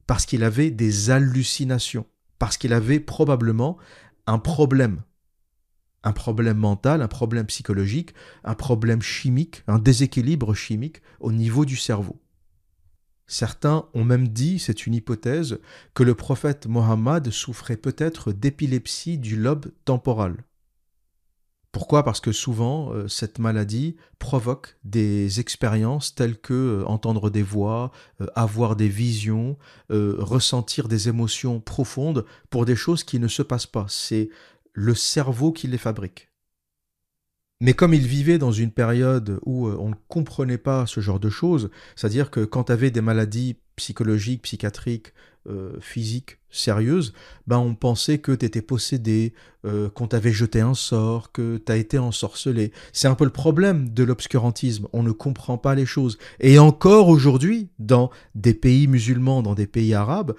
parce 0.07 0.25
qu'il 0.25 0.43
avait 0.43 0.71
des 0.71 1.09
hallucinations, 1.09 2.05
parce 2.39 2.57
qu'il 2.57 2.73
avait 2.73 2.99
probablement 2.99 3.77
un 4.27 4.39
problème, 4.39 5.01
un 6.03 6.13
problème 6.13 6.57
mental, 6.57 7.01
un 7.01 7.07
problème 7.07 7.47
psychologique, 7.47 8.13
un 8.43 8.55
problème 8.55 9.01
chimique, 9.01 9.63
un 9.67 9.79
déséquilibre 9.79 10.53
chimique 10.53 11.01
au 11.19 11.31
niveau 11.31 11.65
du 11.65 11.75
cerveau. 11.75 12.21
Certains 13.27 13.89
ont 13.95 14.03
même 14.03 14.27
dit, 14.27 14.59
c'est 14.59 14.85
une 14.85 14.93
hypothèse, 14.93 15.59
que 15.95 16.03
le 16.03 16.13
prophète 16.13 16.67
Mohammed 16.67 17.31
souffrait 17.31 17.77
peut-être 17.77 18.31
d'épilepsie 18.31 19.17
du 19.17 19.35
lobe 19.35 19.71
temporal. 19.83 20.43
Pourquoi? 21.75 22.03
Parce 22.03 22.21
que 22.21 22.31
souvent, 22.31 22.93
euh, 22.93 23.09
cette 23.09 23.37
maladie 23.37 23.97
provoque 24.17 24.77
des 24.85 25.41
expériences 25.41 26.15
telles 26.15 26.39
que 26.39 26.53
euh, 26.53 26.85
entendre 26.85 27.29
des 27.29 27.43
voix, 27.43 27.91
euh, 28.21 28.27
avoir 28.33 28.77
des 28.77 28.87
visions, 28.87 29.57
ressentir 29.89 30.87
des 30.87 31.09
émotions 31.09 31.59
profondes 31.59 32.25
pour 32.49 32.63
des 32.63 32.77
choses 32.77 33.03
qui 33.03 33.19
ne 33.19 33.27
se 33.27 33.41
passent 33.41 33.65
pas. 33.65 33.87
C'est 33.89 34.29
le 34.71 34.95
cerveau 34.95 35.51
qui 35.51 35.67
les 35.67 35.77
fabrique. 35.77 36.29
Mais 37.61 37.73
comme 37.73 37.93
il 37.93 38.05
vivait 38.05 38.37
dans 38.37 38.51
une 38.51 38.71
période 38.71 39.39
où 39.45 39.67
on 39.67 39.89
ne 39.89 39.95
comprenait 40.07 40.57
pas 40.57 40.85
ce 40.85 40.99
genre 40.99 41.19
de 41.19 41.29
choses, 41.29 41.69
c'est-à-dire 41.95 42.29
que 42.29 42.43
quand 42.43 42.65
tu 42.65 42.71
avais 42.71 42.91
des 42.91 43.01
maladies 43.01 43.57
psychologiques, 43.75 44.41
psychiatriques, 44.41 45.13
euh, 45.47 45.73
physique 45.79 46.39
sérieuse, 46.49 47.13
ben 47.45 47.59
on 47.59 47.75
pensait 47.75 48.17
que 48.17 48.31
tu 48.31 48.45
étais 48.47 48.63
possédé, 48.63 49.33
euh, 49.63 49.89
qu'on 49.89 50.07
t'avait 50.07 50.31
jeté 50.31 50.59
un 50.59 50.73
sort, 50.73 51.31
que 51.31 51.61
tu 51.63 51.71
as 51.71 51.75
été 51.75 51.99
ensorcelé. 51.99 52.71
C'est 52.93 53.07
un 53.07 53.13
peu 53.13 53.25
le 53.25 53.29
problème 53.29 53.93
de 53.93 54.03
l'obscurantisme, 54.03 54.87
on 54.91 55.03
ne 55.03 55.11
comprend 55.11 55.59
pas 55.59 55.75
les 55.75 55.85
choses. 55.85 56.17
Et 56.39 56.57
encore 56.57 57.09
aujourd'hui, 57.09 57.69
dans 57.77 58.09
des 58.33 58.55
pays 58.55 58.87
musulmans, 58.87 59.43
dans 59.43 59.53
des 59.53 59.67
pays 59.67 59.93
arabes, 59.93 60.33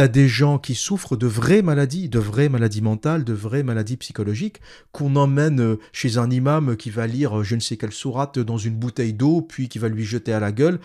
tu 0.00 0.04
as 0.04 0.08
des 0.08 0.28
gens 0.28 0.58
qui 0.58 0.74
souffrent 0.74 1.14
de 1.14 1.26
vraies 1.26 1.60
maladies, 1.60 2.08
de 2.08 2.18
vraies 2.18 2.48
maladies 2.48 2.80
mentales, 2.80 3.22
de 3.22 3.34
vraies 3.34 3.62
maladies 3.62 3.98
psychologiques, 3.98 4.62
qu'on 4.92 5.14
emmène 5.14 5.60
euh, 5.60 5.76
chez 5.92 6.16
un 6.16 6.30
imam 6.30 6.74
qui 6.78 6.88
va 6.88 7.06
lire 7.06 7.44
je 7.44 7.54
ne 7.54 7.60
sais 7.60 7.76
quelle 7.76 7.92
sourate 7.92 8.38
dans 8.38 8.56
une 8.56 8.76
bouteille 8.76 9.12
d'eau, 9.12 9.42
puis 9.42 9.68
qui 9.68 9.78
va 9.78 9.88
lui 9.88 10.04
jeter 10.04 10.32
à 10.32 10.40
la 10.40 10.52
gueule 10.52 10.80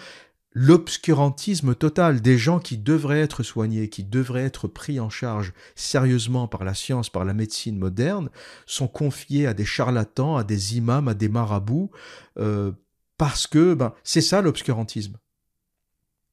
l'obscurantisme 0.51 1.75
total 1.75 2.19
des 2.19 2.37
gens 2.37 2.59
qui 2.59 2.77
devraient 2.77 3.21
être 3.21 3.41
soignés, 3.41 3.87
qui 3.87 4.03
devraient 4.03 4.43
être 4.43 4.67
pris 4.67 4.99
en 4.99 5.09
charge 5.09 5.53
sérieusement 5.75 6.49
par 6.49 6.65
la 6.65 6.73
science, 6.73 7.09
par 7.09 7.23
la 7.23 7.33
médecine 7.33 7.77
moderne, 7.77 8.29
sont 8.65 8.89
confiés 8.89 9.47
à 9.47 9.53
des 9.53 9.65
charlatans, 9.65 10.35
à 10.35 10.43
des 10.43 10.75
imams, 10.75 11.07
à 11.07 11.13
des 11.13 11.29
marabouts, 11.29 11.89
euh, 12.37 12.73
parce 13.17 13.47
que 13.47 13.75
ben, 13.75 13.93
c'est 14.03 14.19
ça 14.19 14.41
l'obscurantisme. 14.41 15.15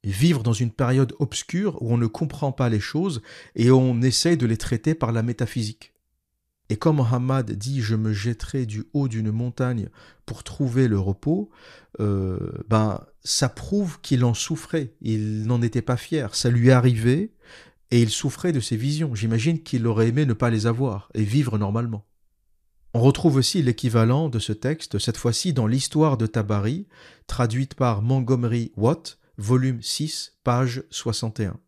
Vivre 0.04 0.42
dans 0.42 0.52
une 0.52 0.72
période 0.72 1.14
obscure 1.20 1.80
où 1.80 1.92
on 1.92 1.98
ne 1.98 2.06
comprend 2.06 2.50
pas 2.52 2.68
les 2.68 2.80
choses 2.80 3.22
et 3.54 3.70
on 3.70 4.02
essaye 4.02 4.36
de 4.36 4.46
les 4.46 4.56
traiter 4.56 4.94
par 4.94 5.12
la 5.12 5.22
métaphysique. 5.22 5.92
Et 6.68 6.76
quand 6.76 6.92
Mohammed 6.92 7.52
dit 7.52 7.82
je 7.82 7.94
me 7.94 8.12
jetterai 8.12 8.66
du 8.66 8.84
haut 8.94 9.06
d'une 9.06 9.30
montagne 9.30 9.88
pour 10.26 10.42
trouver 10.42 10.88
le 10.88 10.98
repos, 10.98 11.50
euh, 12.00 12.38
ben 12.68 13.04
ça 13.24 13.48
prouve 13.48 14.00
qu'il 14.00 14.24
en 14.24 14.34
souffrait. 14.34 14.94
Il 15.02 15.46
n'en 15.46 15.62
était 15.62 15.82
pas 15.82 15.96
fier. 15.96 16.34
Ça 16.34 16.50
lui 16.50 16.70
arrivait 16.70 17.30
et 17.90 18.00
il 18.00 18.10
souffrait 18.10 18.52
de 18.52 18.60
ses 18.60 18.76
visions. 18.76 19.14
J'imagine 19.14 19.62
qu'il 19.62 19.86
aurait 19.86 20.08
aimé 20.08 20.24
ne 20.24 20.32
pas 20.32 20.50
les 20.50 20.66
avoir 20.66 21.10
et 21.14 21.24
vivre 21.24 21.58
normalement. 21.58 22.06
On 22.94 23.00
retrouve 23.00 23.36
aussi 23.36 23.62
l'équivalent 23.62 24.28
de 24.28 24.38
ce 24.38 24.52
texte, 24.52 24.98
cette 24.98 25.16
fois-ci 25.16 25.52
dans 25.52 25.66
l'histoire 25.66 26.16
de 26.16 26.26
Tabari, 26.26 26.86
traduite 27.26 27.74
par 27.74 28.02
Montgomery 28.02 28.72
Watt, 28.76 29.18
volume 29.38 29.83
6, 29.83 30.38
page 30.45 30.85
61. 30.90 31.59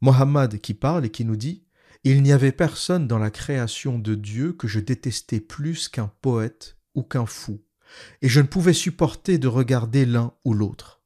Mohammed 0.00 0.60
qui 0.60 0.74
parle 0.74 1.06
et 1.06 1.10
qui 1.10 1.24
nous 1.24 1.36
dit 1.36 1.64
il 2.04 2.22
n'y 2.22 2.32
avait 2.32 2.52
personne 2.52 3.06
dans 3.06 3.18
la 3.18 3.30
création 3.30 3.98
de 3.98 4.16
Dieu 4.16 4.52
que 4.52 4.66
je 4.66 4.80
détestais 4.80 5.38
plus 5.38 5.88
qu'un 5.88 6.10
poète 6.20 6.76
ou 6.96 7.04
qu'un 7.04 7.26
fou, 7.26 7.62
et 8.22 8.28
je 8.28 8.40
ne 8.40 8.46
pouvais 8.46 8.72
supporter 8.72 9.38
de 9.38 9.46
regarder 9.46 10.04
l'un 10.04 10.34
ou 10.44 10.52
l'autre. 10.52 11.00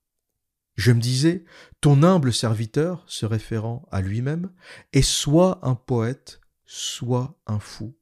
Je 0.77 0.93
me 0.93 1.01
disais, 1.01 1.45
ton 1.83 2.03
humble 2.03 2.33
serviteur, 2.33 3.05
se 3.09 3.27
référant 3.27 3.87
à 3.91 4.01
lui-même, 4.01 4.51
est 4.95 5.03
soit 5.03 5.59
un 5.63 5.75
poète, 5.75 6.41
soit 6.65 7.39
un 7.47 7.59
fou. 7.59 7.95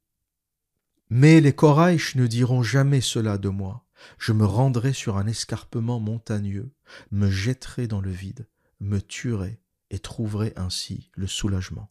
Mais 1.10 1.40
les 1.40 1.52
Koraïch 1.52 2.14
ne 2.14 2.26
diront 2.28 2.62
jamais 2.62 3.00
cela 3.00 3.38
de 3.38 3.48
moi. 3.48 3.83
Je 4.18 4.32
me 4.32 4.44
rendrai 4.44 4.92
sur 4.92 5.16
un 5.16 5.26
escarpement 5.26 6.00
montagneux, 6.00 6.72
me 7.10 7.30
jetterai 7.30 7.86
dans 7.86 8.00
le 8.00 8.10
vide, 8.10 8.48
me 8.80 9.00
tuerai 9.00 9.60
et 9.90 9.98
trouverez 9.98 10.52
ainsi 10.56 11.10
le 11.14 11.26
soulagement. 11.26 11.90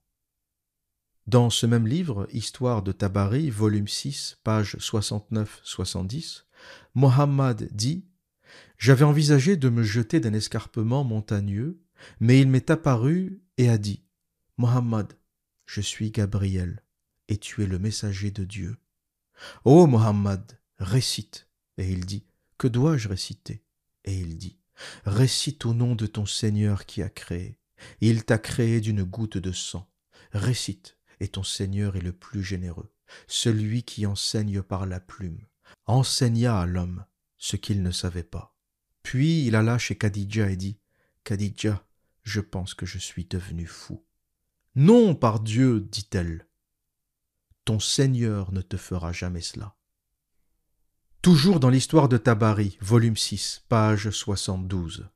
Dans 1.25 1.49
ce 1.49 1.65
même 1.65 1.87
livre, 1.87 2.27
Histoire 2.33 2.83
de 2.83 2.91
Tabari, 2.91 3.49
volume 3.49 3.87
6, 3.87 4.39
page 4.43 4.75
69-70, 4.75 6.43
Mohammed 6.95 7.69
dit 7.73 8.05
J'avais 8.77 9.05
envisagé 9.05 9.55
de 9.55 9.69
me 9.69 9.83
jeter 9.83 10.19
d'un 10.19 10.33
escarpement 10.33 11.05
montagneux, 11.05 11.81
mais 12.19 12.41
il 12.41 12.49
m'est 12.49 12.69
apparu 12.69 13.41
et 13.57 13.69
a 13.69 13.77
dit 13.77 14.03
Mohammed, 14.57 15.13
je 15.65 15.79
suis 15.79 16.11
Gabriel, 16.11 16.83
et 17.29 17.37
tu 17.37 17.63
es 17.63 17.67
le 17.67 17.79
messager 17.79 18.29
de 18.29 18.43
Dieu. 18.43 18.75
Ô 19.63 19.87
Mohammed, 19.87 20.59
récite. 20.77 21.47
Et 21.77 21.91
il 21.91 22.05
dit 22.05 22.25
Que 22.57 22.67
dois-je 22.67 23.07
réciter? 23.07 23.63
Et 24.05 24.17
il 24.17 24.37
dit 24.37 24.57
Récite 25.05 25.65
au 25.65 25.73
nom 25.73 25.95
de 25.95 26.07
ton 26.07 26.25
Seigneur 26.25 26.85
qui 26.85 27.01
a 27.01 27.09
créé. 27.09 27.57
Il 28.01 28.25
t'a 28.25 28.37
créé 28.37 28.81
d'une 28.81 29.03
goutte 29.03 29.37
de 29.37 29.51
sang. 29.51 29.89
Récite, 30.31 30.97
et 31.19 31.27
ton 31.27 31.43
Seigneur 31.43 31.95
est 31.95 32.01
le 32.01 32.13
plus 32.13 32.43
généreux, 32.43 32.91
celui 33.27 33.83
qui 33.83 34.05
enseigne 34.05 34.61
par 34.61 34.85
la 34.85 34.99
plume. 34.99 35.45
Enseigna 35.85 36.59
à 36.59 36.65
l'homme 36.65 37.05
ce 37.37 37.55
qu'il 37.55 37.83
ne 37.83 37.91
savait 37.91 38.23
pas. 38.23 38.55
Puis 39.03 39.45
il 39.45 39.55
alla 39.55 39.77
chez 39.77 39.97
Khadija 39.97 40.49
et 40.49 40.55
dit 40.55 40.79
Khadija, 41.23 41.85
je 42.23 42.39
pense 42.39 42.73
que 42.73 42.85
je 42.85 42.97
suis 42.97 43.25
devenu 43.25 43.67
fou. 43.67 44.03
Non, 44.75 45.13
par 45.13 45.39
Dieu, 45.39 45.81
dit-elle, 45.81 46.47
ton 47.65 47.79
Seigneur 47.79 48.51
ne 48.51 48.61
te 48.61 48.77
fera 48.77 49.11
jamais 49.11 49.41
cela. 49.41 49.75
Toujours 51.23 51.61
dans 51.61 51.69
l'histoire 51.69 52.09
de 52.09 52.17
Tabari, 52.17 52.77
volume 52.81 53.15
6, 53.15 53.63
page 53.69 54.09
72. 54.09 55.07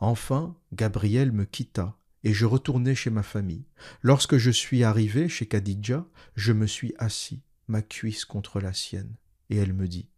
Enfin, 0.00 0.56
Gabriel 0.72 1.30
me 1.30 1.44
quitta 1.44 1.96
et 2.24 2.34
je 2.34 2.46
retournai 2.46 2.96
chez 2.96 3.10
ma 3.10 3.22
famille. 3.22 3.64
Lorsque 4.02 4.38
je 4.38 4.50
suis 4.50 4.82
arrivé 4.82 5.28
chez 5.28 5.46
Khadija, 5.46 6.04
je 6.34 6.52
me 6.52 6.66
suis 6.66 6.94
assis, 6.98 7.44
ma 7.68 7.80
cuisse 7.80 8.24
contre 8.24 8.58
la 8.58 8.72
sienne, 8.72 9.14
et 9.48 9.54
elle 9.54 9.72
me 9.72 9.86
dit 9.86 10.08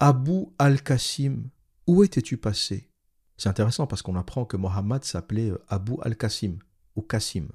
Abou 0.00 0.52
al-Qasim, 0.58 1.48
où 1.86 2.04
étais-tu 2.04 2.36
passé? 2.36 2.90
C'est 3.38 3.48
intéressant 3.48 3.86
parce 3.86 4.02
qu'on 4.02 4.16
apprend 4.16 4.44
que 4.44 4.58
Mohammed 4.58 5.02
s'appelait 5.02 5.48
euh, 5.48 5.64
Abou 5.68 5.98
al-Qasim 6.02 6.58
ou 6.94 7.00
Qasim 7.00 7.48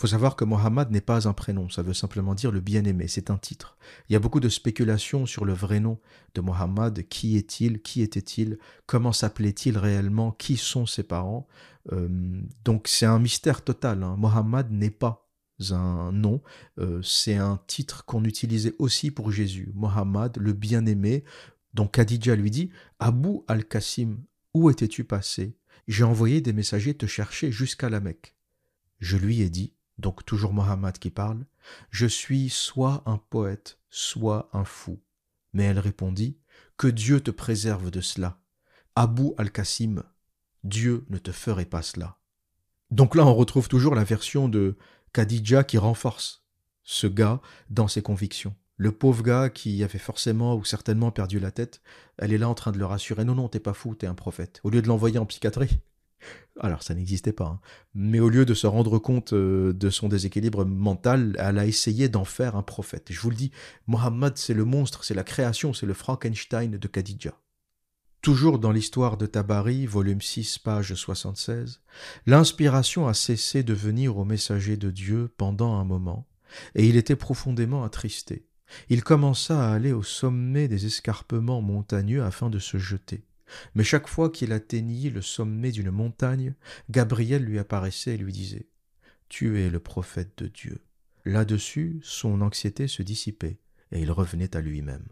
faut 0.00 0.06
savoir 0.06 0.34
que 0.34 0.46
Mohammed 0.46 0.90
n'est 0.90 1.02
pas 1.02 1.28
un 1.28 1.34
prénom, 1.34 1.68
ça 1.68 1.82
veut 1.82 1.92
simplement 1.92 2.34
dire 2.34 2.50
le 2.50 2.60
bien-aimé, 2.60 3.06
c'est 3.06 3.28
un 3.28 3.36
titre. 3.36 3.76
Il 4.08 4.14
y 4.14 4.16
a 4.16 4.18
beaucoup 4.18 4.40
de 4.40 4.48
spéculations 4.48 5.26
sur 5.26 5.44
le 5.44 5.52
vrai 5.52 5.78
nom 5.78 6.00
de 6.34 6.40
Mohammed, 6.40 7.06
qui 7.08 7.36
est-il, 7.36 7.82
qui 7.82 8.00
était-il, 8.00 8.58
comment 8.86 9.12
s'appelait-il 9.12 9.76
réellement, 9.76 10.32
qui 10.32 10.56
sont 10.56 10.86
ses 10.86 11.02
parents? 11.02 11.46
Euh, 11.92 12.08
donc 12.64 12.88
c'est 12.88 13.04
un 13.04 13.18
mystère 13.18 13.62
total. 13.62 14.02
Hein. 14.02 14.16
Mohammed 14.16 14.70
n'est 14.70 14.88
pas 14.88 15.28
un 15.68 16.12
nom, 16.12 16.40
euh, 16.78 17.02
c'est 17.02 17.36
un 17.36 17.60
titre 17.66 18.06
qu'on 18.06 18.24
utilisait 18.24 18.74
aussi 18.78 19.10
pour 19.10 19.30
Jésus. 19.30 19.70
Mohammed, 19.74 20.38
le 20.38 20.54
bien-aimé, 20.54 21.24
donc 21.74 21.92
Khadija 21.92 22.36
lui 22.36 22.50
dit, 22.50 22.70
Abou 23.00 23.44
al-Qasim, 23.48 24.16
où 24.54 24.70
étais-tu 24.70 25.04
passé? 25.04 25.58
J'ai 25.88 26.04
envoyé 26.04 26.40
des 26.40 26.54
messagers 26.54 26.94
te 26.94 27.04
chercher 27.04 27.52
jusqu'à 27.52 27.90
la 27.90 28.00
Mecque. 28.00 28.34
Je 28.98 29.18
lui 29.18 29.42
ai 29.42 29.50
dit, 29.50 29.74
donc 30.00 30.24
toujours 30.24 30.52
Mohammed 30.52 30.98
qui 30.98 31.10
parle, 31.10 31.44
Je 31.90 32.06
suis 32.06 32.48
soit 32.48 33.02
un 33.06 33.18
poète, 33.18 33.78
soit 33.90 34.48
un 34.52 34.64
fou. 34.64 35.00
Mais 35.52 35.64
elle 35.64 35.78
répondit, 35.78 36.38
Que 36.76 36.88
Dieu 36.88 37.20
te 37.20 37.30
préserve 37.30 37.90
de 37.90 38.00
cela. 38.00 38.40
Abou 38.96 39.34
al-Qasim, 39.38 40.02
Dieu 40.64 41.04
ne 41.10 41.18
te 41.18 41.32
ferait 41.32 41.64
pas 41.64 41.82
cela. 41.82 42.18
Donc 42.90 43.14
là, 43.14 43.24
on 43.24 43.34
retrouve 43.34 43.68
toujours 43.68 43.94
la 43.94 44.04
version 44.04 44.48
de 44.48 44.76
Khadija 45.12 45.64
qui 45.64 45.78
renforce 45.78 46.44
ce 46.82 47.06
gars 47.06 47.40
dans 47.68 47.88
ses 47.88 48.02
convictions. 48.02 48.54
Le 48.76 48.92
pauvre 48.92 49.22
gars 49.22 49.50
qui 49.50 49.84
avait 49.84 49.98
forcément 49.98 50.56
ou 50.56 50.64
certainement 50.64 51.10
perdu 51.10 51.38
la 51.38 51.50
tête, 51.50 51.82
elle 52.16 52.32
est 52.32 52.38
là 52.38 52.48
en 52.48 52.54
train 52.54 52.72
de 52.72 52.78
le 52.78 52.86
rassurer. 52.86 53.24
Non, 53.24 53.34
non, 53.34 53.48
t'es 53.48 53.60
pas 53.60 53.74
fou, 53.74 53.94
t'es 53.94 54.06
un 54.06 54.14
prophète. 54.14 54.60
Au 54.64 54.70
lieu 54.70 54.80
de 54.82 54.88
l'envoyer 54.88 55.18
en 55.18 55.26
psychiatrie, 55.26 55.80
alors 56.60 56.82
ça 56.82 56.94
n'existait 56.94 57.32
pas, 57.32 57.46
hein. 57.46 57.60
mais 57.94 58.20
au 58.20 58.28
lieu 58.28 58.44
de 58.44 58.54
se 58.54 58.66
rendre 58.66 58.98
compte 58.98 59.32
euh, 59.32 59.72
de 59.72 59.90
son 59.90 60.08
déséquilibre 60.08 60.64
mental, 60.64 61.36
elle 61.38 61.58
a 61.58 61.66
essayé 61.66 62.08
d'en 62.08 62.24
faire 62.24 62.56
un 62.56 62.62
prophète. 62.62 63.06
je 63.10 63.20
vous 63.20 63.30
le 63.30 63.36
dis, 63.36 63.50
Mohammed 63.86 64.36
c'est 64.36 64.54
le 64.54 64.64
monstre, 64.64 65.04
c'est 65.04 65.14
la 65.14 65.24
création, 65.24 65.72
c'est 65.72 65.86
le 65.86 65.94
Frankenstein 65.94 66.72
de 66.72 66.88
Khadija. 66.88 67.32
Toujours 68.22 68.58
dans 68.58 68.72
l'histoire 68.72 69.16
de 69.16 69.24
Tabari, 69.24 69.86
volume 69.86 70.20
6, 70.20 70.58
page 70.58 70.94
76, 70.94 71.80
l'inspiration 72.26 73.08
a 73.08 73.14
cessé 73.14 73.62
de 73.62 73.72
venir 73.72 74.18
au 74.18 74.26
messager 74.26 74.76
de 74.76 74.90
Dieu 74.90 75.32
pendant 75.38 75.76
un 75.76 75.84
moment, 75.84 76.28
et 76.74 76.86
il 76.86 76.96
était 76.96 77.16
profondément 77.16 77.82
attristé. 77.82 78.46
Il 78.90 79.02
commença 79.02 79.66
à 79.66 79.72
aller 79.72 79.92
au 79.92 80.02
sommet 80.02 80.68
des 80.68 80.84
escarpements 80.84 81.62
montagneux 81.62 82.22
afin 82.22 82.50
de 82.50 82.58
se 82.58 82.76
jeter. 82.76 83.24
Mais 83.74 83.84
chaque 83.84 84.08
fois 84.08 84.30
qu'il 84.30 84.52
atteignit 84.52 85.10
le 85.10 85.22
sommet 85.22 85.72
d'une 85.72 85.90
montagne, 85.90 86.54
Gabriel 86.90 87.44
lui 87.44 87.58
apparaissait 87.58 88.14
et 88.14 88.18
lui 88.18 88.32
disait 88.32 88.68
Tu 89.28 89.60
es 89.60 89.70
le 89.70 89.80
prophète 89.80 90.32
de 90.38 90.48
Dieu. 90.48 90.82
Là-dessus, 91.24 92.00
son 92.02 92.40
anxiété 92.40 92.88
se 92.88 93.02
dissipait 93.02 93.58
et 93.92 94.00
il 94.00 94.10
revenait 94.10 94.56
à 94.56 94.60
lui-même. 94.60 95.06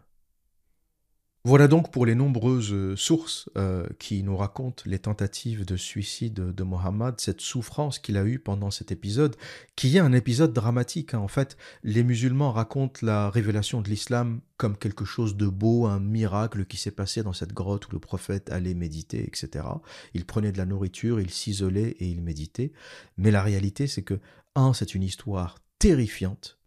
Voilà 1.48 1.66
donc 1.66 1.90
pour 1.90 2.04
les 2.04 2.14
nombreuses 2.14 2.74
euh, 2.74 2.94
sources 2.94 3.48
euh, 3.56 3.86
qui 3.98 4.22
nous 4.22 4.36
racontent 4.36 4.82
les 4.84 4.98
tentatives 4.98 5.64
de 5.64 5.78
suicide 5.78 6.34
de 6.34 6.62
Mohammed, 6.62 7.14
cette 7.16 7.40
souffrance 7.40 7.98
qu'il 7.98 8.18
a 8.18 8.24
eue 8.24 8.38
pendant 8.38 8.70
cet 8.70 8.92
épisode, 8.92 9.34
qui 9.74 9.96
est 9.96 10.00
un 10.00 10.12
épisode 10.12 10.52
dramatique. 10.52 11.14
Hein. 11.14 11.20
En 11.20 11.26
fait, 11.26 11.56
les 11.84 12.02
musulmans 12.02 12.52
racontent 12.52 13.00
la 13.00 13.30
révélation 13.30 13.80
de 13.80 13.88
l'islam 13.88 14.42
comme 14.58 14.76
quelque 14.76 15.06
chose 15.06 15.38
de 15.38 15.46
beau, 15.46 15.86
un 15.86 16.00
miracle 16.00 16.66
qui 16.66 16.76
s'est 16.76 16.90
passé 16.90 17.22
dans 17.22 17.32
cette 17.32 17.54
grotte 17.54 17.88
où 17.88 17.92
le 17.92 17.98
prophète 17.98 18.52
allait 18.52 18.74
méditer, 18.74 19.26
etc. 19.26 19.64
Il 20.12 20.26
prenait 20.26 20.52
de 20.52 20.58
la 20.58 20.66
nourriture, 20.66 21.18
il 21.18 21.30
s'isolait 21.30 21.96
et 21.98 22.08
il 22.08 22.20
méditait. 22.20 22.72
Mais 23.16 23.30
la 23.30 23.42
réalité, 23.42 23.86
c'est 23.86 24.02
que, 24.02 24.20
un, 24.54 24.74
c'est 24.74 24.94
une 24.94 25.02
histoire 25.02 25.56
terrifiante, 25.78 26.57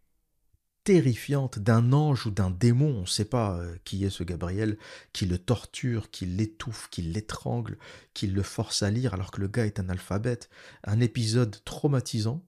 terrifiante 0.83 1.59
d'un 1.59 1.93
ange 1.93 2.25
ou 2.25 2.31
d'un 2.31 2.49
démon, 2.49 2.97
on 2.97 3.01
ne 3.01 3.05
sait 3.05 3.25
pas 3.25 3.57
euh, 3.57 3.75
qui 3.83 4.03
est 4.03 4.09
ce 4.09 4.23
Gabriel, 4.23 4.77
qui 5.13 5.25
le 5.25 5.37
torture, 5.37 6.09
qui 6.09 6.25
l'étouffe, 6.25 6.89
qui 6.89 7.01
l'étrangle, 7.01 7.77
qui 8.13 8.27
le 8.27 8.43
force 8.43 8.81
à 8.83 8.89
lire 8.89 9.13
alors 9.13 9.31
que 9.31 9.41
le 9.41 9.47
gars 9.47 9.65
est 9.65 9.79
un 9.79 9.89
alphabète. 9.89 10.49
Un 10.83 10.99
épisode 10.99 11.63
traumatisant, 11.63 12.43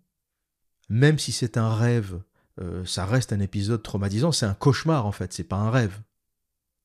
même 0.89 1.19
si 1.19 1.31
c'est 1.31 1.57
un 1.57 1.73
rêve, 1.73 2.21
euh, 2.59 2.85
ça 2.85 3.05
reste 3.05 3.33
un 3.33 3.39
épisode 3.39 3.83
traumatisant, 3.83 4.31
c'est 4.31 4.45
un 4.45 4.53
cauchemar 4.53 5.05
en 5.05 5.11
fait, 5.11 5.33
c'est 5.33 5.43
pas 5.43 5.57
un 5.57 5.71
rêve. 5.71 6.01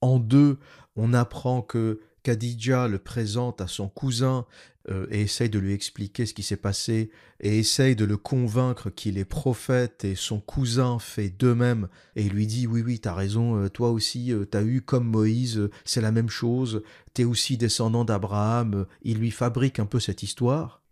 En 0.00 0.18
deux, 0.18 0.58
on 0.96 1.14
apprend 1.14 1.62
que 1.62 2.00
Khadija 2.22 2.88
le 2.88 2.98
présente 2.98 3.60
à 3.60 3.68
son 3.68 3.88
cousin 3.88 4.46
euh, 4.88 5.06
et 5.10 5.22
essaye 5.22 5.50
de 5.50 5.58
lui 5.58 5.72
expliquer 5.72 6.24
ce 6.24 6.32
qui 6.32 6.42
s'est 6.42 6.56
passé 6.56 7.10
et 7.40 7.58
essaye 7.58 7.94
de 7.94 8.04
le 8.04 8.16
convaincre 8.16 8.90
qu'il 8.90 9.18
est 9.18 9.24
prophète 9.24 10.04
et 10.04 10.14
son 10.14 10.40
cousin 10.40 10.98
fait 10.98 11.28
de 11.28 11.52
même 11.52 11.88
et 12.16 12.24
il 12.24 12.32
lui 12.32 12.46
dit 12.46 12.66
oui 12.66 12.82
oui 12.82 12.98
t'as 12.98 13.12
raison 13.12 13.56
euh, 13.56 13.68
toi 13.68 13.90
aussi 13.90 14.32
euh, 14.32 14.46
t'as 14.46 14.62
eu 14.62 14.80
comme 14.80 15.06
Moïse 15.06 15.68
c'est 15.84 16.00
la 16.00 16.12
même 16.12 16.30
chose 16.30 16.82
t'es 17.12 17.24
aussi 17.24 17.58
descendant 17.58 18.04
d'Abraham 18.04 18.86
il 19.02 19.18
lui 19.18 19.30
fabrique 19.30 19.78
un 19.78 19.86
peu 19.86 20.00
cette 20.00 20.22
histoire. 20.22 20.82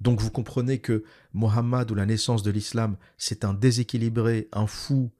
Donc 0.00 0.20
vous 0.20 0.30
comprenez 0.30 0.80
que 0.80 1.04
Mohammed 1.32 1.90
ou 1.90 1.94
la 1.94 2.04
naissance 2.04 2.42
de 2.42 2.50
l'islam 2.50 2.96
c'est 3.16 3.44
un 3.44 3.54
déséquilibré 3.54 4.48
un 4.52 4.66
fou 4.66 5.10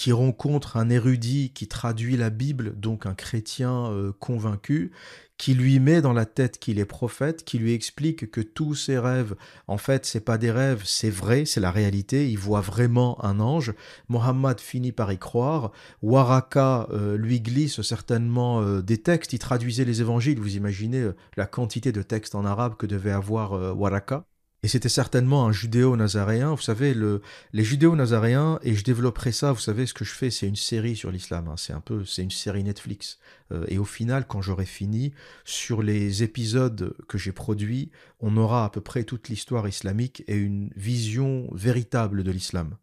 qui 0.00 0.12
rencontre 0.12 0.78
un 0.78 0.88
érudit 0.88 1.50
qui 1.50 1.68
traduit 1.68 2.16
la 2.16 2.30
Bible, 2.30 2.72
donc 2.74 3.04
un 3.04 3.12
chrétien 3.12 3.90
euh, 3.90 4.12
convaincu, 4.18 4.92
qui 5.36 5.52
lui 5.52 5.78
met 5.78 6.00
dans 6.00 6.14
la 6.14 6.24
tête 6.24 6.58
qu'il 6.58 6.78
est 6.78 6.86
prophète, 6.86 7.44
qui 7.44 7.58
lui 7.58 7.74
explique 7.74 8.30
que 8.30 8.40
tous 8.40 8.74
ses 8.74 8.98
rêves, 8.98 9.34
en 9.66 9.76
fait, 9.76 10.06
c'est 10.06 10.24
pas 10.24 10.38
des 10.38 10.50
rêves, 10.50 10.84
c'est 10.86 11.10
vrai, 11.10 11.44
c'est 11.44 11.60
la 11.60 11.70
réalité, 11.70 12.30
il 12.30 12.38
voit 12.38 12.62
vraiment 12.62 13.22
un 13.22 13.40
ange. 13.40 13.74
Mohammed 14.08 14.58
finit 14.58 14.92
par 14.92 15.12
y 15.12 15.18
croire. 15.18 15.70
Waraka 16.00 16.88
euh, 16.92 17.18
lui 17.18 17.42
glisse 17.42 17.82
certainement 17.82 18.62
euh, 18.62 18.80
des 18.80 19.02
textes, 19.02 19.34
il 19.34 19.38
traduisait 19.38 19.84
les 19.84 20.00
évangiles, 20.00 20.40
vous 20.40 20.56
imaginez 20.56 21.10
la 21.36 21.44
quantité 21.44 21.92
de 21.92 22.00
textes 22.00 22.34
en 22.34 22.46
arabe 22.46 22.74
que 22.78 22.86
devait 22.86 23.10
avoir 23.10 23.76
Waraka. 23.76 24.24
Et 24.62 24.68
c'était 24.68 24.90
certainement 24.90 25.46
un 25.46 25.52
judéo-nazaréen. 25.52 26.54
Vous 26.54 26.60
savez, 26.60 26.92
le, 26.92 27.22
les 27.52 27.64
judéo-nazaréens, 27.64 28.58
et 28.62 28.74
je 28.74 28.84
développerai 28.84 29.32
ça, 29.32 29.52
vous 29.52 29.60
savez, 29.60 29.86
ce 29.86 29.94
que 29.94 30.04
je 30.04 30.12
fais, 30.12 30.30
c'est 30.30 30.46
une 30.46 30.56
série 30.56 30.96
sur 30.96 31.10
l'islam. 31.10 31.48
Hein. 31.48 31.54
c'est 31.56 31.72
un 31.72 31.80
peu, 31.80 32.04
c'est 32.04 32.22
une 32.22 32.30
série 32.30 32.62
Netflix. 32.62 33.18
Euh, 33.52 33.64
et 33.68 33.78
au 33.78 33.86
final, 33.86 34.26
quand 34.26 34.42
j'aurai 34.42 34.66
fini, 34.66 35.14
sur 35.44 35.82
les 35.82 36.22
épisodes 36.22 36.94
que 37.08 37.16
j'ai 37.16 37.32
produits, 37.32 37.90
on 38.18 38.36
aura 38.36 38.66
à 38.66 38.70
peu 38.70 38.82
près 38.82 39.04
toute 39.04 39.30
l'histoire 39.30 39.66
islamique 39.66 40.24
et 40.26 40.36
une 40.36 40.70
vision 40.76 41.48
véritable 41.52 42.22
de 42.22 42.30
l'islam. 42.30 42.76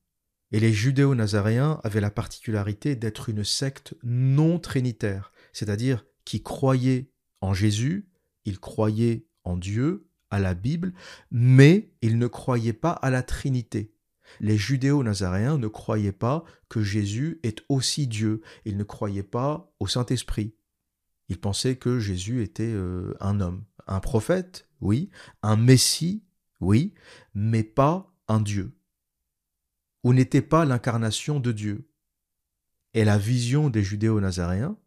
Et 0.51 0.59
les 0.59 0.73
judéo-nazaréens 0.73 1.79
avaient 1.83 2.01
la 2.01 2.09
particularité 2.09 2.95
d'être 2.95 3.29
une 3.29 3.43
secte 3.43 3.93
non 4.03 4.57
trinitaire, 4.57 5.31
c'est-à-dire 5.53 6.05
qui 6.25 6.41
croyaient 6.41 7.11
en 7.41 7.53
Jésus, 7.53 8.09
ils 8.45 8.59
croyaient 8.59 9.25
en 9.43 9.57
Dieu, 9.57 10.07
à 10.29 10.39
la 10.39 10.53
Bible, 10.53 10.93
mais 11.31 11.91
ils 12.01 12.17
ne 12.17 12.27
croyaient 12.27 12.73
pas 12.73 12.91
à 12.91 13.09
la 13.09 13.23
Trinité. 13.23 13.93
Les 14.39 14.57
judéo-nazaréens 14.57 15.57
ne 15.57 15.67
croyaient 15.67 16.11
pas 16.11 16.43
que 16.69 16.83
Jésus 16.83 17.39
est 17.43 17.63
aussi 17.69 18.07
Dieu, 18.07 18.41
ils 18.65 18.77
ne 18.77 18.83
croyaient 18.83 19.23
pas 19.23 19.73
au 19.79 19.87
Saint-Esprit. 19.87 20.53
Ils 21.29 21.39
pensaient 21.39 21.75
que 21.75 21.99
Jésus 21.99 22.43
était 22.43 22.63
euh, 22.63 23.13
un 23.19 23.39
homme, 23.39 23.63
un 23.87 23.99
prophète, 23.99 24.67
oui, 24.81 25.09
un 25.43 25.55
Messie, 25.55 26.23
oui, 26.59 26.93
mais 27.33 27.63
pas 27.63 28.13
un 28.27 28.41
Dieu, 28.41 28.77
ou 30.03 30.13
n'était 30.13 30.41
pas 30.41 30.65
l'incarnation 30.65 31.39
de 31.39 31.51
Dieu. 31.51 31.89
Et 32.93 33.03
la 33.03 33.17
vision 33.17 33.69
des 33.69 33.83
judéo-nazaréens, 33.83 34.77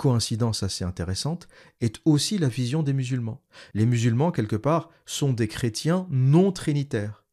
coïncidence 0.00 0.62
assez 0.62 0.82
intéressante, 0.82 1.46
est 1.82 2.00
aussi 2.06 2.38
la 2.38 2.48
vision 2.48 2.82
des 2.82 2.94
musulmans. 2.94 3.42
Les 3.74 3.84
musulmans, 3.84 4.32
quelque 4.32 4.56
part, 4.56 4.88
sont 5.04 5.34
des 5.34 5.46
chrétiens 5.46 6.06
non 6.08 6.52
trinitaires. 6.52 7.26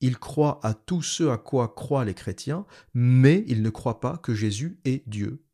Ils 0.00 0.18
croient 0.18 0.58
à 0.64 0.74
tout 0.74 1.02
ce 1.02 1.28
à 1.28 1.38
quoi 1.38 1.68
croient 1.68 2.04
les 2.04 2.14
chrétiens, 2.14 2.66
mais 2.94 3.44
ils 3.46 3.62
ne 3.62 3.70
croient 3.70 4.00
pas 4.00 4.16
que 4.16 4.34
Jésus 4.34 4.80
est 4.84 5.08
Dieu. 5.08 5.44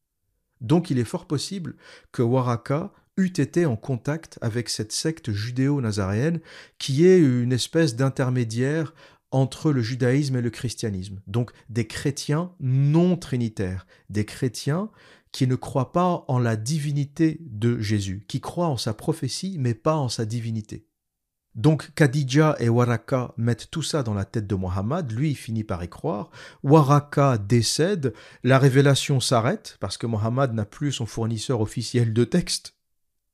Donc 0.63 0.89
il 0.89 0.99
est 0.99 1.05
fort 1.05 1.27
possible 1.27 1.77
que 2.11 2.23
Waraka 2.23 2.91
eût 3.19 3.35
été 3.37 3.67
en 3.67 3.77
contact 3.77 4.39
avec 4.41 4.71
cette 4.71 4.93
secte 4.93 5.33
judéo-nazaréenne 5.33 6.41
qui 6.79 7.07
est 7.07 7.19
une 7.19 7.53
espèce 7.53 7.97
d'intermédiaire 7.97 8.95
entre 9.31 9.73
le 9.73 9.83
judaïsme 9.83 10.37
et 10.37 10.43
le 10.43 10.49
christianisme. 10.49 11.21
Donc 11.27 11.51
des 11.69 11.87
chrétiens 11.87 12.53
non 12.61 13.19
trinitaires, 13.19 13.87
des 14.09 14.25
chrétiens 14.25 14.89
qui 15.37 15.47
ne 15.47 15.55
croient 15.55 15.93
pas 15.93 16.25
en 16.29 16.39
la 16.39 16.57
divinité 16.57 17.37
de 17.43 17.79
Jésus, 17.79 18.25
qui 18.27 18.41
croient 18.41 18.69
en 18.69 18.79
sa 18.79 18.95
prophétie 18.95 19.59
mais 19.59 19.75
pas 19.75 19.97
en 19.97 20.09
sa 20.09 20.25
divinité. 20.25 20.87
Donc 21.55 21.91
Khadija 21.95 22.57
et 22.59 22.71
Waraka 22.71 23.35
mettent 23.37 23.71
tout 23.71 23.83
ça 23.83 24.03
dans 24.03 24.15
la 24.15 24.25
tête 24.25 24.47
de 24.47 24.55
Mohammed, 24.55 25.13
lui 25.13 25.33
il 25.33 25.35
finit 25.35 25.63
par 25.63 25.85
y 25.85 25.91
croire, 25.91 26.31
Waraka 26.63 27.37
décède, 27.37 28.15
la 28.45 28.59
révélation 28.59 29.21
s'arrête 29.21 29.77
parce 29.79 29.99
que 29.99 30.07
Mohammed 30.07 30.55
n'a 30.55 30.65
plus 30.65 30.93
son 30.93 31.05
fournisseur 31.05 31.61
officiel 31.61 32.15
de 32.15 32.25
texte. 32.25 32.75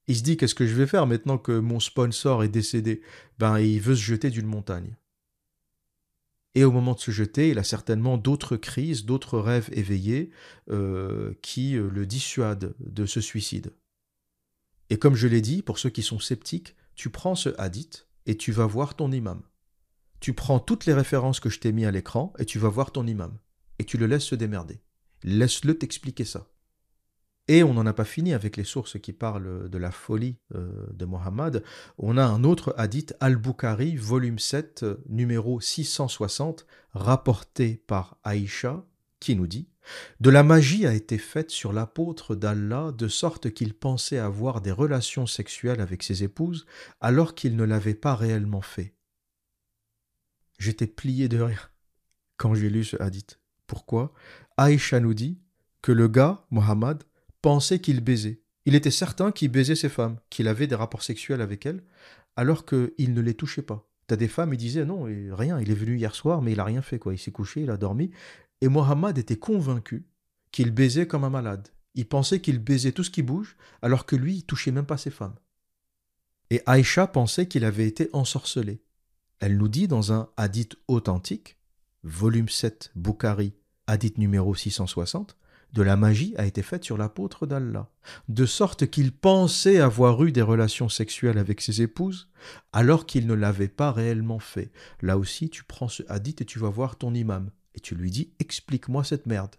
Il 0.08 0.16
se 0.16 0.24
dit 0.24 0.36
qu'est-ce 0.36 0.56
que 0.56 0.66
je 0.66 0.74
vais 0.74 0.88
faire 0.88 1.06
maintenant 1.06 1.38
que 1.38 1.56
mon 1.56 1.78
sponsor 1.78 2.42
est 2.42 2.48
décédé? 2.48 3.02
Ben 3.38 3.60
il 3.60 3.80
veut 3.80 3.94
se 3.94 4.02
jeter 4.02 4.30
d'une 4.30 4.46
montagne. 4.46 4.96
Et 6.54 6.64
au 6.64 6.70
moment 6.70 6.94
de 6.94 7.00
se 7.00 7.10
jeter, 7.10 7.50
il 7.50 7.58
a 7.58 7.64
certainement 7.64 8.18
d'autres 8.18 8.56
crises, 8.56 9.04
d'autres 9.04 9.38
rêves 9.38 9.70
éveillés 9.72 10.30
euh, 10.70 11.32
qui 11.40 11.76
euh, 11.76 11.88
le 11.88 12.04
dissuadent 12.04 12.74
de 12.78 13.06
ce 13.06 13.20
suicide. 13.20 13.72
Et 14.90 14.98
comme 14.98 15.14
je 15.14 15.28
l'ai 15.28 15.40
dit, 15.40 15.62
pour 15.62 15.78
ceux 15.78 15.88
qui 15.88 16.02
sont 16.02 16.18
sceptiques, 16.18 16.76
tu 16.94 17.08
prends 17.08 17.34
ce 17.34 17.48
hadith 17.56 18.06
et 18.26 18.36
tu 18.36 18.52
vas 18.52 18.66
voir 18.66 18.94
ton 18.94 19.10
imam. 19.10 19.42
Tu 20.20 20.34
prends 20.34 20.60
toutes 20.60 20.84
les 20.84 20.92
références 20.92 21.40
que 21.40 21.48
je 21.48 21.58
t'ai 21.58 21.72
mis 21.72 21.86
à 21.86 21.90
l'écran 21.90 22.34
et 22.38 22.44
tu 22.44 22.58
vas 22.58 22.68
voir 22.68 22.92
ton 22.92 23.06
imam. 23.06 23.38
Et 23.78 23.84
tu 23.84 23.96
le 23.96 24.06
laisses 24.06 24.24
se 24.24 24.34
démerder. 24.34 24.82
Laisse-le 25.24 25.78
t'expliquer 25.78 26.24
ça. 26.24 26.51
Et 27.48 27.64
on 27.64 27.74
n'en 27.74 27.86
a 27.86 27.92
pas 27.92 28.04
fini 28.04 28.34
avec 28.34 28.56
les 28.56 28.64
sources 28.64 29.00
qui 29.00 29.12
parlent 29.12 29.68
de 29.68 29.78
la 29.78 29.90
folie 29.90 30.38
euh, 30.54 30.70
de 30.92 31.04
Mohammed. 31.04 31.64
On 31.98 32.16
a 32.16 32.24
un 32.24 32.44
autre 32.44 32.74
hadith, 32.78 33.16
Al-Bukhari, 33.20 33.96
volume 33.96 34.38
7, 34.38 34.84
numéro 35.08 35.60
660, 35.60 36.66
rapporté 36.92 37.82
par 37.86 38.16
Aïcha, 38.22 38.84
qui 39.18 39.34
nous 39.34 39.48
dit 39.48 39.68
De 40.20 40.30
la 40.30 40.44
magie 40.44 40.86
a 40.86 40.94
été 40.94 41.18
faite 41.18 41.50
sur 41.50 41.72
l'apôtre 41.72 42.36
d'Allah 42.36 42.92
de 42.92 43.08
sorte 43.08 43.52
qu'il 43.52 43.74
pensait 43.74 44.18
avoir 44.18 44.60
des 44.60 44.72
relations 44.72 45.26
sexuelles 45.26 45.80
avec 45.80 46.04
ses 46.04 46.22
épouses 46.22 46.66
alors 47.00 47.34
qu'il 47.34 47.56
ne 47.56 47.64
l'avait 47.64 47.94
pas 47.94 48.14
réellement 48.14 48.62
fait. 48.62 48.94
J'étais 50.58 50.86
plié 50.86 51.28
de 51.28 51.40
rire 51.40 51.72
quand 52.36 52.54
j'ai 52.54 52.70
lu 52.70 52.84
ce 52.84 53.00
hadith. 53.02 53.40
Pourquoi? 53.66 54.12
Aïcha 54.56 55.00
nous 55.00 55.14
dit 55.14 55.40
que 55.80 55.92
le 55.92 56.06
gars, 56.06 56.44
Mohammed, 56.50 57.02
pensait 57.42 57.80
qu'il 57.80 58.00
baisait. 58.00 58.40
Il 58.64 58.74
était 58.74 58.90
certain 58.90 59.32
qu'il 59.32 59.50
baisait 59.50 59.74
ses 59.74 59.88
femmes, 59.88 60.18
qu'il 60.30 60.48
avait 60.48 60.68
des 60.68 60.76
rapports 60.76 61.02
sexuels 61.02 61.40
avec 61.40 61.66
elles, 61.66 61.82
alors 62.36 62.64
qu'il 62.64 63.12
ne 63.12 63.20
les 63.20 63.34
touchait 63.34 63.62
pas. 63.62 63.88
T'as 64.06 64.16
des 64.16 64.28
femmes, 64.28 64.54
ils 64.54 64.58
disaient 64.58 64.84
non, 64.84 65.02
rien, 65.02 65.60
il 65.60 65.70
est 65.70 65.74
venu 65.74 65.96
hier 65.96 66.14
soir, 66.14 66.42
mais 66.42 66.52
il 66.52 66.60
a 66.60 66.64
rien 66.64 66.82
fait, 66.82 66.98
quoi. 66.98 67.12
Il 67.12 67.18
s'est 67.18 67.32
couché, 67.32 67.62
il 67.62 67.70
a 67.70 67.76
dormi. 67.76 68.10
Et 68.60 68.68
Mohammed 68.68 69.18
était 69.18 69.36
convaincu 69.36 70.06
qu'il 70.52 70.70
baisait 70.70 71.06
comme 71.06 71.24
un 71.24 71.30
malade. 71.30 71.68
Il 71.94 72.06
pensait 72.06 72.40
qu'il 72.40 72.58
baisait 72.58 72.92
tout 72.92 73.04
ce 73.04 73.10
qui 73.10 73.22
bouge, 73.22 73.56
alors 73.82 74.06
que 74.06 74.16
lui, 74.16 74.36
il 74.36 74.44
touchait 74.44 74.70
même 74.70 74.86
pas 74.86 74.96
ses 74.96 75.10
femmes. 75.10 75.34
Et 76.50 76.62
Aïcha 76.66 77.06
pensait 77.06 77.46
qu'il 77.46 77.64
avait 77.64 77.86
été 77.86 78.08
ensorcelé. 78.12 78.82
Elle 79.40 79.56
nous 79.56 79.68
dit 79.68 79.88
dans 79.88 80.12
un 80.12 80.30
hadith 80.36 80.76
authentique, 80.86 81.58
volume 82.04 82.48
7, 82.48 82.92
Bukhari, 82.94 83.54
hadith 83.86 84.18
numéro 84.18 84.54
660, 84.54 85.36
de 85.72 85.82
la 85.82 85.96
magie 85.96 86.34
a 86.36 86.44
été 86.44 86.62
faite 86.62 86.84
sur 86.84 86.98
l'apôtre 86.98 87.46
d'Allah, 87.46 87.90
de 88.28 88.44
sorte 88.44 88.88
qu'il 88.88 89.12
pensait 89.12 89.80
avoir 89.80 90.22
eu 90.22 90.32
des 90.32 90.42
relations 90.42 90.88
sexuelles 90.88 91.38
avec 91.38 91.60
ses 91.60 91.80
épouses, 91.80 92.28
alors 92.72 93.06
qu'il 93.06 93.26
ne 93.26 93.34
l'avait 93.34 93.68
pas 93.68 93.90
réellement 93.90 94.38
fait. 94.38 94.70
Là 95.00 95.16
aussi, 95.16 95.48
tu 95.48 95.64
prends 95.64 95.88
ce 95.88 96.02
hadith 96.08 96.40
et 96.42 96.44
tu 96.44 96.58
vas 96.58 96.68
voir 96.68 96.96
ton 96.96 97.14
imam, 97.14 97.50
et 97.74 97.80
tu 97.80 97.94
lui 97.94 98.10
dis 98.10 98.34
Explique-moi 98.38 99.02
cette 99.04 99.26
merde. 99.26 99.56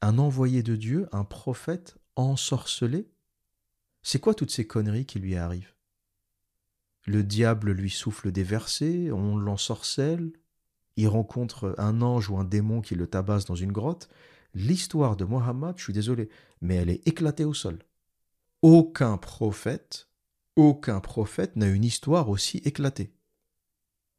Un 0.00 0.18
envoyé 0.18 0.62
de 0.62 0.76
Dieu, 0.76 1.08
un 1.12 1.24
prophète, 1.24 1.96
ensorcelé 2.16 3.10
C'est 4.02 4.20
quoi 4.20 4.34
toutes 4.34 4.50
ces 4.50 4.66
conneries 4.66 5.06
qui 5.06 5.18
lui 5.18 5.36
arrivent? 5.36 5.74
Le 7.06 7.22
diable 7.22 7.70
lui 7.70 7.90
souffle 7.90 8.32
des 8.32 8.42
versets, 8.42 9.12
on 9.12 9.36
l'ensorcelle, 9.36 10.32
il 10.96 11.08
rencontre 11.08 11.74
un 11.78 12.00
ange 12.00 12.30
ou 12.30 12.38
un 12.38 12.44
démon 12.44 12.80
qui 12.80 12.94
le 12.94 13.06
tabasse 13.06 13.44
dans 13.44 13.54
une 13.54 13.70
grotte, 13.70 14.08
l'histoire 14.56 15.16
de 15.16 15.24
Mohammed, 15.24 15.74
je 15.76 15.84
suis 15.84 15.92
désolé, 15.92 16.28
mais 16.60 16.76
elle 16.76 16.90
est 16.90 17.06
éclatée 17.06 17.44
au 17.44 17.54
sol. 17.54 17.78
Aucun 18.62 19.18
prophète, 19.18 20.08
aucun 20.56 21.00
prophète 21.00 21.56
n'a 21.56 21.68
une 21.68 21.84
histoire 21.84 22.30
aussi 22.30 22.58
éclatée. 22.64 23.12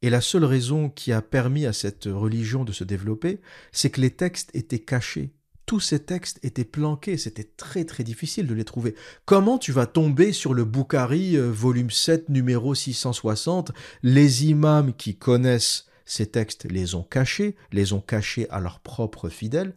Et 0.03 0.11
la 0.11 0.21
seule 0.21 0.45
raison 0.45 0.89
qui 0.89 1.11
a 1.11 1.23
permis 1.23 1.65
à 1.65 1.73
cette 1.73 2.05
religion 2.05 2.63
de 2.63 2.71
se 2.71 2.83
développer, 2.83 3.41
c'est 3.71 3.89
que 3.89 3.99
les 3.99 4.11
textes 4.11 4.51
étaient 4.53 4.79
cachés. 4.79 5.33
Tous 5.65 5.79
ces 5.79 5.99
textes 6.05 6.39
étaient 6.43 6.63
planqués, 6.63 7.17
c'était 7.17 7.51
très 7.57 7.83
très 7.83 8.03
difficile 8.03 8.45
de 8.45 8.53
les 8.53 8.63
trouver. 8.63 8.93
Comment 9.25 9.57
tu 9.57 9.71
vas 9.71 9.88
tomber 9.88 10.31
sur 10.33 10.53
le 10.53 10.65
Bukhari, 10.65 11.35
euh, 11.35 11.51
volume 11.51 11.89
7, 11.89 12.29
numéro 12.29 12.75
660 12.75 13.71
Les 14.03 14.45
imams 14.45 14.93
qui 14.93 15.17
connaissent 15.17 15.88
ces 16.05 16.27
textes 16.27 16.65
les 16.71 16.95
ont 16.95 17.03
cachés, 17.03 17.55
les 17.71 17.91
ont 17.91 17.99
cachés 17.99 18.47
à 18.49 18.61
leurs 18.61 18.79
propres 18.79 19.27
fidèles, 19.29 19.75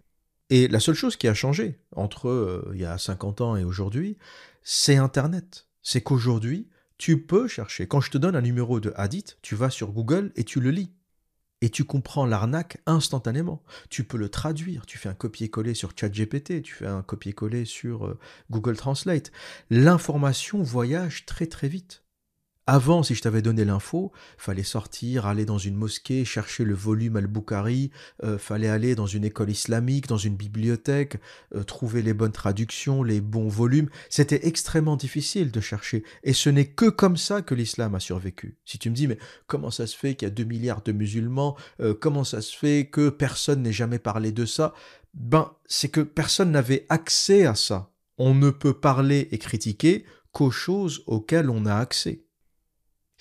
et 0.50 0.66
la 0.66 0.80
seule 0.80 0.96
chose 0.96 1.16
qui 1.16 1.28
a 1.28 1.34
changé 1.34 1.78
entre 1.94 2.28
euh, 2.28 2.70
il 2.74 2.80
y 2.80 2.84
a 2.84 2.98
50 2.98 3.40
ans 3.40 3.56
et 3.56 3.64
aujourd'hui, 3.64 4.18
c'est 4.62 4.96
Internet. 4.96 5.68
C'est 5.82 6.02
qu'aujourd'hui, 6.02 6.68
tu 6.98 7.22
peux 7.22 7.48
chercher. 7.48 7.86
Quand 7.86 8.00
je 8.00 8.10
te 8.10 8.18
donne 8.18 8.36
un 8.36 8.42
numéro 8.42 8.80
de 8.80 8.92
hadith, 8.96 9.38
tu 9.42 9.54
vas 9.54 9.70
sur 9.70 9.92
Google 9.92 10.32
et 10.36 10.44
tu 10.44 10.60
le 10.60 10.70
lis. 10.70 10.92
Et 11.62 11.70
tu 11.70 11.84
comprends 11.84 12.26
l'arnaque 12.26 12.78
instantanément. 12.86 13.62
Tu 13.90 14.04
peux 14.04 14.16
le 14.16 14.28
traduire. 14.28 14.86
Tu 14.86 14.98
fais 14.98 15.08
un 15.08 15.14
copier-coller 15.14 15.74
sur 15.74 15.92
ChatGPT, 15.94 16.62
tu 16.62 16.74
fais 16.74 16.86
un 16.86 17.02
copier-coller 17.02 17.64
sur 17.64 18.06
euh, 18.06 18.18
Google 18.50 18.76
Translate. 18.76 19.30
L'information 19.70 20.62
voyage 20.62 21.26
très 21.26 21.46
très 21.46 21.68
vite. 21.68 22.02
Avant, 22.72 23.02
si 23.02 23.16
je 23.16 23.22
t'avais 23.22 23.42
donné 23.42 23.64
l'info, 23.64 24.12
fallait 24.38 24.62
sortir, 24.62 25.26
aller 25.26 25.44
dans 25.44 25.58
une 25.58 25.74
mosquée, 25.74 26.24
chercher 26.24 26.62
le 26.62 26.72
volume 26.76 27.16
al-Bukhari, 27.16 27.90
euh, 28.22 28.38
fallait 28.38 28.68
aller 28.68 28.94
dans 28.94 29.08
une 29.08 29.24
école 29.24 29.50
islamique, 29.50 30.06
dans 30.06 30.18
une 30.18 30.36
bibliothèque, 30.36 31.16
euh, 31.56 31.64
trouver 31.64 32.00
les 32.00 32.14
bonnes 32.14 32.30
traductions, 32.30 33.02
les 33.02 33.20
bons 33.20 33.48
volumes. 33.48 33.88
C'était 34.08 34.46
extrêmement 34.46 34.94
difficile 34.94 35.50
de 35.50 35.60
chercher. 35.60 36.04
Et 36.22 36.32
ce 36.32 36.48
n'est 36.48 36.68
que 36.68 36.88
comme 36.88 37.16
ça 37.16 37.42
que 37.42 37.56
l'islam 37.56 37.96
a 37.96 37.98
survécu. 37.98 38.56
Si 38.64 38.78
tu 38.78 38.88
me 38.88 38.94
dis, 38.94 39.08
mais 39.08 39.18
comment 39.48 39.72
ça 39.72 39.88
se 39.88 39.96
fait 39.96 40.14
qu'il 40.14 40.28
y 40.28 40.30
a 40.30 40.34
2 40.34 40.44
milliards 40.44 40.82
de 40.82 40.92
musulmans 40.92 41.56
euh, 41.80 41.92
Comment 41.92 42.22
ça 42.22 42.40
se 42.40 42.56
fait 42.56 42.88
que 42.88 43.08
personne 43.08 43.62
n'ait 43.62 43.72
jamais 43.72 43.98
parlé 43.98 44.30
de 44.30 44.44
ça? 44.46 44.74
Ben, 45.12 45.50
c'est 45.66 45.88
que 45.88 46.02
personne 46.02 46.52
n'avait 46.52 46.86
accès 46.88 47.46
à 47.46 47.56
ça. 47.56 47.90
On 48.16 48.32
ne 48.32 48.50
peut 48.50 48.74
parler 48.74 49.26
et 49.32 49.38
critiquer 49.38 50.04
qu'aux 50.30 50.52
choses 50.52 51.02
auxquelles 51.08 51.50
on 51.50 51.66
a 51.66 51.74
accès 51.74 52.22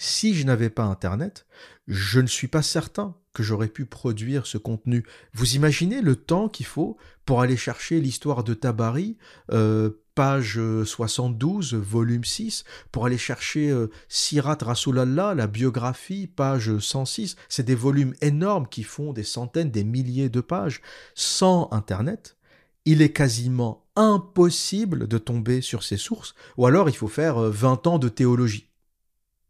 si 0.01 0.33
je 0.33 0.45
n'avais 0.45 0.69
pas 0.69 0.85
Internet, 0.85 1.45
je 1.89 2.21
ne 2.21 2.27
suis 2.27 2.47
pas 2.47 2.61
certain 2.61 3.17
que 3.33 3.43
j'aurais 3.43 3.67
pu 3.67 3.85
produire 3.85 4.47
ce 4.47 4.57
contenu. 4.57 5.03
Vous 5.33 5.55
imaginez 5.55 6.01
le 6.01 6.15
temps 6.15 6.47
qu'il 6.47 6.65
faut 6.65 6.95
pour 7.25 7.41
aller 7.41 7.57
chercher 7.57 7.99
l'histoire 7.99 8.45
de 8.45 8.53
Tabari, 8.53 9.17
euh, 9.51 9.89
page 10.15 10.57
72, 10.85 11.73
volume 11.73 12.23
6, 12.23 12.63
pour 12.93 13.07
aller 13.07 13.17
chercher 13.17 13.69
euh, 13.69 13.91
Sirat 14.07 14.59
Rasulallah, 14.61 15.35
la 15.35 15.47
biographie, 15.47 16.27
page 16.27 16.77
106. 16.79 17.35
C'est 17.49 17.63
des 17.63 17.75
volumes 17.75 18.15
énormes 18.21 18.69
qui 18.69 18.83
font 18.83 19.11
des 19.11 19.23
centaines, 19.23 19.69
des 19.69 19.83
milliers 19.83 20.29
de 20.29 20.39
pages. 20.39 20.81
Sans 21.13 21.67
Internet, 21.71 22.37
il 22.85 23.01
est 23.01 23.11
quasiment 23.11 23.85
impossible 23.97 25.09
de 25.09 25.17
tomber 25.17 25.59
sur 25.59 25.83
ces 25.83 25.97
sources, 25.97 26.35
ou 26.55 26.65
alors 26.65 26.87
il 26.87 26.95
faut 26.95 27.09
faire 27.09 27.37
20 27.37 27.85
euh, 27.85 27.89
ans 27.89 27.99
de 27.99 28.07
théologie. 28.07 28.68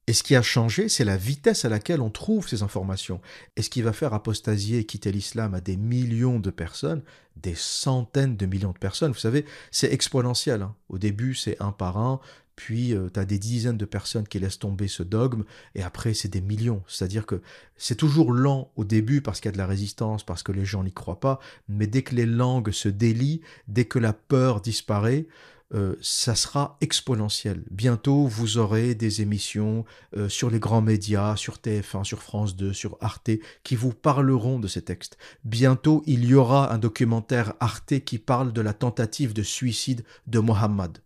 Et 0.09 0.13
ce 0.13 0.23
qui 0.23 0.35
a 0.35 0.41
changé, 0.41 0.89
c'est 0.89 1.05
la 1.05 1.17
vitesse 1.17 1.65
à 1.65 1.69
laquelle 1.69 2.01
on 2.01 2.09
trouve 2.09 2.47
ces 2.47 2.63
informations. 2.63 3.21
Et 3.55 3.61
ce 3.61 3.69
qui 3.69 3.83
va 3.83 3.93
faire 3.93 4.15
apostasier 4.15 4.79
et 4.79 4.83
quitter 4.83 5.11
l'islam 5.11 5.53
à 5.53 5.61
des 5.61 5.77
millions 5.77 6.39
de 6.39 6.49
personnes, 6.49 7.03
des 7.35 7.53
centaines 7.53 8.35
de 8.35 8.47
millions 8.47 8.71
de 8.71 8.79
personnes. 8.79 9.11
Vous 9.11 9.19
savez, 9.19 9.45
c'est 9.69 9.93
exponentiel. 9.93 10.63
Hein. 10.63 10.75
Au 10.89 10.97
début, 10.97 11.35
c'est 11.35 11.61
un 11.61 11.71
par 11.71 11.99
un, 11.99 12.19
puis 12.55 12.95
euh, 12.95 13.09
tu 13.13 13.19
as 13.19 13.25
des 13.25 13.37
dizaines 13.37 13.77
de 13.77 13.85
personnes 13.85 14.27
qui 14.27 14.39
laissent 14.39 14.57
tomber 14.57 14.87
ce 14.87 15.03
dogme, 15.03 15.43
et 15.75 15.83
après, 15.83 16.15
c'est 16.15 16.27
des 16.27 16.41
millions. 16.41 16.81
C'est-à-dire 16.87 17.27
que 17.27 17.43
c'est 17.77 17.93
toujours 17.93 18.31
lent 18.31 18.71
au 18.77 18.85
début 18.85 19.21
parce 19.21 19.39
qu'il 19.39 19.49
y 19.49 19.53
a 19.53 19.53
de 19.53 19.59
la 19.59 19.67
résistance, 19.67 20.23
parce 20.23 20.41
que 20.41 20.51
les 20.51 20.65
gens 20.65 20.83
n'y 20.83 20.91
croient 20.91 21.19
pas, 21.19 21.39
mais 21.67 21.85
dès 21.85 22.01
que 22.01 22.15
les 22.15 22.25
langues 22.25 22.71
se 22.71 22.89
délient, 22.89 23.41
dès 23.67 23.85
que 23.85 23.99
la 23.99 24.13
peur 24.13 24.59
disparaît, 24.59 25.27
euh, 25.73 25.95
ça 26.01 26.33
sera 26.33 26.77
exponentiel. 26.81 27.63
Bientôt, 27.69 28.25
vous 28.25 28.57
aurez 28.57 28.95
des 28.95 29.21
émissions 29.21 29.85
euh, 30.17 30.27
sur 30.27 30.49
les 30.49 30.59
grands 30.59 30.81
médias, 30.81 31.35
sur 31.35 31.57
TF1, 31.57 32.03
sur 32.03 32.23
France 32.23 32.55
2, 32.55 32.73
sur 32.73 32.97
Arte, 33.01 33.29
qui 33.63 33.75
vous 33.75 33.93
parleront 33.93 34.59
de 34.59 34.67
ces 34.67 34.81
textes. 34.81 35.17
Bientôt, 35.43 36.01
il 36.07 36.25
y 36.25 36.33
aura 36.33 36.73
un 36.73 36.79
documentaire 36.79 37.53
Arte 37.59 37.99
qui 37.99 38.17
parle 38.17 38.51
de 38.51 38.61
la 38.61 38.73
tentative 38.73 39.33
de 39.33 39.43
suicide 39.43 40.03
de 40.25 40.39
Mohammed. 40.39 40.97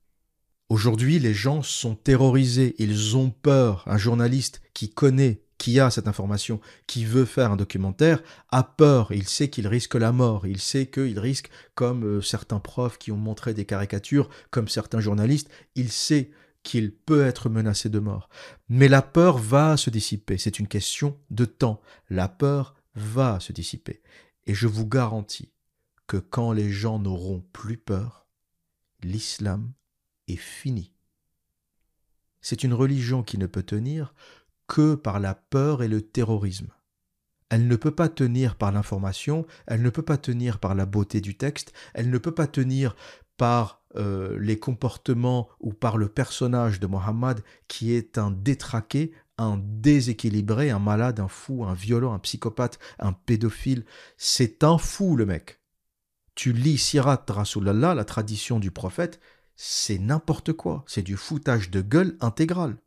Aujourd'hui, 0.70 1.20
les 1.20 1.34
gens 1.34 1.62
sont 1.62 1.96
terrorisés, 1.96 2.74
ils 2.80 3.18
ont 3.18 3.30
peur. 3.30 3.84
Un 3.86 3.98
journaliste 3.98 4.62
qui 4.74 4.90
connaît 4.90 5.42
qui 5.64 5.80
a 5.80 5.90
cette 5.90 6.10
information, 6.10 6.60
qui 6.88 7.06
veut 7.06 7.24
faire 7.24 7.54
un 7.54 7.56
documentaire, 7.56 8.22
a 8.50 8.64
peur, 8.64 9.14
il 9.14 9.30
sait 9.30 9.50
qu'il 9.50 9.66
risque 9.66 9.96
la 9.96 10.12
mort, 10.12 10.46
il 10.46 10.60
sait 10.60 10.88
qu'il 10.88 11.18
risque, 11.18 11.50
comme 11.74 12.04
euh, 12.04 12.22
certains 12.22 12.60
profs 12.60 12.98
qui 12.98 13.14
ont 13.14 13.18
montré 13.18 13.54
des 13.54 13.64
caricatures, 13.64 14.30
comme 14.52 14.68
certains 14.68 15.00
journalistes, 15.00 15.50
il 15.76 15.90
sait 15.90 16.32
qu'il 16.64 16.92
peut 16.92 17.24
être 17.24 17.48
menacé 17.48 17.88
de 17.88 18.00
mort. 18.00 18.28
Mais 18.68 18.90
la 18.90 19.02
peur 19.02 19.38
va 19.38 19.78
se 19.78 19.90
dissiper, 19.90 20.38
c'est 20.38 20.60
une 20.60 20.68
question 20.68 21.18
de 21.30 21.46
temps. 21.46 21.80
La 22.10 22.28
peur 22.28 22.76
va 22.96 23.40
se 23.40 23.54
dissiper. 23.54 24.02
Et 24.46 24.54
je 24.54 24.68
vous 24.68 24.86
garantis 24.86 25.54
que 26.08 26.18
quand 26.18 26.52
les 26.52 26.72
gens 26.72 27.00
n'auront 27.00 27.42
plus 27.54 27.78
peur, 27.78 28.28
l'islam 29.02 29.72
est 30.28 30.36
fini. 30.36 30.92
C'est 32.42 32.66
une 32.66 32.74
religion 32.74 33.24
qui 33.24 33.38
ne 33.38 33.48
peut 33.48 33.64
tenir 33.64 34.14
que 34.68 34.96
par 34.96 35.20
la 35.20 35.36
peur 35.36 35.84
et 35.84 35.88
le 35.88 36.02
terrorisme. 36.02 36.70
Elle 37.50 37.68
ne 37.68 37.76
peut 37.76 37.92
pas 37.92 38.10
tenir 38.10 38.56
par 38.56 38.72
l'information, 38.72 39.46
elle 39.68 39.84
ne 39.84 39.90
peut 39.90 40.02
pas 40.02 40.18
tenir 40.18 40.60
par 40.60 40.74
la 40.74 40.86
beauté 40.86 41.22
du 41.22 41.38
texte, 41.38 41.72
elle 41.94 42.10
ne 42.10 42.18
peut 42.18 42.34
pas 42.34 42.48
tenir 42.48 42.96
par 43.38 43.84
euh, 43.96 44.38
les 44.40 44.58
comportements 44.58 45.48
ou 45.60 45.74
par 45.74 45.98
le 45.98 46.08
personnage 46.08 46.80
de 46.80 46.88
Mohammed 46.88 47.44
qui 47.68 47.94
est 47.94 48.18
un 48.18 48.32
détraqué, 48.32 49.12
un 49.38 49.60
déséquilibré, 49.62 50.72
un 50.72 50.80
malade, 50.80 51.20
un 51.20 51.28
fou, 51.28 51.64
un 51.64 51.74
violent, 51.74 52.14
un 52.14 52.20
psychopathe, 52.20 52.80
un 53.00 53.14
pédophile. 53.14 53.86
C'est 54.18 54.64
un 54.64 54.78
fou 54.78 55.16
le 55.16 55.26
mec. 55.26 55.60
Tu 56.36 56.54
lis 56.54 56.80
Sirat 56.80 57.26
Rasulallah, 57.28 57.94
la 57.94 58.06
tradition 58.06 58.60
du 58.60 58.72
prophète, 58.72 59.20
c'est 59.56 60.00
n'importe 60.00 60.54
quoi, 60.54 60.84
c'est 60.88 61.04
du 61.04 61.16
foutage 61.16 61.70
de 61.70 61.82
gueule 61.82 62.18
intégral. 62.20 62.78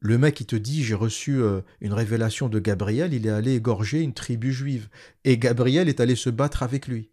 Le 0.00 0.16
mec 0.16 0.36
qui 0.36 0.46
te 0.46 0.56
dit 0.56 0.84
j'ai 0.84 0.94
reçu 0.94 1.40
euh, 1.40 1.60
une 1.80 1.92
révélation 1.92 2.48
de 2.48 2.58
Gabriel, 2.58 3.12
il 3.14 3.26
est 3.26 3.30
allé 3.30 3.54
égorger 3.54 4.00
une 4.00 4.14
tribu 4.14 4.52
juive. 4.52 4.88
Et 5.24 5.38
Gabriel 5.38 5.88
est 5.88 6.00
allé 6.00 6.14
se 6.14 6.30
battre 6.30 6.62
avec 6.62 6.86
lui. 6.86 7.10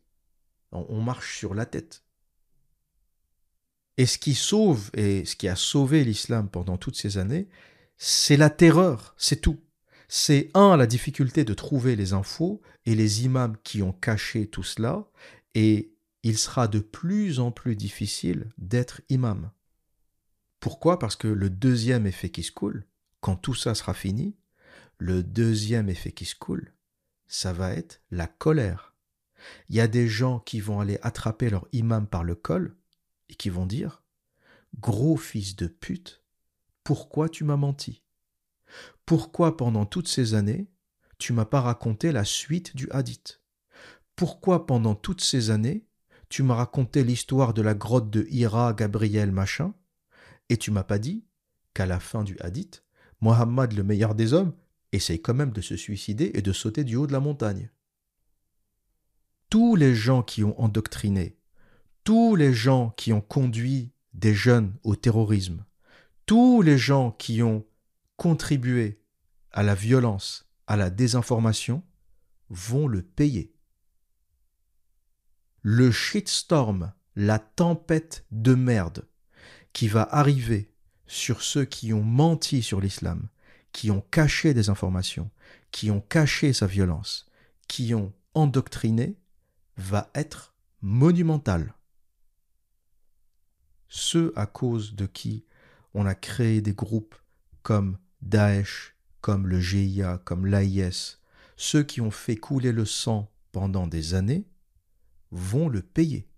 On, 0.72 1.02
marche 1.02 1.38
sur 1.38 1.54
la 1.54 1.66
tête. 1.66 2.04
Et 3.98 4.06
ce 4.06 4.18
qui 4.18 4.34
sauve 4.34 4.92
et 4.94 5.24
ce 5.24 5.38
qui 5.38 5.48
a 5.48 5.56
sauvé 5.56 6.04
l'islam 6.04 6.50
pendant 6.50 6.78
toutes 6.78 6.98
ces 6.98 7.18
années, 7.18 7.48
c'est 7.98 8.36
la 8.36 8.50
terreur, 8.50 9.16
c'est 9.18 9.40
tout. 9.40 9.62
C'est 10.10 10.52
un, 10.54 10.76
la 10.76 10.86
difficulté 10.86 11.46
de 11.46 11.54
trouver 11.54 11.96
les 11.96 12.12
infos 12.12 12.62
et 12.86 12.94
les 12.94 13.24
imams 13.24 13.56
qui 13.64 13.82
ont 13.82 13.94
caché 13.94 14.48
tout 14.48 14.64
cela, 14.64 15.08
et 15.56 15.94
il 16.24 16.38
sera 16.38 16.68
de 16.68 16.80
plus 16.80 17.40
en 17.40 17.52
plus 17.52 17.76
difficile 17.76 18.50
d'être 18.58 19.02
imam. 19.10 19.50
Pourquoi? 20.66 20.98
Parce 20.98 21.16
que 21.16 21.28
le 21.28 21.52
deuxième 21.52 22.08
effet 22.08 22.32
qui 22.32 22.42
se 22.42 22.52
coule, 22.52 22.88
quand 23.22 23.36
tout 23.36 23.54
ça 23.54 23.76
sera 23.76 23.94
fini, 23.94 24.36
le 24.98 25.22
deuxième 25.22 25.90
effet 25.90 26.12
qui 26.12 26.26
se 26.26 26.34
coule, 26.34 26.74
ça 27.28 27.54
va 27.54 27.72
être 27.72 28.02
la 28.10 28.26
colère. 28.26 28.96
Il 29.70 29.76
y 29.76 29.80
a 29.80 29.88
des 29.88 30.08
gens 30.08 30.40
qui 30.40 30.60
vont 30.62 30.80
aller 30.80 30.98
attraper 31.04 31.52
leur 31.52 31.68
imam 31.72 32.08
par 32.08 32.24
le 32.24 32.34
col 32.34 32.76
et 33.30 33.36
qui 33.36 33.52
vont 33.52 33.68
dire 33.68 34.02
Gros 34.80 35.18
fils 35.18 35.56
de 35.56 35.68
pute, 35.68 36.24
pourquoi 36.84 37.30
tu 37.30 37.44
m'as 37.44 37.58
menti? 37.58 38.02
Pourquoi 39.06 39.58
pendant 39.58 39.86
toutes 39.86 40.08
ces 40.08 40.34
années, 40.34 40.68
tu 41.20 41.32
m'as 41.32 41.46
pas 41.46 41.62
raconté 41.62 42.12
la 42.12 42.26
suite 42.26 42.76
du 42.76 42.90
hadith? 42.90 43.40
Pourquoi 44.16 44.66
pendant 44.66 44.96
toutes 44.96 45.22
ces 45.22 45.52
années, 45.52 45.86
tu 46.28 46.42
m'as 46.42 46.56
raconté 46.56 47.04
l'histoire 47.04 47.54
de 47.54 47.62
la 47.62 47.76
grotte 47.76 48.10
de 48.10 48.26
Hira, 48.32 48.74
Gabriel, 48.74 49.32
machin? 49.32 49.76
Et 50.50 50.58
tu 50.58 50.72
m'as 50.72 50.84
pas 50.84 51.00
dit 51.00 51.26
qu'à 51.74 51.86
la 51.86 52.00
fin 52.00 52.24
du 52.24 52.38
hadith, 52.40 52.84
Mohammed, 53.22 53.74
le 53.74 53.84
meilleur 53.84 54.16
des 54.16 54.34
hommes, 54.34 54.54
essaye 54.92 55.22
quand 55.22 55.34
même 55.34 55.52
de 55.52 55.62
se 55.62 55.76
suicider 55.76 56.32
et 56.34 56.42
de 56.42 56.54
sauter 56.54 56.84
du 56.84 56.96
haut 56.96 57.08
de 57.08 57.12
la 57.12 57.20
montagne. 57.20 57.70
Tous 59.50 59.76
les 59.76 59.96
gens 59.96 60.24
qui 60.24 60.44
ont 60.44 60.60
endoctriné, 60.60 61.38
tous 62.04 62.36
les 62.36 62.54
gens 62.54 62.92
qui 62.92 63.14
ont 63.14 63.22
conduit 63.22 63.92
des 64.14 64.34
jeunes 64.34 64.76
au 64.84 64.96
terrorisme, 64.96 65.66
tous 66.26 66.62
les 66.62 66.78
gens 66.78 67.12
qui 67.12 67.42
ont 67.42 67.66
contribué 68.16 69.02
à 69.52 69.64
la 69.64 69.76
violence, 69.76 70.50
à 70.68 70.78
la 70.78 70.90
désinformation, 70.90 71.84
vont 72.50 72.88
le 72.88 73.02
payer. 73.02 73.54
Le 75.62 75.92
shitstorm, 75.92 76.94
la 77.16 77.40
tempête 77.40 78.26
de 78.32 78.54
merde 78.56 79.08
qui 79.76 79.90
va 79.90 80.04
arriver 80.04 80.72
sur 81.06 81.42
ceux 81.42 81.66
qui 81.66 81.92
ont 81.92 82.02
menti 82.02 82.64
sur 82.64 82.80
l'islam, 82.80 83.28
qui 83.74 83.92
ont 83.92 84.00
caché 84.10 84.54
des 84.54 84.70
informations, 84.70 85.30
qui 85.70 85.92
ont 85.92 86.00
caché 86.00 86.54
sa 86.54 86.66
violence, 86.66 87.30
qui 87.68 87.94
ont 87.94 88.14
endoctriné, 88.36 89.18
va 89.76 90.10
être 90.16 90.56
monumental. 90.82 91.74
Ceux 93.90 94.32
à 94.38 94.46
cause 94.46 94.96
de 94.96 95.08
qui 95.08 95.44
on 95.94 96.06
a 96.06 96.16
créé 96.16 96.62
des 96.62 96.74
groupes 96.74 97.16
comme 97.62 97.98
Daesh, 98.22 98.96
comme 99.20 99.46
le 99.46 99.60
GIA, 99.60 100.22
comme 100.24 100.46
l'AIS, 100.46 101.20
ceux 101.58 101.84
qui 101.84 102.00
ont 102.00 102.12
fait 102.12 102.38
couler 102.38 102.72
le 102.72 102.86
sang 102.86 103.30
pendant 103.52 103.88
des 103.88 104.14
années, 104.14 104.48
vont 105.32 105.68
le 105.68 105.82
payer. 105.82 106.30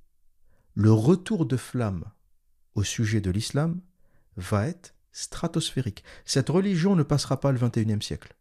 Le 0.74 0.92
retour 0.92 1.46
de 1.46 1.56
flamme 1.56 2.06
au 2.78 2.84
sujet 2.84 3.22
de 3.22 3.32
l'islam 3.32 3.82
va 4.38 4.68
être 4.68 4.94
stratosphérique. 5.12 6.04
Cette 6.26 6.50
religion 6.50 6.96
ne 6.96 7.02
passera 7.02 7.40
pas 7.40 7.52
le 7.52 7.60
XXIe 7.60 8.02
siècle. 8.02 8.36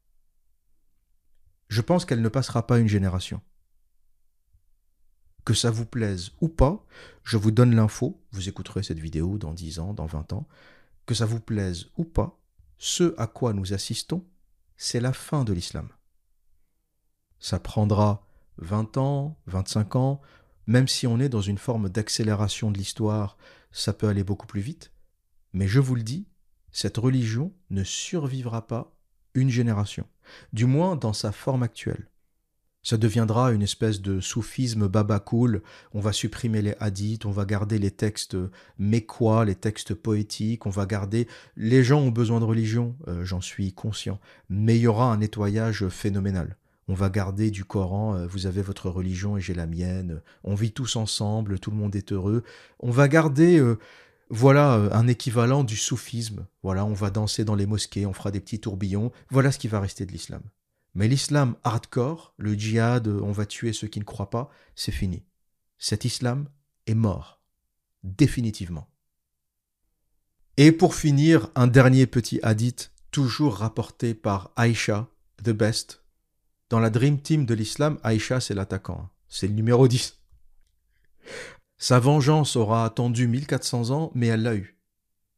Je 1.68 1.80
pense 1.80 2.04
qu'elle 2.04 2.20
ne 2.20 2.28
passera 2.28 2.66
pas 2.66 2.78
une 2.78 2.86
génération. 2.86 3.40
Que 5.46 5.54
ça 5.54 5.70
vous 5.70 5.86
plaise 5.86 6.32
ou 6.42 6.48
pas, 6.48 6.84
je 7.24 7.38
vous 7.38 7.50
donne 7.50 7.74
l'info, 7.74 8.22
vous 8.30 8.48
écouterez 8.48 8.82
cette 8.82 8.98
vidéo 8.98 9.38
dans 9.38 9.54
10 9.54 9.78
ans, 9.78 9.94
dans 9.94 10.06
20 10.06 10.34
ans, 10.34 10.46
que 11.06 11.14
ça 11.14 11.24
vous 11.24 11.40
plaise 11.40 11.86
ou 11.96 12.04
pas, 12.04 12.38
ce 12.76 13.14
à 13.16 13.26
quoi 13.26 13.54
nous 13.54 13.72
assistons, 13.72 14.22
c'est 14.76 15.00
la 15.00 15.14
fin 15.14 15.44
de 15.44 15.54
l'islam. 15.54 15.88
Ça 17.40 17.58
prendra 17.58 18.26
20 18.58 18.98
ans, 18.98 19.38
25 19.46 19.96
ans, 19.96 20.20
même 20.66 20.88
si 20.88 21.06
on 21.06 21.20
est 21.20 21.30
dans 21.30 21.40
une 21.40 21.58
forme 21.58 21.88
d'accélération 21.88 22.70
de 22.70 22.76
l'histoire, 22.76 23.38
ça 23.70 23.92
peut 23.92 24.08
aller 24.08 24.24
beaucoup 24.24 24.46
plus 24.46 24.60
vite. 24.60 24.92
Mais 25.52 25.68
je 25.68 25.80
vous 25.80 25.94
le 25.94 26.02
dis, 26.02 26.26
cette 26.70 26.96
religion 26.96 27.52
ne 27.70 27.84
survivra 27.84 28.66
pas 28.66 28.94
une 29.34 29.50
génération, 29.50 30.06
du 30.52 30.66
moins 30.66 30.96
dans 30.96 31.12
sa 31.12 31.32
forme 31.32 31.62
actuelle. 31.62 32.10
Ça 32.82 32.96
deviendra 32.96 33.52
une 33.52 33.62
espèce 33.62 34.00
de 34.00 34.20
soufisme 34.20 34.86
baba 34.86 35.18
cool, 35.18 35.62
on 35.92 36.00
va 36.00 36.12
supprimer 36.12 36.62
les 36.62 36.76
hadiths, 36.78 37.26
on 37.26 37.32
va 37.32 37.44
garder 37.44 37.78
les 37.78 37.90
textes 37.90 38.36
mécois, 38.78 39.44
les 39.44 39.56
textes 39.56 39.94
poétiques, 39.94 40.66
on 40.66 40.70
va 40.70 40.86
garder... 40.86 41.26
Les 41.56 41.82
gens 41.82 42.00
ont 42.00 42.12
besoin 42.12 42.38
de 42.38 42.44
religion, 42.44 42.96
euh, 43.08 43.24
j'en 43.24 43.40
suis 43.40 43.72
conscient, 43.72 44.20
mais 44.48 44.76
il 44.76 44.82
y 44.82 44.86
aura 44.86 45.12
un 45.12 45.16
nettoyage 45.16 45.88
phénoménal 45.88 46.56
on 46.88 46.94
va 46.94 47.10
garder 47.10 47.50
du 47.50 47.64
Coran, 47.64 48.14
euh, 48.14 48.26
vous 48.26 48.46
avez 48.46 48.62
votre 48.62 48.88
religion 48.88 49.36
et 49.36 49.40
j'ai 49.40 49.54
la 49.54 49.66
mienne, 49.66 50.22
on 50.44 50.54
vit 50.54 50.72
tous 50.72 50.96
ensemble, 50.96 51.58
tout 51.58 51.70
le 51.70 51.76
monde 51.76 51.96
est 51.96 52.12
heureux. 52.12 52.44
On 52.78 52.90
va 52.90 53.08
garder, 53.08 53.58
euh, 53.58 53.78
voilà, 54.30 54.76
euh, 54.76 54.90
un 54.92 55.08
équivalent 55.08 55.64
du 55.64 55.76
soufisme. 55.76 56.46
Voilà, 56.62 56.84
on 56.84 56.92
va 56.92 57.10
danser 57.10 57.44
dans 57.44 57.56
les 57.56 57.66
mosquées, 57.66 58.06
on 58.06 58.12
fera 58.12 58.30
des 58.30 58.40
petits 58.40 58.60
tourbillons. 58.60 59.10
Voilà 59.30 59.50
ce 59.50 59.58
qui 59.58 59.68
va 59.68 59.80
rester 59.80 60.06
de 60.06 60.12
l'islam. 60.12 60.42
Mais 60.94 61.08
l'islam 61.08 61.56
hardcore, 61.64 62.34
le 62.38 62.54
djihad, 62.54 63.08
on 63.08 63.32
va 63.32 63.46
tuer 63.46 63.72
ceux 63.72 63.88
qui 63.88 63.98
ne 63.98 64.04
croient 64.04 64.30
pas, 64.30 64.48
c'est 64.74 64.92
fini. 64.92 65.24
Cet 65.78 66.04
islam 66.04 66.48
est 66.86 66.94
mort. 66.94 67.42
Définitivement. 68.02 68.88
Et 70.56 70.72
pour 70.72 70.94
finir, 70.94 71.50
un 71.54 71.66
dernier 71.66 72.06
petit 72.06 72.40
hadith 72.42 72.92
toujours 73.10 73.56
rapporté 73.56 74.14
par 74.14 74.52
Aïcha, 74.56 75.08
the 75.42 75.50
best. 75.50 76.05
Dans 76.68 76.80
la 76.80 76.90
Dream 76.90 77.20
Team 77.20 77.46
de 77.46 77.54
l'islam, 77.54 77.98
Aïcha, 78.02 78.40
c'est 78.40 78.54
l'attaquant. 78.54 79.08
C'est 79.28 79.46
le 79.46 79.52
numéro 79.52 79.86
10. 79.86 80.18
Sa 81.78 82.00
vengeance 82.00 82.56
aura 82.56 82.84
attendu 82.84 83.28
1400 83.28 83.90
ans, 83.90 84.10
mais 84.16 84.26
elle 84.26 84.42
l'a 84.42 84.56
eu. 84.56 84.76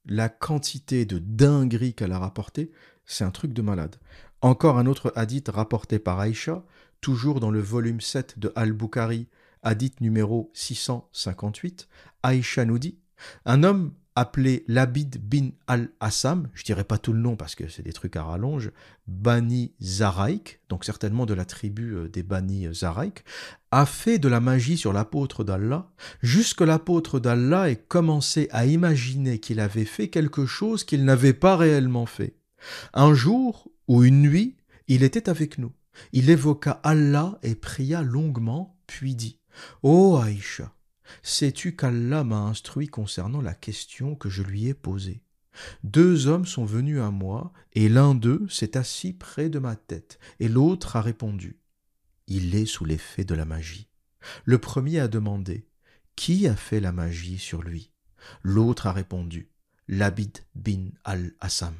La 0.06 0.30
quantité 0.30 1.04
de 1.04 1.18
dingueries 1.18 1.92
qu'elle 1.92 2.12
a 2.12 2.18
rapporté, 2.18 2.72
c'est 3.04 3.24
un 3.24 3.30
truc 3.30 3.52
de 3.52 3.60
malade. 3.60 3.96
Encore 4.40 4.78
un 4.78 4.86
autre 4.86 5.12
hadith 5.16 5.50
rapporté 5.50 5.98
par 5.98 6.18
Aïcha, 6.18 6.64
toujours 7.02 7.40
dans 7.40 7.50
le 7.50 7.60
volume 7.60 8.00
7 8.00 8.38
de 8.38 8.50
Al-Bukhari, 8.56 9.28
hadith 9.62 10.00
numéro 10.00 10.50
658, 10.54 11.88
Aïcha 12.22 12.64
nous 12.64 12.78
dit 12.78 12.98
Un 13.44 13.64
homme 13.64 13.92
appelé 14.18 14.64
Labid 14.66 15.18
bin 15.22 15.50
al-Assam, 15.68 16.48
je 16.52 16.64
dirais 16.64 16.84
pas 16.84 16.98
tout 16.98 17.12
le 17.12 17.20
nom 17.20 17.36
parce 17.36 17.54
que 17.54 17.68
c'est 17.68 17.82
des 17.82 17.92
trucs 17.92 18.16
à 18.16 18.24
rallonge, 18.24 18.72
Bani 19.06 19.72
Zaraïk, 19.80 20.60
donc 20.68 20.84
certainement 20.84 21.24
de 21.24 21.34
la 21.34 21.44
tribu 21.44 21.94
euh, 21.94 22.08
des 22.08 22.24
Bani 22.24 22.66
Zaraïk, 22.74 23.24
a 23.70 23.86
fait 23.86 24.18
de 24.18 24.28
la 24.28 24.40
magie 24.40 24.76
sur 24.76 24.92
l'apôtre 24.92 25.44
d'Allah, 25.44 25.88
jusque 26.20 26.62
l'apôtre 26.62 27.20
d'Allah 27.20 27.70
ait 27.70 27.76
commencé 27.76 28.48
à 28.50 28.66
imaginer 28.66 29.38
qu'il 29.38 29.60
avait 29.60 29.84
fait 29.84 30.08
quelque 30.08 30.46
chose 30.46 30.82
qu'il 30.82 31.04
n'avait 31.04 31.32
pas 31.32 31.56
réellement 31.56 32.06
fait. 32.06 32.34
Un 32.94 33.14
jour 33.14 33.70
ou 33.86 34.02
une 34.02 34.22
nuit, 34.22 34.56
il 34.88 35.04
était 35.04 35.28
avec 35.28 35.58
nous. 35.58 35.72
Il 36.12 36.28
évoqua 36.28 36.80
Allah 36.82 37.38
et 37.42 37.54
pria 37.54 38.02
longuement, 38.02 38.76
puis 38.86 39.14
dit 39.14 39.38
Ô 39.82 40.14
oh 40.14 40.16
Aïcha, 40.16 40.72
Sais-tu 41.22 41.76
qu'Allah 41.76 42.24
m'a 42.24 42.40
instruit 42.40 42.88
concernant 42.88 43.40
la 43.40 43.54
question 43.54 44.14
que 44.14 44.28
je 44.28 44.42
lui 44.42 44.66
ai 44.66 44.74
posée? 44.74 45.22
Deux 45.82 46.26
hommes 46.26 46.46
sont 46.46 46.64
venus 46.64 47.00
à 47.00 47.10
moi, 47.10 47.52
et 47.72 47.88
l'un 47.88 48.14
d'eux 48.14 48.46
s'est 48.48 48.76
assis 48.76 49.12
près 49.12 49.48
de 49.48 49.58
ma 49.58 49.76
tête, 49.76 50.18
et 50.40 50.48
l'autre 50.48 50.96
a 50.96 51.02
répondu. 51.02 51.58
Il 52.26 52.54
est 52.54 52.66
sous 52.66 52.84
l'effet 52.84 53.24
de 53.24 53.34
la 53.34 53.44
magie. 53.44 53.88
Le 54.44 54.58
premier 54.58 55.00
a 55.00 55.08
demandé. 55.08 55.66
Qui 56.16 56.46
a 56.48 56.56
fait 56.56 56.80
la 56.80 56.92
magie 56.92 57.38
sur 57.38 57.62
lui? 57.62 57.92
L'autre 58.42 58.86
a 58.86 58.92
répondu. 58.92 59.50
Labid 59.86 60.38
bin 60.54 60.90
al-Assam. 61.04 61.74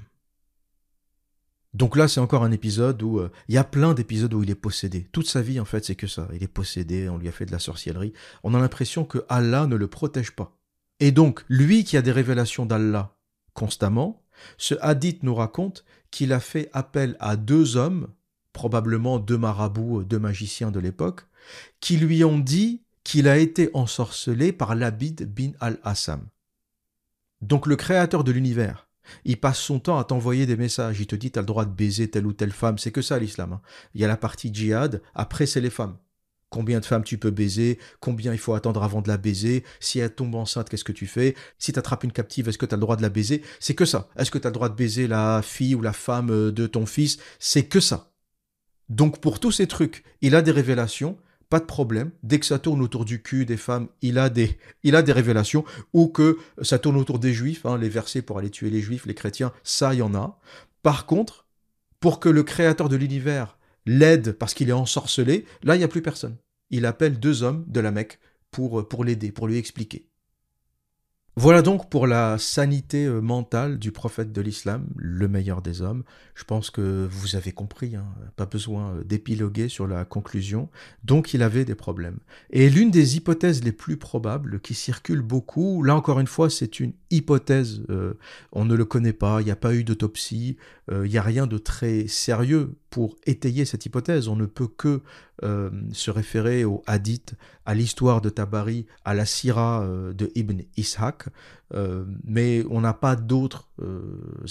Donc 1.75 1.97
là, 1.97 2.09
c'est 2.09 2.21
encore 2.21 2.45
un 2.45 2.51
épisode 2.51 3.03
où 3.03 3.19
euh, 3.19 3.31
il 3.49 3.55
y 3.55 3.59
a 3.59 3.65
plein 3.65 3.95
d'épisodes 3.95 4.33
où 4.33 4.43
il 4.43 4.51
est 4.51 4.55
possédé. 4.55 5.09
Toute 5.13 5.29
sa 5.29 5.43
vie, 5.43 5.61
en 5.61 5.65
fait, 5.65 5.85
c'est 5.85 5.95
que 5.95 6.07
ça. 6.07 6.29
Il 6.33 6.43
est 6.43 6.49
possédé, 6.49 7.09
on 7.09 7.19
lui 7.19 7.29
a 7.29 7.33
fait 7.33 7.47
de 7.47 7.53
la 7.53 7.59
sorcellerie. 7.59 8.15
On 8.43 8.55
a 8.55 8.59
l'impression 8.59 9.05
que 9.05 9.25
Allah 9.29 9.67
ne 9.67 9.77
le 9.77 9.89
protège 9.89 10.33
pas. 10.33 10.57
Et 11.01 11.13
donc, 11.13 11.45
lui 11.49 11.85
qui 11.85 11.97
a 11.97 12.03
des 12.03 12.13
révélations 12.13 12.67
d'Allah 12.67 13.15
constamment, 13.55 14.23
ce 14.57 14.75
hadith 14.81 15.23
nous 15.23 15.35
raconte 15.35 15.85
qu'il 16.11 16.33
a 16.33 16.41
fait 16.41 16.71
appel 16.73 17.17
à 17.21 17.37
deux 17.37 17.77
hommes, 17.77 18.09
probablement 18.53 19.19
deux 19.19 19.39
marabouts, 19.39 20.05
deux 20.05 20.19
magiciens 20.19 20.71
de 20.71 20.81
l'époque, 20.81 21.27
qui 21.81 21.97
lui 21.97 22.25
ont 22.25 22.39
dit 22.39 22.83
qu'il 23.05 23.29
a 23.29 23.39
été 23.39 23.71
ensorcelé 23.75 24.53
par 24.53 24.75
l'Abid 24.75 25.33
bin 25.33 25.53
al-Assam. 25.61 26.27
Donc 27.41 27.67
le 27.67 27.77
créateur 27.77 28.25
de 28.25 28.33
l'univers, 28.33 28.88
il 29.25 29.39
passe 29.39 29.59
son 29.59 29.79
temps 29.79 29.99
à 29.99 30.05
t'envoyer 30.05 30.47
des 30.47 30.57
messages. 30.57 31.01
Il 31.01 31.07
te 31.07 31.17
dit, 31.17 31.31
tu 31.31 31.39
as 31.39 31.43
le 31.43 31.47
droit 31.47 31.65
de 31.65 31.73
baiser 31.73 32.11
telle 32.11 32.27
ou 32.27 32.33
telle 32.33 32.53
femme. 32.53 32.79
C'est 32.79 32.93
que 32.93 33.03
ça, 33.03 33.19
l'islam. 33.19 33.53
Hein. 33.53 33.61
Il 33.95 34.01
y 34.01 34.05
a 34.05 34.09
la 34.09 34.17
partie 34.17 34.53
djihad. 34.53 35.03
Après, 35.15 35.47
c'est 35.47 35.61
les 35.61 35.71
femmes. 35.71 35.97
Combien 36.51 36.81
de 36.81 36.87
femmes 36.87 37.05
tu 37.05 37.19
peux 37.19 37.31
baiser? 37.31 37.79
Combien 38.01 38.33
il 38.33 38.39
faut 38.39 38.55
attendre 38.55 38.83
avant 38.83 39.03
de 39.03 39.09
la 39.09 39.19
baiser? 39.19 39.65
Si 39.81 39.99
elle 39.99 40.15
tombe 40.15 40.35
enceinte, 40.35 40.71
qu'est-ce 40.71 40.85
que 40.85 40.93
tu 40.93 41.07
fais? 41.07 41.35
Si 41.59 41.73
tu 41.73 41.79
attrapes 41.79 42.05
une 42.05 42.13
captive, 42.13 42.49
est-ce 42.49 42.57
que 42.57 42.65
tu 42.65 42.75
as 42.75 42.79
le 42.79 42.81
droit 42.81 42.97
de 42.97 43.03
la 43.03 43.11
baiser? 43.11 43.43
C'est 43.61 43.75
que 43.75 43.85
ça. 43.85 44.09
Est-ce 44.17 44.31
que 44.31 44.39
tu 44.39 44.47
as 44.47 44.51
le 44.51 44.55
droit 44.55 44.71
de 44.71 44.75
baiser 44.75 45.07
la 45.07 45.43
fille 45.43 45.75
ou 45.75 45.83
la 45.83 45.93
femme 45.93 46.31
euh, 46.31 46.51
de 46.51 46.67
ton 46.67 46.87
fils? 46.87 47.19
C'est 47.39 47.65
que 47.65 47.81
ça. 47.81 48.13
Donc 48.89 49.21
pour 49.21 49.41
tous 49.41 49.53
ces 49.53 49.67
trucs, 49.67 50.05
il 50.23 50.35
a 50.35 50.41
des 50.41 50.51
révélations 50.51 51.19
pas 51.49 51.61
de 51.61 51.65
problème. 51.65 52.11
Dès 52.23 52.39
que 52.39 52.47
ça 52.47 52.59
tourne 52.59 52.83
autour 52.83 53.05
du 53.05 53.23
cul 53.23 53.47
des 53.47 53.57
femmes, 53.57 53.89
il 54.03 54.19
a 54.19 54.29
des, 54.29 54.59
il 54.83 54.97
a 54.97 55.03
des 55.03 55.13
révélations. 55.13 55.65
Ou 55.93 56.09
que 56.09 56.39
ça 56.63 56.79
tourne 56.79 56.97
autour 56.97 57.19
des 57.19 57.33
juifs, 57.33 57.65
hein, 57.67 57.79
les 57.79 57.89
versets 57.89 58.23
pour 58.23 58.39
aller 58.39 58.51
tuer 58.51 58.71
les 58.71 58.81
juifs, 58.81 59.07
les 59.07 59.15
chrétiens, 59.15 59.53
ça, 59.63 59.95
il 59.95 59.99
y 59.99 60.03
en 60.03 60.15
a. 60.15 60.39
Par 60.83 61.07
contre, 61.07 61.47
pour 62.01 62.21
que 62.21 62.29
le 62.29 62.43
créateur 62.43 62.89
de 62.89 62.97
l'univers 62.97 63.59
l'aide 63.87 64.33
parce 64.33 64.55
qu'il 64.55 64.69
est 64.69 64.73
ensorcelé, 64.73 65.47
là, 65.63 65.75
il 65.75 65.79
n'y 65.79 65.85
a 65.85 65.89
plus 65.89 66.03
personne. 66.03 66.37
Il 66.71 66.87
appelle 66.87 67.19
deux 67.19 67.43
hommes 67.43 67.65
de 67.67 67.81
la 67.81 67.91
Mecque 67.91 68.19
pour, 68.51 68.87
pour 68.87 69.05
l'aider, 69.05 69.33
pour 69.33 69.47
lui 69.47 69.57
expliquer. 69.57 70.08
Voilà 71.41 71.63
donc 71.63 71.89
pour 71.89 72.09
la 72.09 72.37
sanité 72.37 73.05
euh, 73.05 73.21
mentale 73.21 73.79
du 73.79 73.93
prophète 73.93 74.33
de 74.33 74.41
l'islam, 74.41 74.89
le 74.97 75.29
meilleur 75.29 75.63
des 75.63 75.83
hommes. 75.83 76.03
Je 76.35 76.43
pense 76.43 76.69
que 76.69 77.07
vous 77.09 77.37
avez 77.37 77.53
compris, 77.53 77.95
hein, 77.95 78.07
pas 78.35 78.47
besoin 78.47 78.91
euh, 78.91 79.05
d'épiloguer 79.05 79.69
sur 79.69 79.87
la 79.87 80.05
conclusion. 80.05 80.69
Donc 81.05 81.35
il 81.35 81.45
avait 81.45 81.65
des 81.65 81.77
problèmes. 81.77 82.19
Et 82.51 82.69
l'une 82.69 82.91
des 82.91 83.17
hypothèses 83.17 83.63
les 83.63 83.71
plus 83.71 83.97
probables 83.97 84.59
qui 84.59 84.75
circulent 84.75 85.23
beaucoup, 85.23 85.85
là 85.85 85.95
encore 85.95 86.19
une 86.19 86.27
fois 86.27 86.51
c'est 86.51 86.81
une 86.81 86.93
hypothèse, 87.13 87.83
euh, 87.89 88.15
on 88.51 88.65
ne 88.65 88.75
le 88.75 88.85
connaît 88.85 89.13
pas, 89.13 89.41
il 89.41 89.45
n'y 89.45 89.53
a 89.53 89.57
pas 89.57 89.77
eu 89.77 89.85
d'autopsie, 89.85 90.57
il 90.91 91.11
n'y 91.11 91.19
a 91.19 91.23
rien 91.23 91.47
de 91.47 91.59
très 91.59 92.07
sérieux 92.07 92.75
pour 92.91 93.17
étayer 93.27 93.65
cette 93.65 93.85
hypothèse. 93.87 94.29
On 94.29 94.37
ne 94.37 94.47
peut 94.47 94.69
que 94.69 95.03
euh, 95.45 95.71
se 95.93 96.11
référer 96.11 96.65
au 96.65 96.83
hadith, 96.87 97.35
à 97.65 97.75
l'histoire 97.75 98.21
de 98.21 98.29
Tabari, 98.29 98.87
à 99.05 99.15
la 99.15 99.25
sira 99.25 99.83
euh, 99.83 100.13
de 100.13 100.33
Ibn 100.35 100.63
Ishaq, 100.77 101.27
euh, 101.75 102.05
mais 102.25 102.65
on 102.71 102.81
n'a 102.81 102.95
pas 102.95 103.15
d'autres 103.15 103.69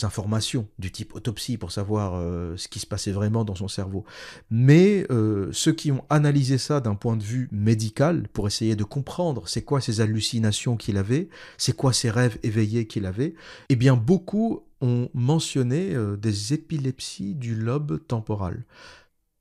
informations 0.02 0.68
du 0.80 0.92
type 0.92 1.14
autopsie 1.14 1.58
pour 1.58 1.74
savoir 1.74 2.22
ce 2.56 2.68
qui 2.70 2.80
se 2.80 2.86
passait 2.86 3.12
vraiment 3.12 3.44
dans 3.44 3.56
son 3.56 3.68
cerveau. 3.68 4.06
Mais 4.50 5.06
ceux 5.52 5.74
qui 5.74 5.92
ont 5.92 6.06
analysé 6.10 6.58
ça 6.58 6.80
d'un 6.80 6.96
point 6.96 7.18
de 7.18 7.24
vue 7.24 7.50
médical, 7.52 8.30
pour 8.32 8.48
essayer 8.48 8.78
de 8.78 8.86
comprendre 8.86 9.50
c'est 9.50 9.64
quoi 9.64 9.82
ces 9.82 10.00
hallucinations 10.00 10.78
qu'il 10.78 10.96
avait, 10.96 11.28
c'est 11.58 11.76
quoi 11.76 11.92
ces 11.92 12.10
rêves 12.10 12.38
éveillés 12.44 12.88
qu'il 12.88 13.06
avait, 13.06 13.36
eh 13.68 13.76
bien 13.76 13.98
beaucoup 13.98 14.64
ont 14.82 15.10
mentionné 15.14 15.96
des 16.18 16.54
épilepsies 16.54 17.36
du 17.36 17.56
lobe 17.56 18.06
temporal. 18.08 18.66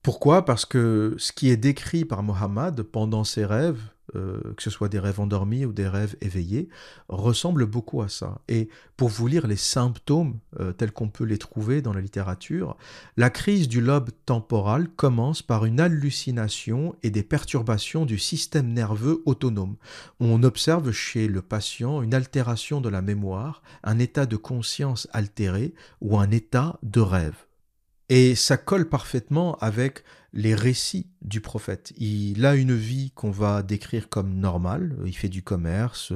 Pourquoi? 0.03 0.45
Parce 0.45 0.64
que 0.64 1.14
ce 1.18 1.32
qui 1.32 1.51
est 1.51 1.57
décrit 1.57 2.05
par 2.05 2.22
Mohammed 2.22 2.82
pendant 2.82 3.24
ses 3.24 3.45
rêves, 3.45 3.82
euh, 4.15 4.41
que 4.57 4.63
ce 4.63 4.71
soit 4.71 4.89
des 4.89 4.99
rêves 4.99 5.21
endormis 5.21 5.65
ou 5.65 5.73
des 5.73 5.89
rêves 5.89 6.17
éveillés, 6.21 6.69
ressemble 7.09 7.67
beaucoup 7.67 8.03
à 8.03 8.09
ça. 8.09 8.41
Et 8.49 8.69
pour 8.97 9.09
vous 9.09 9.27
lire 9.27 9.47
les 9.47 9.57
symptômes 9.57 10.39
euh, 10.61 10.73
tels 10.73 10.93
qu'on 10.93 11.09
peut 11.09 11.25
les 11.25 11.39
trouver 11.39 11.83
dans 11.83 11.93
la 11.93 12.01
littérature, 12.01 12.77
la 13.17 13.31
crise 13.31 13.69
du 13.69 13.81
lobe 13.81 14.11
temporal 14.25 14.89
commence 14.89 15.43
par 15.43 15.65
une 15.65 15.81
hallucination 15.81 16.95
et 17.03 17.11
des 17.11 17.23
perturbations 17.23 18.07
du 18.07 18.19
système 18.19 18.73
nerveux 18.73 19.23
autonome. 19.27 19.77
On 20.21 20.43
observe 20.43 20.93
chez 20.93 21.27
le 21.27 21.43
patient 21.43 22.03
une 22.03 22.15
altération 22.15 22.81
de 22.81 22.89
la 22.89 23.03
mémoire, 23.03 23.63
un 23.83 23.99
état 23.99 24.27
de 24.27 24.37
conscience 24.37 25.09
altéré 25.13 25.75
ou 26.01 26.19
un 26.19 26.31
état 26.31 26.79
de 26.83 27.01
rêve. 27.01 27.45
Et 28.09 28.35
ça 28.35 28.57
colle 28.57 28.89
parfaitement 28.89 29.57
avec 29.57 30.05
les 30.33 30.55
récits 30.55 31.11
du 31.23 31.41
prophète. 31.41 31.93
Il 31.97 32.45
a 32.45 32.55
une 32.55 32.75
vie 32.75 33.11
qu'on 33.13 33.31
va 33.31 33.63
décrire 33.63 34.09
comme 34.09 34.35
normale, 34.35 34.97
il 35.05 35.17
fait 35.17 35.29
du 35.29 35.43
commerce, 35.43 36.13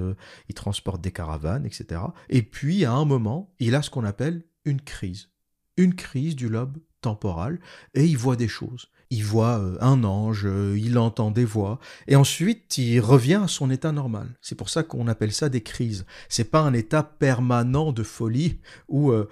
il 0.49 0.55
transporte 0.55 1.01
des 1.01 1.11
caravanes, 1.11 1.67
etc. 1.67 2.03
Et 2.29 2.43
puis, 2.43 2.85
à 2.85 2.93
un 2.93 3.05
moment, 3.05 3.55
il 3.59 3.75
a 3.75 3.83
ce 3.83 3.91
qu'on 3.91 4.05
appelle 4.05 4.45
une 4.65 4.81
crise. 4.81 5.31
Une 5.77 5.95
crise 5.95 6.37
du 6.37 6.49
lobe 6.49 6.79
temporal, 7.01 7.61
et 7.95 8.05
il 8.05 8.19
voit 8.19 8.37
des 8.37 8.49
choses 8.49 8.91
il 9.11 9.25
voit 9.25 9.59
euh, 9.59 9.77
un 9.81 10.05
ange, 10.05 10.47
euh, 10.47 10.79
il 10.79 10.97
entend 10.97 11.31
des 11.33 11.45
voix, 11.45 11.81
et 12.07 12.15
ensuite 12.15 12.79
il 12.79 13.01
revient 13.01 13.41
à 13.45 13.49
son 13.49 13.71
état 13.71 13.91
normal. 13.93 14.29
C'est 14.41 14.55
pour 14.55 14.71
ça 14.71 14.85
qu'on 14.85 15.09
appelle 15.09 15.33
ça 15.33 15.49
des 15.49 15.63
crises. 15.63 16.07
C'est 16.29 16.51
pas 16.51 16.61
un 16.61 16.73
état 16.73 17.03
permanent 17.03 17.93
de 17.93 18.05
folie 18.05 18.61
où 18.89 19.11
euh, 19.11 19.29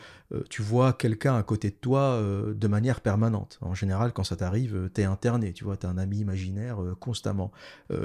tu 0.51 0.62
vois 0.62 0.93
quelqu'un 0.93 1.37
à 1.37 1.43
côté 1.43 1.70
de 1.70 1.76
toi 1.76 2.20
de 2.20 2.68
manière 2.68 3.01
permanente. 3.01 3.59
En 3.62 3.72
général, 3.72 4.12
quand 4.12 4.24
ça 4.24 4.37
t'arrive, 4.37 4.91
t'es 4.93 5.05
interné, 5.05 5.55
tu 5.55 5.64
vois, 5.64 5.79
t'as 5.79 5.89
un 5.89 5.97
ami 5.97 6.18
imaginaire 6.18 6.76
constamment. 7.01 7.51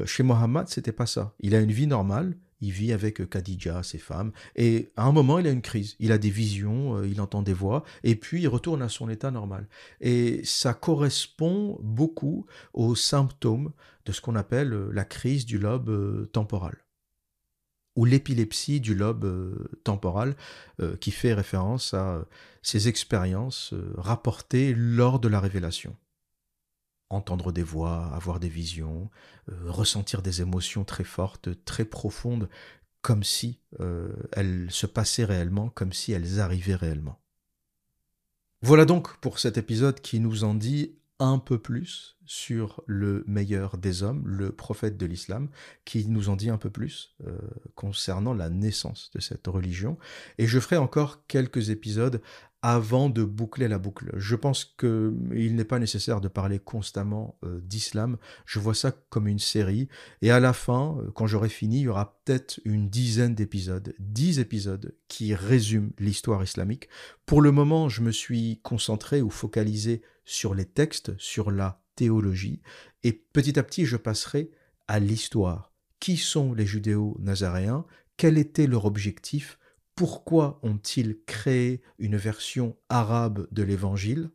chez 0.06 0.24
Mohammed, 0.24 0.70
c'était 0.70 0.94
pas 0.94 1.06
ça. 1.06 1.34
Il 1.42 1.54
a 1.54 1.60
une 1.60 1.74
vie 1.74 1.86
normale, 1.86 2.38
il 2.64 2.72
vit 2.72 2.94
avec 2.94 3.30
Khadija, 3.30 3.84
ses 3.84 3.98
femmes, 3.98 4.32
et 4.56 4.92
à 4.96 5.04
un 5.04 5.12
moment, 5.12 5.38
il 5.38 5.48
a 5.48 5.52
une 5.52 5.62
crise. 5.62 5.96
Il 6.00 6.14
a 6.14 6.18
des 6.18 6.30
visions, 6.30 6.98
euh, 6.98 7.08
il 7.08 7.20
entend 7.20 7.42
des 7.42 7.54
voix, 7.54 7.84
et 8.04 8.16
puis 8.16 8.42
il 8.42 8.48
retourne 8.48 8.82
à 8.82 8.90
son 8.90 9.10
état 9.10 9.32
normal. 9.32 9.68
Et 10.00 10.42
ça 10.46 10.74
correspond 10.74 11.78
beaucoup 11.82 12.46
aux 12.74 12.96
symptômes 12.96 13.74
de 14.06 14.14
ce 14.14 14.22
qu'on 14.22 14.36
appelle 14.36 14.74
euh, 14.74 14.92
la 14.94 15.04
crise 15.04 15.46
du 15.46 15.58
lobe 15.58 15.90
euh, 15.90 16.26
temporal 16.32 16.78
ou 17.96 18.06
l'épilepsie 18.06 18.82
du 18.82 18.96
lobe 18.96 19.24
temporal, 19.84 20.36
qui 21.00 21.12
fait 21.12 21.36
référence 21.36 21.94
à 21.94 22.26
ces 22.64 22.88
expériences 22.88 23.76
rapportées 23.98 24.74
lors 24.76 25.20
de 25.20 25.28
la 25.28 25.40
révélation 25.40 25.96
entendre 27.14 27.52
des 27.52 27.64
voix, 27.64 28.12
avoir 28.14 28.40
des 28.40 28.50
visions, 28.50 29.10
euh, 29.50 29.72
ressentir 29.72 30.22
des 30.22 30.42
émotions 30.42 30.84
très 30.84 31.04
fortes, 31.04 31.50
très 31.66 31.86
profondes, 31.86 32.50
comme 33.02 33.24
si 33.24 33.60
euh, 33.80 34.14
elles 34.32 34.68
se 34.70 34.86
passaient 34.86 35.26
réellement, 35.26 35.70
comme 35.70 35.94
si 35.94 36.12
elles 36.12 36.40
arrivaient 36.40 36.76
réellement. 36.76 37.20
Voilà 38.62 38.86
donc 38.86 39.18
pour 39.18 39.40
cet 39.40 39.58
épisode 39.58 40.00
qui 40.00 40.20
nous 40.20 40.46
en 40.46 40.54
dit 40.54 40.96
un 41.20 41.38
peu 41.38 41.58
plus 41.58 42.18
sur 42.26 42.82
le 42.86 43.24
meilleur 43.28 43.78
des 43.78 44.04
hommes, 44.04 44.28
le 44.28 44.52
prophète 44.52 44.98
de 44.98 45.06
l'islam, 45.06 45.50
qui 45.86 46.08
nous 46.08 46.30
en 46.30 46.36
dit 46.36 46.50
un 46.50 46.58
peu 46.58 46.70
plus 46.70 47.16
euh, 47.26 47.38
concernant 47.76 48.34
la 48.34 48.50
naissance 48.50 49.12
de 49.14 49.20
cette 49.20 49.48
religion. 49.48 49.98
Et 50.38 50.48
je 50.48 50.60
ferai 50.60 50.78
encore 50.78 51.26
quelques 51.28 51.70
épisodes 51.70 52.22
avant 52.64 53.10
de 53.10 53.26
boucler 53.26 53.68
la 53.68 53.78
boucle. 53.78 54.10
Je 54.16 54.38
pense 54.38 54.64
qu'il 54.64 55.56
n'est 55.56 55.66
pas 55.66 55.80
nécessaire 55.80 56.22
de 56.22 56.30
parler 56.30 56.60
constamment 56.60 57.38
euh, 57.44 57.60
d'islam. 57.60 58.18
Je 58.46 58.58
vois 58.58 58.74
ça 58.74 58.94
comme 59.10 59.28
une 59.28 59.38
série. 59.38 59.90
Et 60.22 60.32
à 60.32 60.40
la 60.40 60.54
fin, 60.54 60.98
euh, 60.98 61.12
quand 61.14 61.28
j'aurai 61.28 61.50
fini, 61.50 61.82
il 61.82 61.84
y 61.84 61.88
aura 61.90 62.18
peut-être 62.24 62.62
une 62.64 62.90
dizaine 62.90 63.36
d'épisodes, 63.36 63.94
dix 64.00 64.40
épisodes 64.40 64.96
qui 65.10 65.36
résument 65.36 65.92
l'histoire 66.00 66.42
islamique. 66.42 66.88
Pour 67.26 67.42
le 67.42 67.52
moment, 67.52 67.90
je 67.90 68.02
me 68.02 68.12
suis 68.12 68.62
concentré 68.64 69.22
ou 69.22 69.30
focalisé 69.30 70.02
sur 70.24 70.56
les 70.56 70.66
textes, 70.66 71.12
sur 71.20 71.52
la 71.52 71.84
théologie. 71.98 72.62
Et 73.04 73.12
petit 73.12 73.60
à 73.60 73.64
petit, 73.64 73.86
je 73.86 73.98
passerai 73.98 74.52
à 74.88 75.02
l'histoire. 75.02 75.74
Qui 76.00 76.16
sont 76.16 76.54
les 76.54 76.66
judéo-nazaréens? 76.66 77.86
Quel 78.16 78.38
était 78.38 78.68
leur 78.68 78.86
objectif? 78.86 79.60
Pourquoi 79.96 80.60
ont-ils 80.64 81.20
créé 81.26 81.82
une 82.00 82.18
version 82.18 82.76
arabe 82.90 83.48
de 83.52 83.64
l'Évangile? 83.64 84.32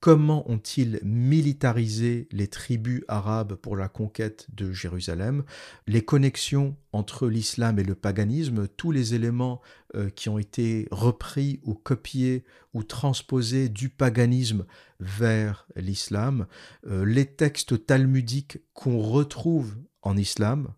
Comment 0.00 0.50
ont-ils 0.50 1.00
militarisé 1.02 2.28
les 2.30 2.48
tribus 2.48 3.02
arabes 3.08 3.54
pour 3.54 3.74
la 3.74 3.88
conquête 3.88 4.46
de 4.52 4.70
Jérusalem? 4.70 5.44
Les 5.86 6.04
connexions 6.04 6.76
entre 6.92 7.26
l'islam 7.26 7.78
et 7.78 7.84
le 7.84 7.94
paganisme, 7.94 8.68
tous 8.68 8.92
les 8.92 9.14
éléments 9.14 9.62
euh, 9.94 10.10
qui 10.10 10.28
ont 10.28 10.38
été 10.38 10.88
repris 10.90 11.60
ou 11.62 11.72
copiés 11.72 12.44
ou 12.74 12.82
transposés 12.82 13.70
du 13.70 13.88
paganisme 13.88 14.66
vers 15.00 15.66
l'islam, 15.74 16.48
euh, 16.86 17.06
les 17.06 17.24
textes 17.24 17.86
talmudiques 17.86 18.58
qu'on 18.74 18.98
retrouve 18.98 19.78
en 20.02 20.18
islam, 20.18 20.74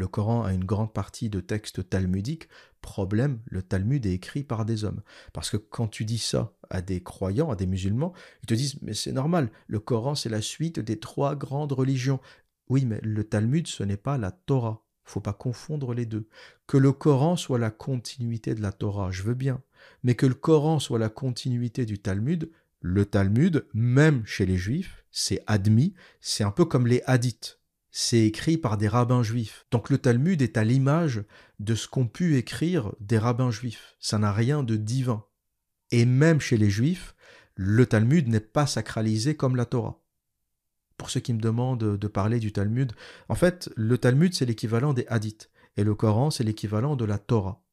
le 0.00 0.08
Coran 0.08 0.44
a 0.44 0.54
une 0.54 0.64
grande 0.64 0.94
partie 0.94 1.28
de 1.28 1.40
textes 1.40 1.90
talmudiques. 1.90 2.48
Problème, 2.80 3.40
le 3.46 3.62
Talmud 3.62 4.04
est 4.06 4.12
écrit 4.12 4.42
par 4.42 4.64
des 4.64 4.84
hommes. 4.84 5.02
Parce 5.32 5.50
que 5.50 5.56
quand 5.56 5.88
tu 5.88 6.04
dis 6.04 6.18
ça 6.18 6.54
à 6.70 6.80
des 6.80 7.02
croyants, 7.02 7.50
à 7.50 7.56
des 7.56 7.66
musulmans, 7.66 8.14
ils 8.42 8.46
te 8.46 8.54
disent 8.54 8.80
Mais 8.82 8.94
c'est 8.94 9.12
normal, 9.12 9.50
le 9.66 9.80
Coran 9.80 10.14
c'est 10.14 10.28
la 10.28 10.40
suite 10.40 10.80
des 10.80 10.98
trois 10.98 11.36
grandes 11.36 11.72
religions. 11.72 12.20
Oui, 12.68 12.86
mais 12.86 13.00
le 13.02 13.24
Talmud 13.24 13.66
ce 13.66 13.82
n'est 13.82 13.96
pas 13.96 14.16
la 14.18 14.30
Torah. 14.30 14.82
Faut 15.04 15.20
pas 15.20 15.32
confondre 15.32 15.92
les 15.92 16.06
deux. 16.06 16.28
Que 16.66 16.76
le 16.76 16.92
Coran 16.92 17.36
soit 17.36 17.58
la 17.58 17.70
continuité 17.70 18.54
de 18.54 18.62
la 18.62 18.72
Torah, 18.72 19.10
je 19.10 19.24
veux 19.24 19.34
bien. 19.34 19.60
Mais 20.02 20.14
que 20.14 20.26
le 20.26 20.34
Coran 20.34 20.78
soit 20.78 20.98
la 20.98 21.08
continuité 21.08 21.84
du 21.84 21.98
Talmud, 21.98 22.50
le 22.80 23.04
Talmud, 23.04 23.66
même 23.74 24.24
chez 24.24 24.46
les 24.46 24.56
Juifs, 24.56 25.04
c'est 25.10 25.42
admis, 25.46 25.94
c'est 26.20 26.44
un 26.44 26.50
peu 26.50 26.64
comme 26.64 26.86
les 26.86 27.02
hadiths 27.06 27.59
c'est 27.90 28.26
écrit 28.26 28.56
par 28.56 28.76
des 28.76 28.88
rabbins 28.88 29.22
juifs. 29.22 29.66
Donc 29.70 29.90
le 29.90 29.98
Talmud 29.98 30.40
est 30.42 30.56
à 30.56 30.64
l'image 30.64 31.24
de 31.58 31.74
ce 31.74 31.88
qu'ont 31.88 32.06
pu 32.06 32.36
écrire 32.36 32.92
des 33.00 33.18
rabbins 33.18 33.50
juifs. 33.50 33.96
Ça 33.98 34.18
n'a 34.18 34.32
rien 34.32 34.62
de 34.62 34.76
divin. 34.76 35.24
Et 35.90 36.04
même 36.04 36.40
chez 36.40 36.56
les 36.56 36.70
juifs, 36.70 37.14
le 37.54 37.86
Talmud 37.86 38.28
n'est 38.28 38.40
pas 38.40 38.66
sacralisé 38.66 39.36
comme 39.36 39.56
la 39.56 39.66
Torah. 39.66 40.00
Pour 40.96 41.10
ceux 41.10 41.20
qui 41.20 41.32
me 41.32 41.40
demandent 41.40 41.96
de 41.96 42.08
parler 42.08 42.38
du 42.38 42.52
Talmud, 42.52 42.92
en 43.28 43.34
fait, 43.34 43.70
le 43.74 43.98
Talmud 43.98 44.34
c'est 44.34 44.46
l'équivalent 44.46 44.92
des 44.92 45.06
hadiths, 45.08 45.50
et 45.76 45.84
le 45.84 45.94
Coran 45.94 46.30
c'est 46.30 46.44
l'équivalent 46.44 46.94
de 46.94 47.04
la 47.04 47.18
Torah. 47.18 47.64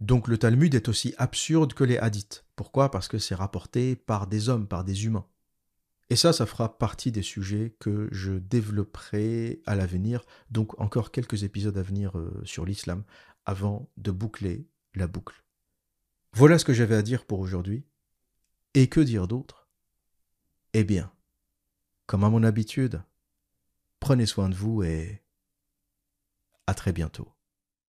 Donc 0.00 0.28
le 0.28 0.36
Talmud 0.36 0.74
est 0.74 0.88
aussi 0.88 1.14
absurde 1.16 1.72
que 1.72 1.84
les 1.84 1.98
hadiths. 1.98 2.44
Pourquoi? 2.56 2.90
Parce 2.90 3.08
que 3.08 3.18
c'est 3.18 3.34
rapporté 3.34 3.96
par 3.96 4.26
des 4.26 4.48
hommes, 4.48 4.66
par 4.66 4.84
des 4.84 5.06
humains. 5.06 5.26
Et 6.10 6.16
ça, 6.16 6.32
ça 6.32 6.46
fera 6.46 6.78
partie 6.78 7.12
des 7.12 7.22
sujets 7.22 7.74
que 7.80 8.08
je 8.12 8.32
développerai 8.32 9.62
à 9.66 9.74
l'avenir, 9.74 10.22
donc 10.50 10.78
encore 10.80 11.10
quelques 11.10 11.44
épisodes 11.44 11.78
à 11.78 11.82
venir 11.82 12.18
euh, 12.18 12.42
sur 12.44 12.64
l'islam, 12.66 13.04
avant 13.46 13.90
de 13.96 14.10
boucler 14.10 14.68
la 14.94 15.06
boucle. 15.06 15.44
Voilà 16.32 16.58
ce 16.58 16.64
que 16.64 16.74
j'avais 16.74 16.96
à 16.96 17.02
dire 17.02 17.24
pour 17.24 17.40
aujourd'hui. 17.40 17.84
Et 18.74 18.88
que 18.88 19.00
dire 19.00 19.28
d'autre? 19.28 19.68
Eh 20.72 20.84
bien, 20.84 21.12
comme 22.06 22.24
à 22.24 22.30
mon 22.30 22.42
habitude, 22.42 23.02
prenez 24.00 24.26
soin 24.26 24.48
de 24.48 24.54
vous 24.54 24.82
et 24.82 25.22
à 26.66 26.74
très 26.74 26.92
bientôt. 26.92 27.32